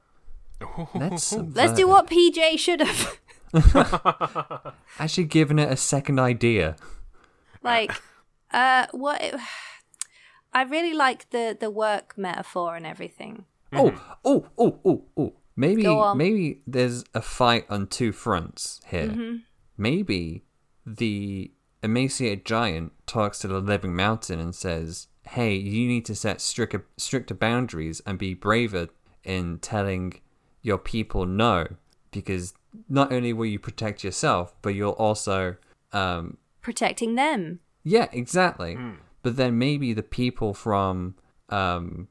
Let's 0.95 1.23
subvert 1.23 1.55
Let's 1.55 1.73
do 1.73 1.87
what 1.87 2.07
PJ 2.07 2.57
should 2.57 2.81
have. 2.81 3.19
Actually, 4.99 5.25
given 5.25 5.59
it 5.59 5.71
a 5.71 5.77
second 5.77 6.19
idea. 6.19 6.75
like, 7.61 7.91
uh, 8.51 8.87
what? 8.91 9.21
I 10.53 10.63
really 10.63 10.93
like 10.93 11.29
the 11.29 11.55
the 11.59 11.69
work 11.69 12.17
metaphor 12.17 12.75
and 12.75 12.87
everything. 12.87 13.45
Oh, 13.73 14.17
oh, 14.25 14.47
oh, 14.57 14.79
oh, 14.83 15.03
oh. 15.15 15.33
Maybe, 15.55 15.85
maybe 16.15 16.61
there's 16.67 17.03
a 17.15 17.21
fight 17.21 17.65
on 17.69 17.87
two 17.87 18.11
fronts 18.11 18.79
here. 18.87 19.39
maybe 19.75 20.43
the 20.85 21.51
emaciated 21.81 22.45
giant 22.45 22.93
talks 23.07 23.39
to 23.39 23.47
the 23.47 23.59
living 23.59 23.95
mountain 23.95 24.39
and 24.39 24.53
says, 24.53 25.07
"Hey, 25.29 25.55
you 25.55 25.87
need 25.87 26.05
to 26.05 26.15
set 26.15 26.41
stricter 26.41 26.85
stricter 26.97 27.33
boundaries 27.33 28.01
and 28.05 28.17
be 28.17 28.33
braver 28.33 28.89
in 29.23 29.59
telling 29.59 30.21
your 30.61 30.77
people 30.77 31.25
no, 31.25 31.67
because 32.11 32.53
not 32.89 33.11
only 33.11 33.33
will 33.33 33.45
you 33.45 33.59
protect 33.59 34.03
yourself, 34.03 34.53
but 34.61 34.69
you'll 34.75 34.91
also, 34.91 35.55
um, 35.93 36.37
Protecting 36.61 37.15
them. 37.15 37.59
yeah, 37.83 38.07
exactly. 38.11 38.77
But 39.23 39.35
then 39.37 39.57
maybe 39.57 39.93
the 39.93 40.03
people 40.03 40.53
from 40.53 41.15
um, 41.49 42.07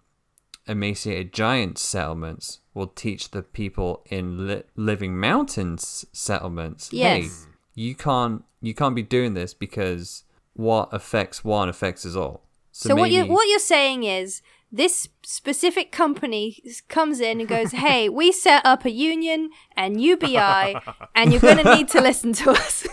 emaciated 0.67 1.33
giant 1.33 1.79
settlements 1.79 2.61
will 2.75 2.89
teach 2.89 3.31
the 3.31 3.43
people 3.43 4.03
in 4.11 4.47
li- 4.47 4.63
living 4.75 5.17
mountains 5.19 6.05
settlements, 6.13 6.91
hey, 6.91 7.29
you 7.75 7.95
can't 7.95 8.45
you 8.61 8.75
can't 8.75 8.95
be 8.97 9.03
doing 9.03 9.35
this 9.35 9.55
because 9.55 10.25
what 10.55 10.89
affects 10.93 11.45
one 11.45 11.69
affects 11.69 12.05
us 12.07 12.17
all. 12.17 12.43
So, 12.77 12.91
So, 12.91 12.95
what 12.95 13.11
you 13.11 13.25
what 13.25 13.49
you're 13.49 13.59
saying 13.59 14.05
is 14.05 14.43
this 14.71 15.09
specific 15.23 15.93
company 15.93 16.63
comes 16.89 17.21
in 17.21 17.41
and 17.41 17.49
goes, 17.49 17.73
"Hey, 17.73 18.11
we 18.11 18.33
set 18.33 18.67
up 18.67 18.85
a 18.85 18.91
union 18.91 19.49
and 19.75 19.99
UBI, 19.99 20.79
and 21.15 21.33
you're 21.33 21.41
going 21.41 21.65
to 21.65 21.75
need 21.75 21.89
to 21.89 22.03
listen 22.03 22.35
to 22.35 22.51
us." 22.51 22.87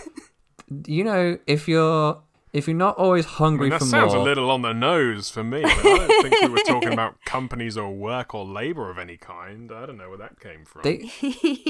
you 0.86 1.04
know 1.04 1.38
if 1.46 1.68
you're 1.68 2.18
if 2.54 2.66
you're 2.66 2.74
not 2.74 2.96
always 2.96 3.26
I 3.26 3.28
hungry 3.28 3.64
mean, 3.64 3.70
that 3.72 3.80
for 3.80 3.84
sounds 3.84 4.14
more, 4.14 4.22
a 4.22 4.24
little 4.24 4.50
on 4.50 4.62
the 4.62 4.72
nose 4.72 5.28
for 5.28 5.44
me. 5.44 5.58
I, 5.58 5.60
mean, 5.60 5.68
I 5.68 5.82
don't 5.82 6.22
think 6.22 6.40
we 6.40 6.48
were 6.48 6.58
talking 6.66 6.92
about 6.94 7.22
companies 7.26 7.76
or 7.76 7.94
work 7.94 8.34
or 8.34 8.46
labor 8.46 8.90
of 8.90 8.96
any 8.96 9.18
kind. 9.18 9.70
I 9.70 9.84
don't 9.84 9.98
know 9.98 10.08
where 10.08 10.16
that 10.16 10.40
came 10.40 10.64
from. 10.64 10.80
they 10.80 11.10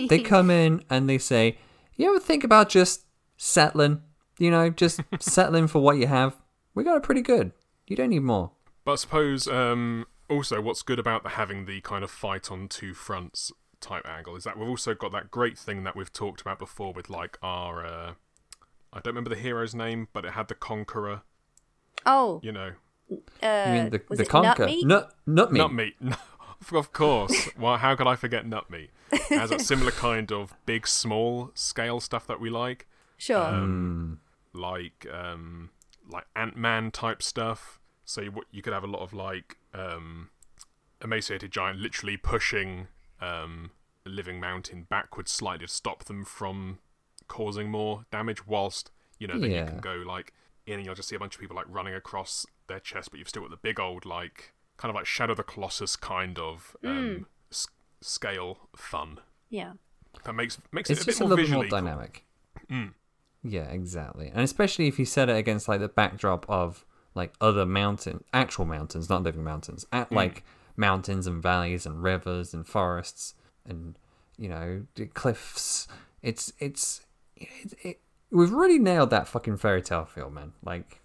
they 0.08 0.20
come 0.20 0.50
in 0.50 0.84
and 0.88 1.10
they 1.10 1.18
say, 1.18 1.58
"You 1.96 2.10
ever 2.10 2.20
think 2.20 2.44
about 2.44 2.68
just 2.68 3.06
settling? 3.38 4.02
You 4.38 4.52
know, 4.52 4.70
just 4.70 5.00
settling 5.18 5.66
for 5.66 5.80
what 5.82 5.96
you 5.96 6.06
have. 6.06 6.36
We 6.76 6.84
got 6.84 6.96
it 6.96 7.02
pretty 7.02 7.22
good. 7.22 7.50
You 7.87 7.97
don't 7.97 8.11
need 8.11 8.20
more." 8.20 8.53
But 8.85 8.93
I 8.93 8.97
suppose 8.97 9.49
um, 9.49 10.07
also 10.28 10.61
what's 10.61 10.82
good 10.82 10.99
about 10.99 11.22
the 11.22 11.30
having 11.30 11.66
the 11.66 11.80
kind 11.80 12.05
of 12.05 12.11
fight 12.11 12.51
on 12.51 12.68
two 12.68 12.95
fronts 12.95 13.51
type 13.80 14.07
angle 14.09 14.35
is 14.37 14.45
that 14.45 14.59
we've 14.59 14.68
also 14.68 14.95
got 14.95 15.12
that 15.12 15.30
great 15.30 15.59
thing 15.59 15.85
that 15.85 15.95
we've 15.95 16.12
talked 16.12 16.41
about 16.41 16.59
before 16.59 16.93
with 16.93 17.11
like 17.11 17.39
our 17.43 17.85
uh, 17.85 18.12
I 18.93 19.01
don't 19.01 19.07
remember 19.14 19.30
the 19.30 19.37
hero's 19.41 19.74
name, 19.74 20.09
but 20.12 20.24
it 20.24 20.32
had 20.32 20.49
the 20.49 20.55
conqueror. 20.55 21.22
oh, 22.07 22.41
You 22.43 22.53
know, 22.53 22.72
uh, 23.43 23.64
You 23.66 23.72
mean 23.72 23.91
the 23.91 24.03
was 24.09 24.18
the 24.18 24.24
it 24.24 24.28
conquer? 24.28 24.66
Nutmeat? 24.66 24.85
Nut 24.85 25.12
nut 25.26 25.53
meat. 25.53 25.59
nut 25.59 25.72
meat. 25.72 25.95
of 26.72 26.93
course. 26.93 27.51
Well, 27.59 27.76
how 27.76 27.95
could 27.97 28.07
I 28.07 28.16
forget 28.16 28.47
nut 28.47 28.70
meat? 28.70 28.91
It 29.12 29.39
has 29.39 29.51
that 29.51 29.61
similar 29.72 29.91
kind 29.91 30.32
of 30.32 30.55
big, 30.64 30.87
small 30.87 31.51
scale 31.55 32.01
stuff 32.01 32.26
that 32.26 32.41
we 32.41 32.51
like. 32.51 32.87
Sure. 33.16 33.45
um, 33.45 34.20
like 34.55 35.07
um, 35.12 35.70
like 36.14 36.26
Ant 36.36 36.56
Man 36.56 36.90
type 36.90 37.22
stuff. 37.22 37.78
So 38.06 38.20
you, 38.20 38.32
you 38.50 38.62
could 38.62 38.72
have 38.72 38.84
a 38.84 38.88
lot 38.88 39.00
of 39.02 39.12
like 39.12 39.56
um, 39.74 40.30
emaciated 41.02 41.50
giant 41.50 41.78
literally 41.78 42.16
pushing 42.16 42.88
um, 43.20 43.70
a 44.06 44.08
living 44.08 44.40
mountain 44.40 44.86
backwards 44.88 45.30
slightly 45.30 45.66
to 45.66 45.72
stop 45.72 46.04
them 46.04 46.24
from 46.24 46.78
causing 47.28 47.70
more 47.70 48.04
damage. 48.10 48.46
Whilst 48.46 48.90
you 49.18 49.26
know 49.26 49.38
then 49.38 49.50
you 49.50 49.64
can 49.64 49.78
go 49.80 50.02
like 50.06 50.32
in 50.66 50.74
and 50.74 50.84
you'll 50.86 50.94
just 50.94 51.08
see 51.08 51.16
a 51.16 51.18
bunch 51.18 51.34
of 51.34 51.40
people 51.40 51.56
like 51.56 51.66
running 51.68 51.94
across 51.94 52.46
their 52.68 52.80
chest, 52.80 53.10
but 53.10 53.18
you've 53.18 53.28
still 53.28 53.42
got 53.42 53.50
the 53.50 53.56
big 53.58 53.78
old 53.80 54.04
like 54.06 54.52
kind 54.76 54.90
of 54.90 54.94
like 54.94 55.06
Shadow 55.06 55.34
the 55.34 55.42
Colossus 55.42 55.96
kind 55.96 56.38
of 56.38 56.76
um, 56.84 57.26
s- 57.52 57.68
scale 58.00 58.58
fun. 58.76 59.20
yeah. 59.50 59.72
That 60.24 60.34
makes 60.34 60.58
makes 60.72 60.90
It's 60.90 61.00
it 61.00 61.02
a 61.02 61.06
bit 61.06 61.10
just 61.12 61.20
a 61.20 61.24
more 61.24 61.28
little 61.30 61.44
bit 61.44 61.50
more 61.50 61.62
visually 61.64 61.68
cool. 61.70 61.80
dynamic. 61.80 62.24
Mm. 62.70 62.92
Yeah, 63.45 63.68
exactly. 63.68 64.30
And 64.32 64.40
especially 64.40 64.88
if 64.88 64.99
you 64.99 65.05
set 65.05 65.28
it 65.28 65.36
against 65.36 65.68
like 65.68 65.80
the 65.80 65.88
backdrop 65.88 66.47
of 66.49 66.84
like 67.14 67.34
other 67.40 67.66
mountain, 67.66 68.24
actual 68.32 68.64
mountains, 68.64 69.09
not 69.09 69.22
living 69.22 69.45
mountains, 69.45 69.86
at 69.92 70.11
mm. 70.11 70.16
like 70.16 70.42
mountains 70.76 71.26
and 71.26 71.42
valleys 71.42 71.86
and 71.86 72.03
rivers 72.03 72.53
and 72.55 72.66
forests 72.66 73.34
and 73.66 73.99
you 74.38 74.49
know 74.49 74.86
cliffs. 75.12 75.86
It's 76.22 76.53
it's 76.59 77.03
it, 77.36 77.74
it, 77.82 78.01
we've 78.30 78.51
really 78.51 78.78
nailed 78.78 79.11
that 79.11 79.28
fucking 79.28 79.59
fairy 79.59 79.82
tale 79.82 80.07
feel, 80.07 80.30
man. 80.30 80.53
Like 80.64 81.01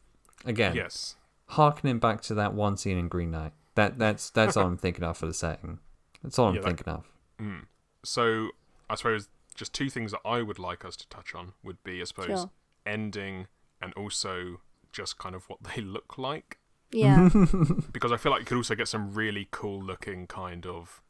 again, 0.45 0.75
Yes. 0.75 1.15
harkening 1.47 1.99
back 1.99 2.21
to 2.21 2.33
that 2.35 2.53
one 2.53 2.77
scene 2.77 2.97
in 2.97 3.09
Green 3.09 3.31
Knight. 3.31 3.51
That 3.75 3.99
that's 3.99 4.29
that's 4.29 4.55
all 4.55 4.65
I'm 4.65 4.77
thinking 4.77 5.03
of 5.03 5.17
for 5.17 5.25
the 5.25 5.33
setting. 5.33 5.79
That's 6.23 6.39
all 6.39 6.47
I'm 6.47 6.55
Yeah, 6.55 6.61
that- 6.61 6.67
thinking 6.67 6.93
of. 6.93 7.11
Mm. 7.39 7.65
So 8.03 8.49
I 8.89 8.95
suppose 8.95 9.27
just 9.55 9.73
two 9.73 9.89
things 9.89 10.11
that 10.11 10.21
I 10.25 10.41
would 10.41 10.59
like 10.59 10.85
us 10.85 10.95
to 10.97 11.07
touch 11.09 11.33
on 11.35 11.53
would 11.63 11.83
be, 11.83 12.01
I 12.01 12.05
suppose, 12.05 12.27
Sure. 12.27 12.49
ending 12.85 13.47
and 13.81 13.93
also 13.93 14.61
just 14.91 15.17
kind 15.17 15.35
of 15.35 15.45
what 15.49 15.59
they 15.75 15.81
look 15.81 16.17
like. 16.17 16.57
Yeah. 16.91 17.29
Because 17.91 18.11
I 18.11 18.17
feel 18.17 18.31
like 18.31 18.39
you 18.41 18.45
could 18.45 18.57
also 18.57 18.75
get 18.75 18.87
some 18.87 19.13
really 19.13 19.47
cool 19.51 19.81
looking 19.83 20.25
kind 20.27 20.65
of, 20.65 21.01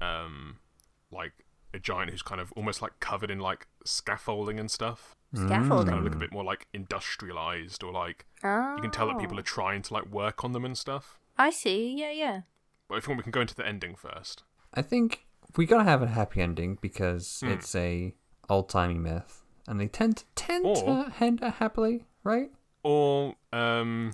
um, 0.00 0.58
like 1.10 1.32
a 1.74 1.78
giant 1.78 2.10
who's 2.10 2.22
kind 2.22 2.40
of 2.40 2.52
almost 2.52 2.80
like 2.80 2.98
covered 3.00 3.30
in 3.30 3.38
like 3.40 3.66
scaffolding 3.84 4.58
and 4.58 4.70
stuff. 4.70 5.14
Scaffolding. 5.34 5.88
Kind 5.88 5.98
of 5.98 6.04
look 6.04 6.14
a 6.14 6.18
bit 6.18 6.32
more 6.32 6.44
like 6.44 6.66
industrialized 6.72 7.82
or 7.82 7.92
like 7.92 8.24
you 8.42 8.78
can 8.80 8.90
tell 8.90 9.08
that 9.08 9.18
people 9.18 9.36
Oh. 9.36 9.40
are 9.40 9.42
trying 9.42 9.82
to 9.82 9.94
like 9.94 10.06
work 10.06 10.44
on 10.44 10.52
them 10.52 10.64
and 10.64 10.76
stuff. 10.78 11.18
I 11.36 11.50
see. 11.50 11.94
Yeah, 11.98 12.12
yeah. 12.12 12.40
But 12.88 12.96
if 12.98 13.06
you 13.06 13.10
want, 13.10 13.18
we 13.18 13.22
can 13.24 13.32
go 13.32 13.40
into 13.42 13.54
the 13.54 13.66
ending 13.66 13.94
first. 13.96 14.44
I 14.72 14.80
think 14.82 15.25
we 15.56 15.66
gotta 15.66 15.84
have 15.84 16.02
a 16.02 16.06
happy 16.08 16.40
ending 16.40 16.78
because 16.80 17.40
Hmm. 17.40 17.48
it's 17.52 17.74
a 17.74 18.14
old 18.48 18.68
timey 18.68 18.98
myth, 18.98 19.42
and 19.66 19.80
they 19.80 19.88
tend 19.88 20.18
to 20.18 20.24
tend 20.34 20.66
Or- 20.66 20.74
to 21.06 21.12
end 21.20 21.40
happily, 21.40 22.04
right? 22.24 22.50
or 22.82 23.34
um 23.52 24.12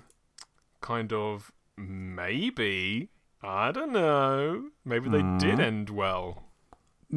kind 0.80 1.12
of 1.12 1.52
maybe 1.76 3.08
I 3.44 3.72
don't 3.72 3.90
know. 3.92 4.70
Maybe 4.84 5.08
they 5.10 5.22
did 5.38 5.58
end 5.58 5.90
well. 5.90 6.44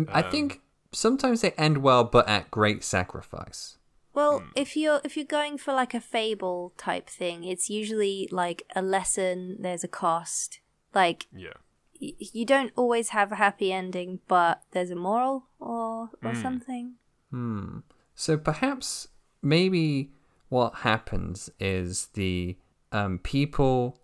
I 0.10 0.24
Um, 0.24 0.32
think 0.32 0.62
sometimes 0.92 1.42
they 1.42 1.52
end 1.52 1.78
well, 1.80 2.04
but 2.04 2.28
at 2.28 2.50
great 2.50 2.84
sacrifice. 2.84 3.78
Well, 4.14 4.40
Hmm. 4.40 4.48
if 4.56 4.76
you're 4.76 5.02
if 5.04 5.16
you're 5.16 5.26
going 5.26 5.58
for 5.60 5.72
like 5.74 5.94
a 5.94 6.02
fable 6.02 6.74
type 6.78 7.10
thing, 7.10 7.44
it's 7.44 7.70
usually 7.70 8.28
like 8.32 8.64
a 8.76 8.82
lesson. 8.82 9.58
There's 9.62 9.84
a 9.84 9.88
cost. 9.88 10.60
Like 10.96 11.28
Yeah. 11.32 11.54
Y- 12.02 12.14
you 12.20 12.46
don't 12.46 12.72
always 12.76 13.10
have 13.10 13.32
a 13.32 13.36
happy 13.36 13.72
ending, 13.72 14.20
but 14.28 14.62
there's 14.72 14.92
a 14.92 14.96
moral 14.96 15.46
or 15.60 16.10
or 16.24 16.34
Hmm. 16.34 16.42
something. 16.42 16.94
Hmm. 17.32 17.80
So 18.14 18.38
perhaps 18.38 19.08
maybe 19.42 20.12
what 20.50 20.76
happens 20.76 21.50
is 21.60 22.08
the 22.14 22.58
um, 22.92 23.20
people 23.20 24.00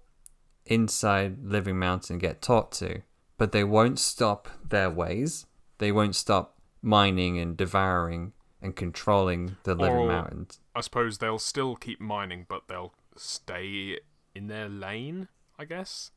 inside 0.65 1.43
Living 1.43 1.79
Mountain 1.79 2.17
get 2.17 2.41
taught 2.41 2.71
to, 2.73 3.01
but 3.37 3.51
they 3.51 3.63
won't 3.63 3.99
stop 3.99 4.49
their 4.67 4.89
ways. 4.89 5.45
They 5.77 5.91
won't 5.91 6.15
stop 6.15 6.59
mining 6.81 7.37
and 7.39 7.55
devouring 7.57 8.33
and 8.61 8.75
controlling 8.75 9.57
the 9.63 9.75
Living 9.75 9.99
Or- 9.99 10.07
Mountains. 10.07 10.59
I 10.75 10.81
suppose 10.81 11.17
they'll 11.17 11.39
still 11.39 11.75
keep 11.75 11.99
mining, 11.99 12.45
but 12.47 12.67
they'll 12.67 12.93
stay 13.15 13.99
in 14.35 14.47
their 14.47 14.69
lane, 14.69 15.27
I 15.57 15.65
guess. 15.65 16.11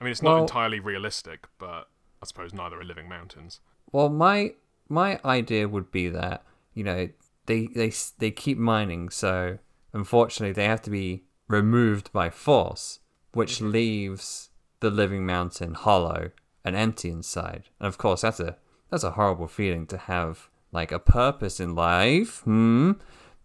I 0.00 0.04
mean, 0.04 0.10
it's 0.10 0.22
not 0.22 0.32
Well- 0.34 0.42
entirely 0.42 0.80
realistic, 0.80 1.46
but 1.58 1.88
I 2.22 2.26
suppose 2.26 2.52
neither 2.52 2.78
are 2.80 2.84
living 2.84 3.08
mountains. 3.08 3.60
Well, 3.92 4.08
my 4.08 4.54
my 4.88 5.18
idea 5.24 5.68
would 5.68 5.90
be 5.90 6.08
that 6.08 6.44
you 6.74 6.84
know 6.84 7.08
they 7.46 7.66
they 7.68 7.92
they 8.18 8.30
keep 8.30 8.58
mining, 8.58 9.08
so 9.10 9.58
unfortunately 9.92 10.52
they 10.52 10.66
have 10.66 10.82
to 10.82 10.90
be 10.90 11.24
removed 11.48 12.12
by 12.12 12.30
force, 12.30 13.00
which 13.32 13.60
leaves 13.60 14.50
the 14.80 14.90
living 14.90 15.24
mountain 15.24 15.74
hollow 15.74 16.30
and 16.64 16.74
empty 16.74 17.10
inside. 17.10 17.68
And 17.78 17.86
of 17.86 17.98
course, 17.98 18.22
that's 18.22 18.40
a 18.40 18.56
that's 18.90 19.04
a 19.04 19.12
horrible 19.12 19.48
feeling 19.48 19.86
to 19.88 19.96
have 19.98 20.48
like 20.72 20.90
a 20.92 20.98
purpose 20.98 21.60
in 21.60 21.74
life, 21.74 22.40
hmm, 22.40 22.92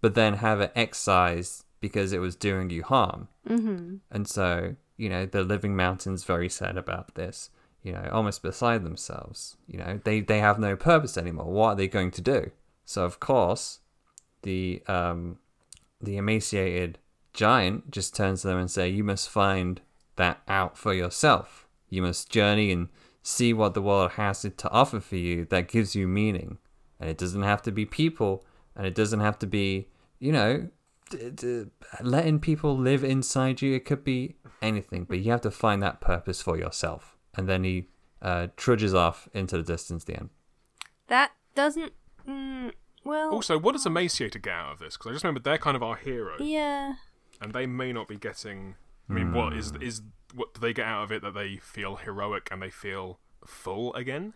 but 0.01 0.15
then 0.15 0.35
have 0.35 0.61
it 0.61 0.71
excised 0.75 1.63
because 1.79 2.11
it 2.11 2.19
was 2.19 2.35
doing 2.35 2.69
you 2.69 2.83
harm. 2.83 3.27
Mm-hmm. 3.47 3.97
And 4.11 4.27
so, 4.27 4.75
you 4.99 5.09
know, 5.09 5.25
the 5.25 5.43
living 5.43 5.75
mountain's 5.75 6.25
very 6.25 6.49
sad 6.49 6.77
about 6.77 7.15
this, 7.15 7.49
you 7.81 7.93
know, 7.93 8.09
almost 8.11 8.43
beside 8.43 8.83
themselves. 8.83 9.55
You 9.65 9.79
know, 9.79 10.01
they, 10.03 10.19
they 10.19 10.39
have 10.39 10.59
no 10.59 10.75
purpose 10.75 11.17
anymore. 11.17 11.45
What 11.45 11.69
are 11.69 11.75
they 11.75 11.87
going 11.87 12.11
to 12.11 12.21
do? 12.21 12.51
So 12.83 13.05
of 13.05 13.19
course, 13.19 13.79
the 14.41 14.81
um 14.87 15.37
the 16.01 16.17
emaciated 16.17 16.97
giant 17.33 17.91
just 17.91 18.15
turns 18.15 18.41
to 18.41 18.47
them 18.47 18.57
and 18.57 18.69
say, 18.69 18.89
You 18.89 19.03
must 19.03 19.29
find 19.29 19.79
that 20.17 20.41
out 20.47 20.77
for 20.77 20.93
yourself. 20.93 21.67
You 21.89 22.01
must 22.01 22.29
journey 22.29 22.71
and 22.71 22.89
see 23.23 23.53
what 23.53 23.73
the 23.73 23.81
world 23.81 24.11
has 24.11 24.41
to 24.41 24.69
offer 24.69 24.99
for 24.99 25.15
you 25.15 25.45
that 25.45 25.69
gives 25.69 25.95
you 25.95 26.07
meaning. 26.07 26.57
And 26.99 27.09
it 27.09 27.17
doesn't 27.17 27.43
have 27.43 27.61
to 27.63 27.71
be 27.71 27.85
people, 27.85 28.43
and 28.75 28.85
it 28.85 28.95
doesn't 28.95 29.21
have 29.21 29.39
to 29.39 29.47
be, 29.47 29.87
you 30.19 30.33
know, 30.33 30.67
letting 32.01 32.39
people 32.39 32.77
live 32.77 33.03
inside 33.03 33.61
you. 33.61 33.73
It 33.75 33.85
could 33.85 34.03
be 34.03 34.35
anything, 34.61 35.05
but 35.05 35.19
you 35.19 35.31
have 35.31 35.41
to 35.41 35.51
find 35.51 35.81
that 35.83 36.01
purpose 36.01 36.41
for 36.41 36.57
yourself. 36.57 37.15
And 37.35 37.47
then 37.47 37.63
he 37.63 37.87
uh, 38.21 38.47
trudges 38.57 38.93
off 38.93 39.27
into 39.33 39.57
the 39.57 39.63
distance. 39.63 40.03
The 40.03 40.17
end. 40.17 40.29
That 41.07 41.31
doesn't. 41.55 41.93
Mm, 42.27 42.73
Well, 43.03 43.31
Also, 43.31 43.57
what 43.57 43.71
does 43.73 43.85
Emaciated 43.85 44.43
get 44.43 44.53
out 44.53 44.73
of 44.73 44.79
this? 44.79 44.97
Because 44.97 45.09
I 45.09 45.13
just 45.13 45.23
remember 45.23 45.39
they're 45.39 45.57
kind 45.57 45.75
of 45.75 45.83
our 45.83 45.95
hero, 45.95 46.35
yeah. 46.39 46.93
and 47.41 47.53
they 47.53 47.65
may 47.65 47.91
not 47.93 48.07
be 48.07 48.17
getting. 48.17 48.75
I 49.09 49.13
mean, 49.13 49.33
what 49.33 49.53
is 49.53 49.71
Hmm. 49.71 49.81
is 49.81 50.01
what 50.35 50.53
do 50.53 50.61
they 50.61 50.73
get 50.73 50.85
out 50.85 51.03
of 51.03 51.11
it 51.11 51.23
that 51.23 51.33
they 51.33 51.57
feel 51.57 51.95
heroic 51.95 52.47
and 52.51 52.61
they 52.61 52.69
feel 52.69 53.19
full 53.45 53.91
again? 53.95 54.33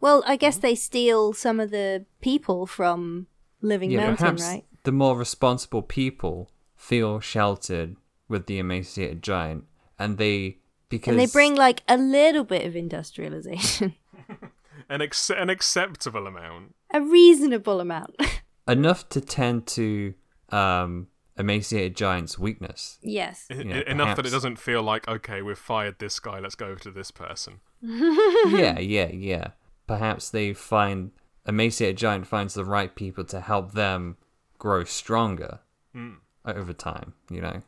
Well, 0.00 0.24
I 0.26 0.34
guess 0.34 0.56
they 0.56 0.74
steal 0.74 1.32
some 1.32 1.60
of 1.60 1.70
the 1.70 2.06
people 2.20 2.66
from 2.66 3.28
Living 3.60 3.92
Yeah, 3.92 3.98
Mountain, 3.98 4.16
perhaps 4.16 4.42
right? 4.42 4.64
The 4.84 4.92
more 4.92 5.16
responsible 5.16 5.82
people 5.82 6.50
feel 6.76 7.20
sheltered 7.20 7.96
with 8.28 8.46
the 8.46 8.58
emaciated 8.58 9.22
giant, 9.22 9.64
and 9.98 10.18
they 10.18 10.58
because 10.88 11.12
And 11.12 11.20
they 11.20 11.26
bring 11.26 11.54
like 11.54 11.82
a 11.88 11.96
little 11.96 12.44
bit 12.44 12.66
of 12.66 12.74
industrialization, 12.76 13.94
An 14.88 15.00
ex- 15.00 15.30
an 15.30 15.48
acceptable 15.50 16.26
amount. 16.26 16.74
a 16.92 17.00
reasonable 17.00 17.80
amount. 17.80 18.14
enough 18.68 19.08
to 19.10 19.20
tend 19.20 19.66
to 19.68 20.12
um, 20.50 21.06
emaciated 21.38 21.96
giant's 21.96 22.38
weakness. 22.38 22.98
yes. 23.02 23.46
I- 23.50 23.54
Yeah, 23.54 23.76
I- 23.86 23.90
enough 23.90 24.16
that 24.16 24.26
it 24.26 24.30
doesn't 24.30 24.56
feel 24.58 24.82
like 24.82 25.08
okay, 25.08 25.40
we've 25.42 25.58
fired 25.58 25.98
this 25.98 26.18
guy. 26.20 26.40
Let's 26.40 26.54
go 26.56 26.66
over 26.66 26.80
to 26.80 26.90
this 26.90 27.10
person. 27.10 27.60
yeah, 27.82 28.78
yeah, 28.78 29.08
yeah. 29.12 29.48
Perhaps 29.86 30.30
they 30.30 30.52
find 30.52 31.10
emaciated 31.46 31.96
giant 31.96 32.26
finds 32.26 32.54
the 32.54 32.64
right 32.64 32.94
people 32.94 33.24
to 33.24 33.40
help 33.40 33.72
them 33.72 34.16
grow 34.62 34.84
stronger 34.84 35.58
Hmm. 35.92 36.14
over 36.46 36.72
time. 36.72 37.14
You 37.28 37.40
know, 37.42 37.62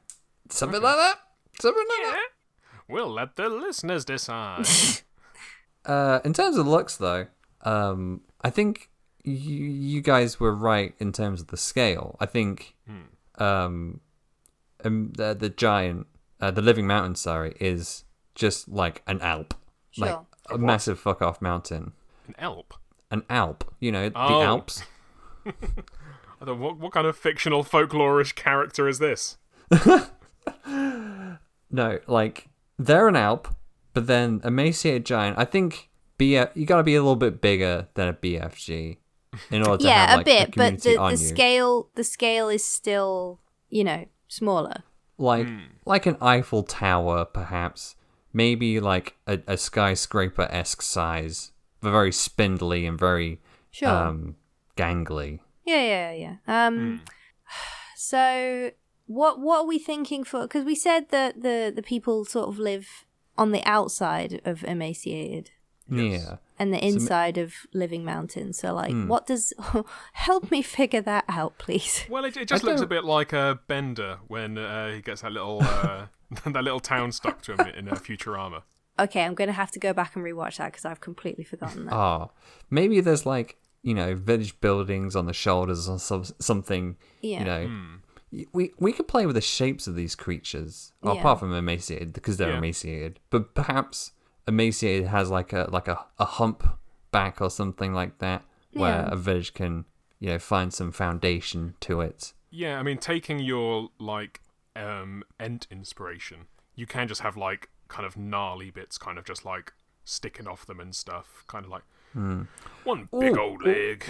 something 0.49 0.81
like 0.81 0.97
that. 0.97 1.17
Something 1.61 1.87
like 1.89 2.13
that. 2.13 2.29
We'll 2.89 3.11
let 3.13 3.35
the 3.37 3.49
listeners 3.49 4.05
decide. 4.05 4.67
Uh, 5.87 6.19
in 6.25 6.33
terms 6.33 6.57
of 6.57 6.67
looks, 6.67 6.97
though, 6.97 7.27
um, 7.61 8.23
I 8.41 8.49
think 8.49 8.89
you 9.23 9.35
you 9.93 10.01
guys 10.01 10.41
were 10.41 10.55
right 10.55 10.95
in 10.99 11.13
terms 11.13 11.43
of 11.43 11.49
the 11.49 11.59
scale. 11.59 12.17
I 12.21 12.25
think 12.25 12.75
um, 13.37 14.01
um 14.83 15.13
the, 15.15 15.35
the 15.35 15.51
giant, 15.51 16.07
uh, 16.41 16.51
the 16.51 16.63
living 16.63 16.87
mountain, 16.87 17.17
sorry, 17.17 17.53
is 17.61 18.05
just 18.35 18.67
like 18.67 19.03
an 19.07 19.21
Alp, 19.21 19.53
like 19.99 20.13
Sure. 20.13 20.27
a 20.51 20.57
massive 20.57 20.99
fuck 20.99 21.21
off 21.21 21.43
mountain, 21.43 21.93
An 22.29 22.35
Alp. 22.39 22.73
an 23.11 23.23
Alp. 23.29 23.75
You 23.79 23.93
know, 23.93 24.09
the 24.09 24.17
Oh. 24.19 24.43
Alps. 24.43 24.85
I 26.45 26.47
don't, 26.47 26.61
what 26.61 26.79
what 26.79 26.93
kind 26.93 27.07
of 27.07 27.17
fictional 27.17 27.65
folklorish 27.65 28.35
character 28.35 28.89
is 28.89 28.99
this? 28.99 29.39
No, 31.71 31.99
like 32.07 32.49
they're 32.79 33.09
an 33.09 33.17
Alp, 33.17 33.49
but 33.95 34.07
then 34.07 34.41
emaciated 34.45 35.05
giant. 35.05 35.39
I 35.39 35.45
think 35.45 35.91
BF 36.21 36.51
you 36.55 36.67
got 36.67 36.77
to 36.77 36.83
be 36.85 36.95
a 36.95 37.03
little 37.03 37.17
bit 37.17 37.41
bigger 37.41 37.89
than 37.95 38.09
a 38.09 38.13
BFG 38.13 38.99
in 39.51 39.67
order 39.67 39.79
to 39.79 39.85
yeah, 39.85 40.07
have 40.07 40.15
a 40.15 40.17
like, 40.19 40.25
bit, 40.25 40.55
but 40.55 40.83
the, 40.83 40.97
the 40.97 41.17
scale 41.17 41.91
the 41.97 42.05
scale 42.05 42.49
is 42.49 42.65
still, 42.65 43.41
you 43.71 43.83
know, 43.83 44.05
smaller. 44.29 44.85
like 45.19 45.49
like 45.85 46.07
an 46.07 46.17
Eiffel 46.21 46.63
Tower, 46.63 47.25
perhaps. 47.25 47.97
Maybe 48.33 48.79
like 48.79 49.17
a, 49.27 49.41
a 49.47 49.57
skyscraper 49.57 50.49
esque 50.51 50.83
size, 50.83 51.53
but 51.81 51.91
very 51.91 52.13
spindly 52.13 52.87
and 52.87 52.99
very 52.99 53.41
Sure. 53.71 53.89
um, 53.89 54.37
gangly. 54.77 55.41
Yeah, 55.65 55.83
yeah, 55.83 56.13
yeah. 56.13 56.67
Um, 56.67 57.03
so 57.97 58.71
what 59.07 59.41
what 59.41 59.61
are 59.61 59.67
we 59.67 59.79
thinking 59.79 60.25
for? 60.25 60.43
Because 60.43 60.65
we 60.65 60.75
said 60.75 61.09
that 61.11 61.43
the 61.43 61.73
the 61.75 61.83
people 61.83 62.25
sort 62.25 62.49
of 62.49 62.59
live 62.59 63.05
on 63.37 63.53
the 63.53 63.63
outside 63.65 64.41
of 64.45 64.63
emaciated 64.65 65.51
Yeah. 65.91 66.37
and 66.59 66.73
the 66.73 66.85
inside 66.85 67.37
of 67.37 67.53
living 67.73 68.05
mountain. 68.05 68.53
So 68.53 68.73
like, 68.75 68.95
what 69.09 69.27
does? 69.27 69.53
help 70.13 70.51
me 70.51 70.63
figure 70.63 71.01
that 71.03 71.25
out, 71.29 71.59
please. 71.59 72.05
Well, 72.09 72.25
it, 72.25 72.37
it 72.37 72.49
just 72.49 72.63
I 72.65 72.69
looks 72.69 72.81
a 72.81 72.85
don't- 72.85 72.91
bit 72.91 73.05
like 73.05 73.33
a 73.33 73.59
Bender 73.67 74.19
when 74.29 74.57
uh, 74.59 74.93
he 74.93 75.01
gets 75.03 75.23
that 75.23 75.33
little 75.33 75.59
uh, 75.63 76.07
that 76.47 76.65
little 76.65 76.81
town 76.81 77.13
stuck 77.13 77.43
to 77.43 77.55
him 77.55 77.67
in 77.77 77.89
uh, 77.89 77.95
Futurama. 77.95 78.63
Okay, 78.97 79.25
I'm 79.25 79.35
gonna 79.35 79.51
have 79.53 79.73
to 79.73 79.81
go 79.81 79.93
back 79.93 80.15
and 80.15 80.25
rewatch 80.25 80.59
that 80.59 80.71
because 80.71 80.85
I've 80.85 81.01
completely 81.01 81.43
forgotten 81.43 81.87
that. 81.87 81.95
Oh, 81.95 82.31
maybe 82.71 83.01
there's 83.01 83.27
like 83.27 83.57
you 83.85 83.95
know 83.95 84.15
village 84.17 84.59
buildings 84.61 85.15
on 85.15 85.27
the 85.27 85.33
shoulders 85.33 85.89
or 85.89 85.99
some, 86.01 86.25
something. 86.41 86.97
Yeah. 87.21 87.39
You 87.41 87.45
know, 87.45 87.71
Y- 88.33 88.47
we 88.53 88.73
we 88.81 88.93
could 88.93 89.07
play 89.07 89.27
with 89.27 89.37
the 89.37 89.41
shapes 89.41 89.87
of 89.87 89.95
these 89.95 90.17
creatures, 90.17 90.93
well, 91.03 91.15
Yeah. 91.15 91.21
apart 91.21 91.39
from 91.39 91.53
emaciated 91.53 92.13
because 92.13 92.37
they're 92.37 92.51
Yeah. 92.51 92.59
emaciated. 92.59 93.21
But 93.31 93.55
perhaps 93.55 94.11
emaciated 94.49 95.07
has 95.09 95.31
like 95.31 95.53
a 95.53 95.69
like 95.71 95.87
a, 95.87 96.05
a 96.19 96.25
hump 96.25 96.67
back 97.13 97.41
or 97.41 97.49
something 97.51 97.93
like 97.95 98.19
that, 98.19 98.43
where 98.73 99.03
Yeah. 99.03 99.13
a 99.13 99.17
village 99.17 99.55
can 99.55 99.85
you 100.19 100.31
know 100.31 100.39
find 100.41 100.75
some 100.75 100.91
foundation 100.91 101.75
to 101.81 102.01
it. 102.01 102.33
Yeah, 102.51 102.79
I 102.81 102.83
mean, 102.83 102.99
taking 102.99 103.39
your 103.39 103.91
like 104.01 104.41
um 104.75 105.23
Ent 105.39 105.69
inspiration, 105.71 106.47
you 106.75 106.87
can 106.87 107.07
just 107.07 107.21
have 107.21 107.37
like 107.37 107.69
kind 107.87 108.05
of 108.07 108.17
gnarly 108.17 108.71
bits, 108.71 108.99
kind 108.99 109.17
of 109.19 109.25
just 109.25 109.45
like 109.45 109.73
sticking 110.05 110.49
off 110.49 110.67
them 110.67 110.81
and 110.81 110.93
stuff, 110.95 111.45
kind 111.47 111.65
of 111.65 111.71
like 111.71 111.85
one 112.15 113.09
big 113.19 113.37
Ooh, 113.37 113.41
old 113.41 113.63
leg. 113.65 114.05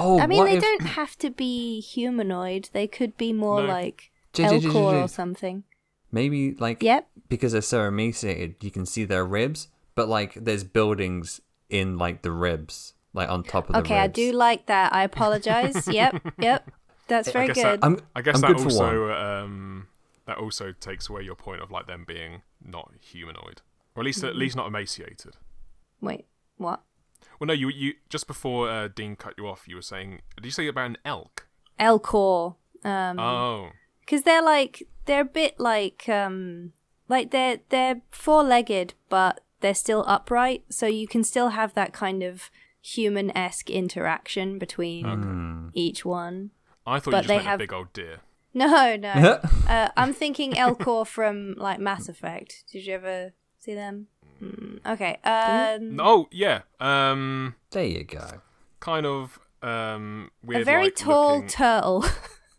Oh, 0.00 0.18
I 0.20 0.26
mean, 0.26 0.44
they 0.44 0.56
if- 0.56 0.62
don't 0.62 0.82
have 0.82 1.16
to 1.18 1.30
be 1.30 1.80
humanoid. 1.80 2.70
They 2.72 2.86
could 2.86 3.16
be 3.16 3.32
more 3.32 3.62
No. 3.62 3.68
like 3.68 4.10
Elcor 4.34 5.04
or 5.04 5.08
something. 5.08 5.64
Maybe 6.12 6.54
like 6.54 6.82
Yep. 6.82 7.08
because 7.28 7.52
they're 7.52 7.62
so 7.62 7.84
emaciated, 7.86 8.56
you 8.62 8.70
can 8.70 8.86
see 8.86 9.04
their 9.04 9.24
ribs, 9.24 9.68
but 9.94 10.08
like 10.08 10.34
there's 10.34 10.64
buildings 10.64 11.40
in 11.68 11.98
like 11.98 12.22
the 12.22 12.30
ribs, 12.32 12.94
like 13.12 13.28
on 13.28 13.42
top 13.42 13.68
of 13.68 13.74
the 13.74 13.78
Okay, 13.80 13.98
I 13.98 14.06
do 14.06 14.32
like 14.32 14.66
that. 14.66 14.92
I 14.92 15.02
apologize. 15.04 15.86
yep, 15.92 16.20
yep. 16.38 16.70
That's 17.08 17.30
very 17.30 17.50
I 17.50 17.52
good. 17.54 17.64
that 17.64 17.78
I'm- 17.84 17.98
I 18.14 18.22
guess 18.22 18.36
I'm 18.36 18.40
that 18.42 18.48
good 18.48 18.58
for 18.72 18.82
also 18.84 19.12
um 19.12 19.88
that 20.26 20.38
also 20.38 20.72
takes 20.72 21.08
away 21.08 21.22
your 21.22 21.36
point 21.36 21.60
of 21.62 21.70
like 21.70 21.86
them 21.86 22.04
being 22.06 22.42
not 22.64 22.92
humanoid, 23.00 23.62
or 23.94 24.00
at 24.02 24.04
least 24.04 24.18
Mm-hmm. 24.18 24.28
at 24.28 24.36
least 24.36 24.56
not 24.56 24.66
emaciated. 24.66 25.36
Wait, 26.00 26.26
what? 26.56 26.82
Well, 27.38 27.46
no, 27.48 27.54
you 27.54 27.68
you 27.68 27.94
just 28.08 28.26
before 28.26 28.70
uh, 28.70 28.88
Dean 28.88 29.16
cut 29.16 29.34
you 29.36 29.46
off, 29.46 29.66
you 29.68 29.76
were 29.76 29.82
saying, 29.82 30.22
did 30.36 30.44
you 30.44 30.50
say 30.50 30.66
about 30.68 30.86
an 30.86 30.98
elk? 31.04 31.46
Elcor. 31.78 32.56
Um, 32.84 33.18
Oh, 33.18 33.70
because 34.00 34.22
they're 34.22 34.42
like 34.42 34.86
they're 35.06 35.22
a 35.22 35.24
bit 35.24 35.58
like 35.60 36.08
um 36.08 36.72
like 37.08 37.30
they're 37.30 37.58
they're 37.68 38.00
four 38.10 38.42
legged, 38.42 38.94
but 39.08 39.40
they're 39.60 39.74
still 39.74 40.04
upright, 40.06 40.64
so 40.70 40.86
you 40.86 41.06
can 41.08 41.24
still 41.24 41.50
have 41.50 41.74
that 41.74 41.92
kind 41.92 42.22
of 42.22 42.50
human 42.80 43.36
esque 43.36 43.68
interaction 43.70 44.58
between 44.58 45.70
each 45.74 46.04
one. 46.04 46.50
I 46.86 47.00
thought 47.00 47.10
But 47.10 47.16
you 47.16 47.22
just 47.22 47.28
they 47.28 47.34
meant 47.36 47.46
have- 47.46 47.60
a 47.60 47.64
big 47.64 47.72
old 47.72 47.92
deer. 47.92 48.20
No, 48.54 48.96
no. 48.96 49.10
uh, 49.68 49.88
I'm 49.98 50.14
thinking 50.14 50.52
Elcor 50.52 51.06
from 51.06 51.54
like 51.58 51.78
Mass 51.78 52.08
Effect. 52.08 52.64
Did 52.72 52.86
you 52.86 52.94
ever 52.94 53.32
see 53.58 53.74
them? 53.74 54.06
Okay. 54.92 55.18
Um, 55.24 55.98
Oh 56.00 56.28
yeah, 56.30 56.60
um, 56.80 57.54
There 57.70 57.84
you 57.84 58.04
go. 58.04 58.42
kind 58.80 59.06
of 59.06 59.38
um 59.62 60.30
weird. 60.42 60.62
a 60.62 60.64
very 60.64 60.84
like, 60.84 60.96
tall 60.96 61.34
looking- 61.36 61.48
turtle. 61.48 62.04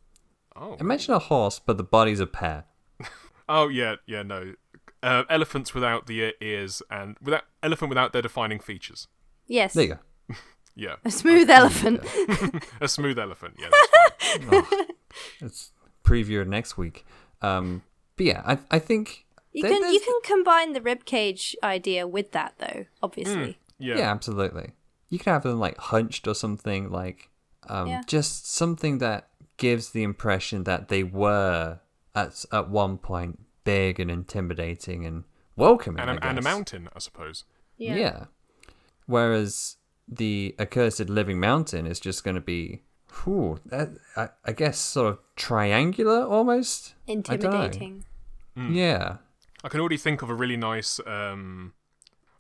oh, 0.55 0.75
Imagine 0.80 1.13
a 1.13 1.19
horse, 1.19 1.59
but 1.59 1.78
the 1.78 1.84
body's 1.84 2.19
a 2.19 2.28
pear. 2.28 2.65
oh 3.49 3.67
yeah, 3.67 3.95
yeah, 4.05 4.23
no. 4.23 4.53
Uh, 5.03 5.23
elephants 5.30 5.73
without 5.75 6.07
the 6.07 6.34
ears 6.41 6.82
and 6.89 7.15
without 7.21 7.43
elephant 7.61 7.89
without 7.89 8.13
their 8.13 8.21
defining 8.23 8.59
features. 8.59 9.07
yes, 9.47 9.73
There 9.73 9.84
you 9.86 9.89
go. 10.30 10.36
Yeah, 10.80 10.97
a 11.03 11.09
smooth 11.09 11.49
elephant. 11.49 12.01
a 12.80 12.88
smooth 12.88 13.17
elephant. 13.17 13.55
Yeah, 13.59 13.69
that's 13.71 14.67
fine. 14.67 14.86
Let's 15.41 15.71
preview 16.03 16.45
next 16.47 16.78
week. 16.78 17.03
Um, 17.41 17.82
but 18.15 18.25
yeah, 18.28 18.43
I 18.45 18.59
I 18.69 18.78
think 18.78 19.25
You 19.58 19.64
there- 19.64 19.72
can 19.80 19.93
you 19.93 19.99
can 19.99 20.20
combine 20.24 20.74
the 20.74 20.82
ribcage 20.82 21.55
idea 21.64 22.08
with 22.08 22.32
that 22.32 22.53
though. 22.60 22.86
Obviously, 23.01 23.58
yeah. 23.80 23.97
yeah. 23.97 24.12
absolutely. 24.12 24.72
You 25.10 25.20
can 25.20 25.34
have 25.34 25.43
them 25.43 25.60
like 25.60 25.78
hunched 25.78 26.28
or 26.28 26.36
something 26.36 26.91
like 26.91 27.30
um, 27.68 27.88
Yeah. 27.88 28.01
just 28.08 28.49
something 28.51 28.99
that 28.99 29.30
gives 29.58 29.89
the 29.89 30.03
impression 30.03 30.64
that 30.66 30.89
they 30.89 31.03
were 31.03 31.80
at 32.14 32.45
at 32.51 32.70
one 32.70 32.97
point 32.97 33.39
big 33.64 33.99
and 33.99 34.10
intimidating 34.12 35.05
and 35.05 35.24
welcoming. 35.55 35.99
and 35.99 36.12
I 36.12 36.14
a, 36.14 36.30
and 36.30 36.39
a 36.39 36.41
mountain, 36.41 36.89
I 36.95 36.99
suppose. 36.99 37.43
Yeah. 37.78 38.26
Whereas 39.05 39.78
the 40.08 40.55
accursed 40.60 41.10
living 41.10 41.39
mountain 41.39 41.86
is 41.88 41.99
just 41.99 42.24
going 42.24 42.36
to 42.36 42.41
be, 42.41 42.84
whew, 43.24 43.60
that, 43.66 43.89
I, 44.16 44.30
I 44.45 44.51
guess, 44.51 44.78
sort 44.78 45.14
of 45.14 45.20
triangular 45.36 46.24
almost. 46.24 46.93
I 47.08 47.16
don't 47.16 47.26
intimidating. 47.26 48.05
Yeah. 48.55 49.18
I 49.64 49.70
can 49.70 49.80
already 49.80 49.97
think 49.97 50.22
of 50.22 50.30
a 50.30 50.36
really 50.36 50.58
nice, 50.58 50.99
um, 51.05 51.74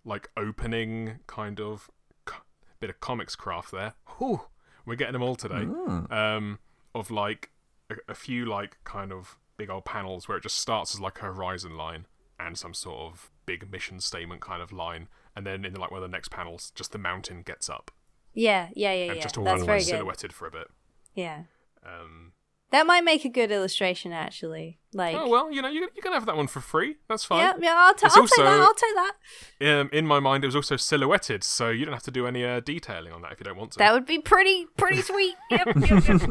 like 0.05 0.29
opening 0.37 1.19
kind 1.27 1.59
of 1.59 1.89
co- 2.25 2.43
bit 2.79 2.89
of 2.89 2.99
comics 2.99 3.35
craft 3.35 3.71
there. 3.71 3.93
Whew, 4.17 4.41
we're 4.85 4.95
getting 4.95 5.13
them 5.13 5.23
all 5.23 5.35
today. 5.35 5.63
Hmm. 5.65 6.11
Um, 6.13 6.59
of 6.95 7.11
like 7.11 7.51
a, 7.89 7.95
a 8.09 8.15
few 8.15 8.45
like 8.45 8.77
kind 8.83 9.11
of 9.11 9.37
big 9.57 9.69
old 9.69 9.85
panels 9.85 10.27
where 10.27 10.37
it 10.37 10.43
just 10.43 10.57
starts 10.57 10.93
as 10.95 11.01
like 11.01 11.17
a 11.19 11.25
horizon 11.25 11.75
line 11.75 12.05
and 12.39 12.57
some 12.57 12.73
sort 12.73 12.99
of 12.99 13.31
big 13.45 13.71
mission 13.71 13.99
statement 13.99 14.41
kind 14.41 14.61
of 14.61 14.71
line, 14.71 15.07
and 15.35 15.45
then 15.45 15.65
in 15.65 15.73
like 15.73 15.89
one 15.91 16.03
of 16.03 16.09
the 16.09 16.15
next 16.15 16.29
panels, 16.29 16.71
just 16.75 16.91
the 16.91 16.97
mountain 16.99 17.41
gets 17.41 17.67
up. 17.69 17.89
Yeah, 18.33 18.69
yeah, 18.75 18.93
yeah, 18.93 19.05
and 19.07 19.15
yeah. 19.17 19.21
just 19.23 19.37
all 19.37 19.43
That's 19.43 19.59
run 19.61 19.65
very 19.65 19.77
away 19.79 19.85
good. 19.85 19.89
silhouetted 19.97 20.33
for 20.33 20.45
a 20.47 20.51
bit. 20.51 20.67
Yeah, 21.15 21.43
Um, 21.83 22.33
that 22.71 22.85
might 22.85 23.03
make 23.03 23.23
a 23.25 23.29
good 23.29 23.51
illustration 23.51 24.11
actually. 24.11 24.79
Like, 24.93 25.15
oh 25.15 25.27
well, 25.29 25.51
you 25.51 25.61
know, 25.61 25.67
you, 25.69 25.89
you 25.95 26.01
can 26.01 26.11
have 26.13 26.25
that 26.25 26.35
one 26.37 26.47
for 26.47 26.59
free. 26.59 26.95
That's 27.07 27.23
fine. 27.23 27.39
yeah, 27.39 27.53
yeah. 27.59 27.73
I'll, 27.77 27.93
ta- 27.93 28.07
It's 28.07 28.17
I'll 28.17 28.23
take 28.27 28.37
that. 28.37 28.47
also- 28.47 28.61
I'll 28.63 28.73
take 28.73 28.95
that. 28.95 29.79
Um, 29.79 29.89
in 29.93 30.05
my 30.07 30.19
mind, 30.19 30.43
it 30.43 30.47
was 30.47 30.55
also 30.55 30.75
silhouetted, 30.77 31.43
so 31.43 31.69
you 31.69 31.85
don't 31.85 31.93
have 31.93 32.03
to 32.03 32.11
do 32.11 32.25
any 32.27 32.43
uh, 32.43 32.59
detailing 32.61 33.13
on 33.13 33.21
that 33.21 33.33
if 33.33 33.39
you 33.39 33.43
don't 33.43 33.57
want 33.57 33.71
to. 33.73 33.77
That 33.79 33.93
would 33.93 34.05
be 34.05 34.19
pretty, 34.19 34.65
pretty 34.77 35.01
sweet. 35.11 35.35
Yep, 35.51 35.67
yep, 35.89 36.07
yep. 36.07 36.21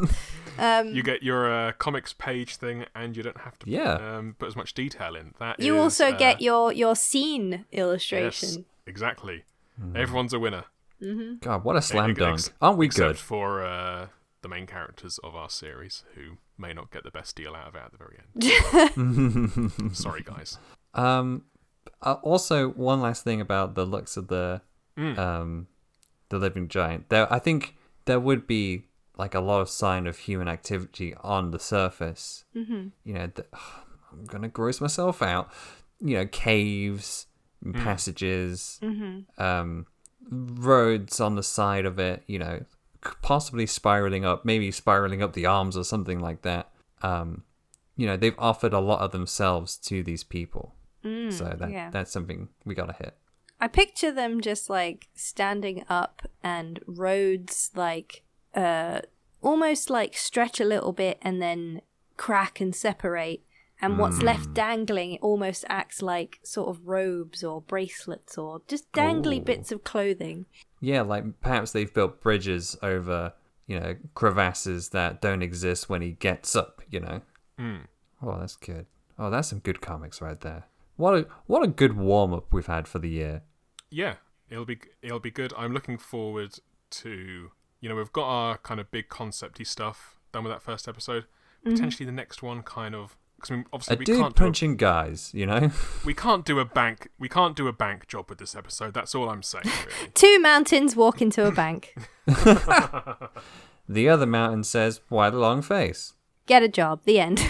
Um, 0.58 0.88
you 0.94 1.02
get 1.02 1.22
your 1.22 1.52
uh, 1.52 1.72
comics 1.72 2.14
page 2.14 2.56
thing, 2.56 2.86
and 2.94 3.14
you 3.16 3.22
don't 3.22 3.40
have 3.42 3.58
to 3.60 3.70
Yeah. 3.70 3.92
um, 4.16 4.36
put 4.38 4.48
as 4.48 4.56
much 4.56 4.72
detail 4.74 5.14
in. 5.14 5.34
That 5.38 5.60
you 5.60 5.74
is, 5.76 5.80
also 5.82 6.06
uh, 6.06 6.16
get 6.16 6.40
your 6.40 6.72
your 6.72 6.96
scene 6.96 7.66
illustration. 7.72 8.24
yes, 8.24 8.42
illustration. 8.42 8.64
exactly. 8.86 9.44
Hmm. 9.78 9.94
Everyone's 9.96 10.32
a 10.32 10.38
winner. 10.38 10.64
God, 11.40 11.62
what 11.62 11.76
a 11.76 11.82
slam 11.82 12.14
dunk! 12.14 12.34
ex- 12.38 12.50
Aren't 12.62 12.78
we 12.78 12.86
except 12.86 13.06
good? 13.10 13.18
for 13.18 13.62
uh, 13.66 14.06
the 14.48 14.54
main 14.54 14.66
characters 14.66 15.18
of 15.24 15.34
our 15.34 15.50
series, 15.50 16.04
who 16.14 16.36
may 16.56 16.72
not 16.72 16.92
get 16.92 17.02
the 17.02 17.10
best 17.10 17.34
deal 17.34 17.54
out 17.54 17.68
of 17.68 17.74
it 17.74 17.82
at 17.84 17.90
the 17.90 17.98
very 17.98 18.18
end. 18.22 19.72
Sorry, 19.96 20.22
guys. 20.22 20.58
Um, 20.94 21.46
uh, 22.00 22.16
also, 22.22 22.68
one 22.70 23.00
last 23.00 23.24
thing 23.24 23.40
about 23.40 23.74
the 23.74 23.84
looks 23.84 24.16
of 24.16 24.28
the 24.28 24.60
Mm. 24.96 25.18
um, 25.18 25.66
the 26.30 26.38
living 26.38 26.68
giant. 26.68 27.10
There, 27.10 27.30
I 27.30 27.38
think 27.38 27.76
there 28.06 28.18
would 28.18 28.46
be 28.46 28.84
like 29.18 29.34
a 29.34 29.40
lot 29.40 29.60
of 29.60 29.68
sign 29.68 30.06
of 30.06 30.16
human 30.16 30.48
activity 30.48 31.14
on 31.22 31.50
the 31.50 31.58
surface. 31.58 32.44
Mm-hmm. 32.56 32.88
You 33.04 33.12
know, 33.14 33.26
the, 33.34 33.44
I'm 34.12 34.24
gonna 34.24 34.48
gross 34.48 34.80
myself 34.80 35.20
out. 35.22 35.50
You 36.00 36.16
know, 36.16 36.26
caves, 36.26 37.26
passages, 37.74 38.80
um, 39.38 39.86
roads 40.30 41.20
on 41.20 41.34
the 41.36 41.42
side 41.42 41.84
of 41.84 41.98
it. 41.98 42.22
You 42.26 42.38
know, 42.38 42.58
c- 42.60 42.75
possibly 43.22 43.66
spiraling 43.66 44.24
up, 44.24 44.44
maybe 44.44 44.70
spiraling 44.70 45.22
up 45.22 45.32
the 45.32 45.46
arms 45.46 45.76
or 45.76 45.84
something 45.84 46.20
like 46.20 46.42
that. 46.42 46.70
Um, 47.02 47.44
you 47.96 48.06
know, 48.06 48.16
they've 48.16 48.38
offered 48.38 48.72
a 48.72 48.80
lot 48.80 49.00
of 49.00 49.12
themselves 49.12 49.76
to 49.78 50.02
these 50.02 50.24
people. 50.24 50.74
so 51.02 51.44
that 51.44 51.68
Mm, 51.68 51.72
yeah. 51.72 51.90
that's 51.90 52.10
something 52.10 52.48
we 52.64 52.74
gotta 52.74 52.92
hit. 52.94 53.16
I 53.60 53.68
picture 53.68 54.10
them 54.12 54.40
just 54.40 54.68
like 54.68 55.08
standing 55.14 55.84
up 55.88 56.28
and 56.42 56.80
roads 56.86 57.70
like 57.76 58.24
uh 58.54 59.00
almost 59.40 59.88
like 59.88 60.16
stretch 60.16 60.60
a 60.60 60.64
little 60.64 60.92
bit 60.92 61.18
and 61.22 61.40
then 61.40 61.80
crack 62.16 62.60
and 62.60 62.74
separate 62.74 63.44
and 63.80 63.98
what's 63.98 64.22
left 64.22 64.54
dangling 64.54 65.18
almost 65.20 65.64
acts 65.68 66.00
like 66.00 66.38
sort 66.42 66.68
of 66.68 66.86
robes 66.86 67.44
or 67.44 67.60
bracelets 67.60 68.38
or 68.38 68.62
just 68.68 68.90
dangly 68.92 69.38
Ooh. 69.38 69.44
bits 69.44 69.70
of 69.70 69.84
clothing. 69.84 70.46
Yeah, 70.80 71.02
like 71.02 71.40
perhaps 71.40 71.72
they've 71.72 71.92
built 71.92 72.22
bridges 72.22 72.76
over, 72.82 73.34
you 73.66 73.78
know, 73.78 73.96
crevasses 74.14 74.90
that 74.90 75.20
don't 75.20 75.42
exist 75.42 75.88
when 75.88 76.02
he 76.02 76.12
gets 76.12 76.56
up, 76.56 76.82
you 76.90 77.00
know. 77.00 77.20
Mm. 77.58 77.82
Oh, 78.22 78.38
that's 78.38 78.56
good. 78.56 78.86
Oh, 79.18 79.30
that's 79.30 79.48
some 79.48 79.58
good 79.58 79.80
comics 79.80 80.20
right 80.20 80.40
there. 80.40 80.64
What 80.96 81.14
a 81.14 81.26
what 81.46 81.62
a 81.62 81.68
good 81.68 81.96
warm 81.96 82.32
up 82.32 82.52
we've 82.52 82.66
had 82.66 82.88
for 82.88 82.98
the 82.98 83.10
year. 83.10 83.42
Yeah, 83.90 84.14
it'll 84.48 84.64
be 84.64 84.78
it'll 85.02 85.20
be 85.20 85.30
good. 85.30 85.52
I'm 85.56 85.72
looking 85.72 85.98
forward 85.98 86.58
to 86.90 87.50
you 87.80 87.88
know 87.88 87.96
we've 87.96 88.12
got 88.12 88.26
our 88.26 88.58
kind 88.58 88.80
of 88.80 88.90
big 88.90 89.08
concepty 89.08 89.66
stuff 89.66 90.16
done 90.32 90.44
with 90.44 90.52
that 90.52 90.62
first 90.62 90.88
episode. 90.88 91.24
Potentially 91.64 92.06
the 92.06 92.12
next 92.12 92.44
one 92.44 92.62
kind 92.62 92.94
of 92.94 93.16
because 93.48 93.88
I 93.88 93.94
mean, 93.94 93.96
A 93.96 93.98
we 93.98 94.04
dude 94.04 94.18
can't 94.18 94.36
do 94.36 94.42
a, 94.42 94.46
punching 94.46 94.76
guys, 94.76 95.30
you 95.34 95.46
know. 95.46 95.70
we 96.04 96.14
can't 96.14 96.44
do 96.44 96.58
a 96.58 96.64
bank 96.64 97.08
we 97.18 97.28
can't 97.28 97.56
do 97.56 97.68
a 97.68 97.72
bank 97.72 98.06
job 98.08 98.28
with 98.28 98.38
this 98.38 98.54
episode. 98.54 98.94
That's 98.94 99.14
all 99.14 99.28
I'm 99.28 99.42
saying. 99.42 99.64
Really. 99.64 100.10
Two 100.14 100.38
mountains 100.40 100.96
walk 100.96 101.20
into 101.22 101.46
a 101.46 101.52
bank. 101.52 101.94
the 103.88 104.08
other 104.08 104.26
mountain 104.26 104.64
says, 104.64 105.00
"Why 105.08 105.30
the 105.30 105.38
long 105.38 105.62
face?" 105.62 106.14
Get 106.46 106.62
a 106.62 106.68
job. 106.68 107.00
The 107.04 107.18
end. 107.20 107.40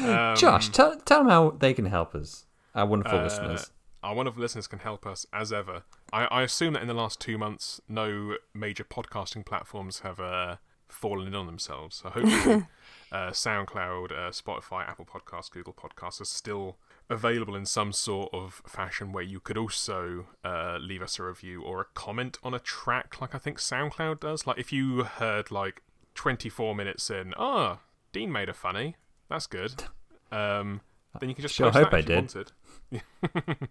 Um, 0.00 0.36
Josh, 0.36 0.68
tell 0.70 0.96
tell 1.00 1.20
them 1.20 1.28
how 1.28 1.50
they 1.50 1.74
can 1.74 1.86
help 1.86 2.14
us, 2.14 2.46
our 2.74 2.86
wonderful 2.86 3.18
Uh, 3.18 3.24
listeners. 3.24 3.70
Our 4.02 4.14
one 4.14 4.26
of 4.26 4.34
the 4.34 4.40
listeners 4.40 4.66
can 4.66 4.80
help 4.80 5.06
us 5.06 5.26
as 5.32 5.52
ever. 5.52 5.84
I, 6.12 6.24
I 6.24 6.42
assume 6.42 6.72
that 6.74 6.82
in 6.82 6.88
the 6.88 6.94
last 6.94 7.20
two 7.20 7.38
months, 7.38 7.80
no 7.88 8.36
major 8.52 8.82
podcasting 8.84 9.46
platforms 9.46 10.00
have 10.00 10.18
uh, 10.18 10.56
fallen 10.88 11.28
in 11.28 11.34
on 11.36 11.46
themselves. 11.46 11.96
So 12.02 12.10
hopefully, 12.10 12.66
uh, 13.12 13.30
SoundCloud, 13.30 14.10
uh, 14.10 14.30
Spotify, 14.30 14.88
Apple 14.88 15.04
Podcasts, 15.04 15.50
Google 15.50 15.74
Podcasts 15.74 16.20
are 16.20 16.24
still 16.24 16.78
available 17.10 17.54
in 17.54 17.66
some 17.66 17.92
sort 17.92 18.32
of 18.32 18.62
fashion 18.66 19.12
where 19.12 19.22
you 19.22 19.38
could 19.38 19.58
also 19.58 20.26
uh, 20.44 20.78
leave 20.80 21.02
us 21.02 21.18
a 21.18 21.22
review 21.22 21.62
or 21.62 21.82
a 21.82 21.84
comment 21.94 22.38
on 22.42 22.54
a 22.54 22.58
track, 22.58 23.20
like 23.20 23.34
I 23.34 23.38
think 23.38 23.58
SoundCloud 23.58 24.20
does. 24.20 24.46
Like 24.46 24.58
if 24.58 24.72
you 24.72 25.04
heard 25.04 25.50
like 25.50 25.82
24 26.14 26.74
minutes 26.74 27.10
in, 27.10 27.34
ah, 27.36 27.80
Dean 28.12 28.32
made 28.32 28.48
a 28.48 28.54
funny. 28.54 28.96
That's 29.28 29.46
good. 29.46 29.84
Um, 30.30 30.80
then 31.20 31.28
you 31.28 31.34
can 31.34 31.42
just 31.42 31.54
Sure 31.54 31.70
post 31.70 31.78
hope 31.78 31.90
that 31.90 31.96
I 31.98 32.00
did. 32.00 32.16
wanted. 32.16 32.52
then 32.90 33.68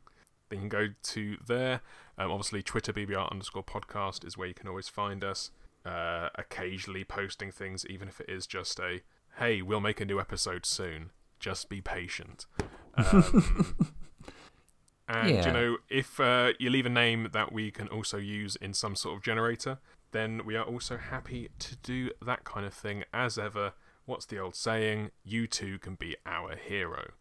you 0.52 0.58
can 0.58 0.70
go 0.70 0.89
to 1.02 1.38
there. 1.48 1.82
Um, 2.18 2.30
obviously, 2.32 2.62
Twitter 2.62 2.94
BBR 2.94 3.32
underscore 3.32 3.64
podcast 3.64 4.26
is 4.26 4.38
where 4.38 4.48
you 4.48 4.54
can 4.54 4.68
always 4.68 4.88
find 4.88 5.24
us. 5.24 5.50
Uh, 5.84 6.30
occasionally 6.36 7.04
posting 7.04 7.52
things, 7.52 7.88
even 7.88 8.08
if 8.08 8.20
it 8.22 8.30
is 8.30 8.46
just 8.46 8.80
a 8.80 9.02
"Hey, 9.38 9.62
we'll 9.62 9.80
make 9.80 10.02
a 10.02 10.06
new 10.06 10.20
episode 10.20 10.66
soon. 10.66 11.12
Just 11.40 11.70
be 11.70 11.82
patient." 11.82 12.46
Um, 12.98 13.94
and 15.08 15.30
Yeah. 15.30 15.48
you 15.48 15.54
know, 15.54 15.78
if 15.90 16.20
uh, 16.20 16.54
you 16.60 16.70
leave 16.70 16.86
a 16.86 16.90
name 16.90 17.30
that 17.34 17.52
we 17.52 17.70
can 17.72 17.88
also 17.90 18.18
use 18.18 18.56
in 18.56 18.74
some 18.74 18.96
sort 18.96 19.18
of 19.18 19.24
generator, 19.24 19.80
then 20.12 20.46
we 20.46 20.56
are 20.56 20.64
also 20.64 20.98
happy 20.98 21.50
to 21.60 21.76
do 21.78 22.12
that 22.26 22.44
kind 22.46 22.66
of 22.66 22.74
thing. 22.74 23.04
As 23.14 23.38
ever, 23.38 23.74
what's 24.06 24.26
the 24.26 24.40
old 24.40 24.56
saying? 24.56 25.12
You 25.24 25.48
too 25.48 25.80
can 25.80 25.96
be 25.96 26.16
our 26.26 26.56
hero. 26.56 27.12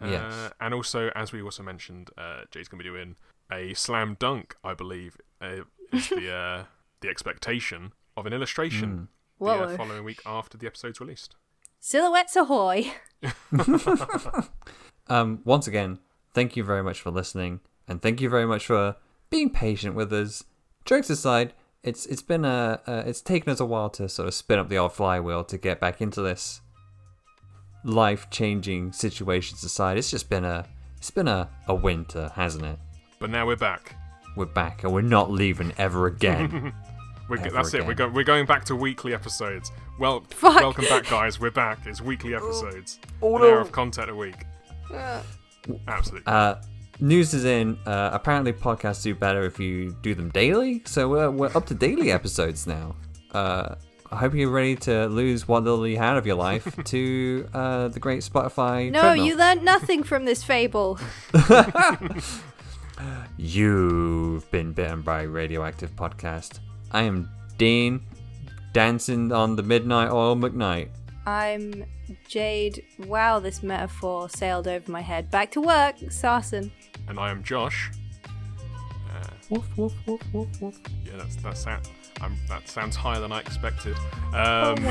Yes. 0.00 0.32
Uh, 0.32 0.50
and 0.60 0.74
also, 0.74 1.10
as 1.14 1.32
we 1.32 1.40
also 1.40 1.62
mentioned, 1.62 2.10
uh, 2.18 2.42
Jay's 2.50 2.68
going 2.68 2.80
to 2.80 2.84
be 2.84 2.90
doing 2.90 3.16
a 3.50 3.72
slam 3.72 4.16
dunk, 4.18 4.54
I 4.62 4.74
believe, 4.74 5.16
uh, 5.40 5.62
is 5.92 6.08
the 6.10 6.30
uh, 6.34 6.64
the 7.00 7.08
expectation 7.08 7.92
of 8.14 8.26
an 8.26 8.34
illustration 8.34 9.08
the 9.38 9.46
uh, 9.46 9.76
following 9.76 10.04
week 10.04 10.20
after 10.24 10.56
the 10.58 10.66
episode's 10.66 11.00
released. 11.00 11.36
Silhouettes 11.80 12.36
ahoy. 12.36 12.92
Um, 15.08 15.40
once 15.44 15.66
again, 15.66 15.98
thank 16.34 16.56
you 16.56 16.64
very 16.64 16.82
much 16.82 17.00
for 17.00 17.10
listening, 17.10 17.60
and 17.86 18.02
thank 18.02 18.20
you 18.20 18.28
very 18.28 18.46
much 18.46 18.66
for 18.66 18.96
being 19.30 19.50
patient 19.50 19.94
with 19.94 20.12
us. 20.12 20.44
Jokes 20.84 21.10
aside, 21.10 21.52
it's 21.82 22.06
it's 22.06 22.22
been 22.22 22.44
a 22.44 22.80
uh, 22.86 23.04
it's 23.06 23.20
taken 23.20 23.52
us 23.52 23.60
a 23.60 23.66
while 23.66 23.90
to 23.90 24.08
sort 24.08 24.28
of 24.28 24.34
spin 24.34 24.58
up 24.58 24.68
the 24.68 24.78
old 24.78 24.92
flywheel 24.92 25.44
to 25.44 25.58
get 25.58 25.80
back 25.80 26.00
into 26.00 26.20
this 26.20 26.60
life 27.84 28.28
changing 28.30 28.92
situations 28.92 29.62
aside. 29.62 29.96
It's 29.96 30.10
just 30.10 30.28
been 30.28 30.44
a 30.44 30.66
it's 30.96 31.10
been 31.10 31.28
a, 31.28 31.48
a 31.68 31.74
winter, 31.74 32.32
hasn't 32.34 32.64
it? 32.64 32.78
But 33.20 33.30
now 33.30 33.46
we're 33.46 33.56
back. 33.56 33.94
We're 34.36 34.46
back 34.46 34.84
and 34.84 34.92
we're 34.92 35.02
not 35.02 35.30
leaving 35.30 35.72
ever 35.78 36.06
again. 36.06 36.72
We're, 37.28 37.38
Ever 37.38 37.50
that's 37.50 37.74
it. 37.74 37.84
We're, 37.86 37.94
go- 37.94 38.08
we're 38.08 38.24
going 38.24 38.46
back 38.46 38.64
to 38.66 38.76
weekly 38.76 39.12
episodes. 39.14 39.72
Well, 39.98 40.20
Fuck. 40.30 40.54
welcome 40.60 40.84
back, 40.84 41.08
guys. 41.08 41.40
We're 41.40 41.50
back. 41.50 41.80
It's 41.86 42.00
weekly 42.00 42.34
episodes. 42.34 43.00
Oh, 43.22 43.36
An 43.36 43.42
no. 43.42 43.48
hour 43.50 43.60
of 43.60 43.72
content 43.72 44.10
a 44.10 44.14
week. 44.14 44.36
Absolutely. 45.88 46.22
uh, 46.26 46.56
news 47.00 47.34
is 47.34 47.44
in. 47.44 47.76
Uh, 47.84 48.10
apparently, 48.12 48.52
podcasts 48.52 49.02
do 49.02 49.14
better 49.14 49.44
if 49.44 49.58
you 49.58 49.96
do 50.02 50.14
them 50.14 50.28
daily. 50.30 50.82
So 50.84 51.08
we're, 51.08 51.30
we're 51.30 51.50
up 51.56 51.66
to 51.66 51.74
daily 51.74 52.12
episodes 52.12 52.66
now. 52.66 52.94
Uh, 53.32 53.74
I 54.12 54.16
hope 54.16 54.34
you're 54.34 54.48
ready 54.50 54.76
to 54.76 55.06
lose 55.06 55.48
what 55.48 55.64
little 55.64 55.84
you 55.86 55.98
had 55.98 56.16
of 56.16 56.26
your 56.26 56.36
life 56.36 56.76
to 56.84 57.48
uh, 57.52 57.88
the 57.88 57.98
great 57.98 58.20
Spotify. 58.22 58.88
No, 58.92 59.00
treadmill. 59.00 59.26
you 59.26 59.36
learned 59.36 59.64
nothing 59.64 60.04
from 60.04 60.24
this 60.26 60.44
fable. 60.44 61.00
You've 63.36 64.48
been 64.50 64.72
bitten 64.72 65.02
by 65.02 65.22
a 65.22 65.28
radioactive 65.28 65.94
podcast. 65.96 66.60
I 66.96 67.02
am 67.02 67.28
Dean, 67.58 68.00
dancing 68.72 69.30
on 69.30 69.54
the 69.54 69.62
midnight 69.62 70.10
oil 70.10 70.34
McKnight. 70.34 70.88
I'm 71.26 71.84
Jade. 72.26 72.82
Wow, 73.00 73.38
this 73.38 73.62
metaphor 73.62 74.30
sailed 74.30 74.66
over 74.66 74.90
my 74.90 75.02
head. 75.02 75.30
Back 75.30 75.50
to 75.50 75.60
work, 75.60 75.96
Sarson. 76.08 76.72
and 77.06 77.20
I 77.20 77.30
am 77.30 77.42
Josh. 77.42 77.90
Uh, 79.14 79.28
Woof 79.50 79.76
woof 79.76 79.92
woof 80.06 80.22
woof 80.32 80.62
woof. 80.62 80.80
yeah, 81.04 81.18
that's 81.18 81.36
that's 81.36 81.66
that. 81.66 81.86
I'm, 82.22 82.34
that 82.48 82.66
sounds 82.66 82.96
higher 82.96 83.20
than 83.20 83.30
I 83.30 83.40
expected. 83.40 83.94
Um, 84.32 84.32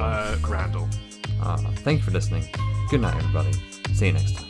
uh, 0.00 0.36
Randall. 0.48 0.88
Ah, 1.40 1.58
thank 1.84 2.00
you 2.00 2.04
for 2.04 2.10
listening. 2.10 2.44
Good 2.90 3.02
night, 3.02 3.14
everybody. 3.18 3.52
See 3.94 4.06
you 4.08 4.14
next 4.14 4.34
time. 4.34 4.48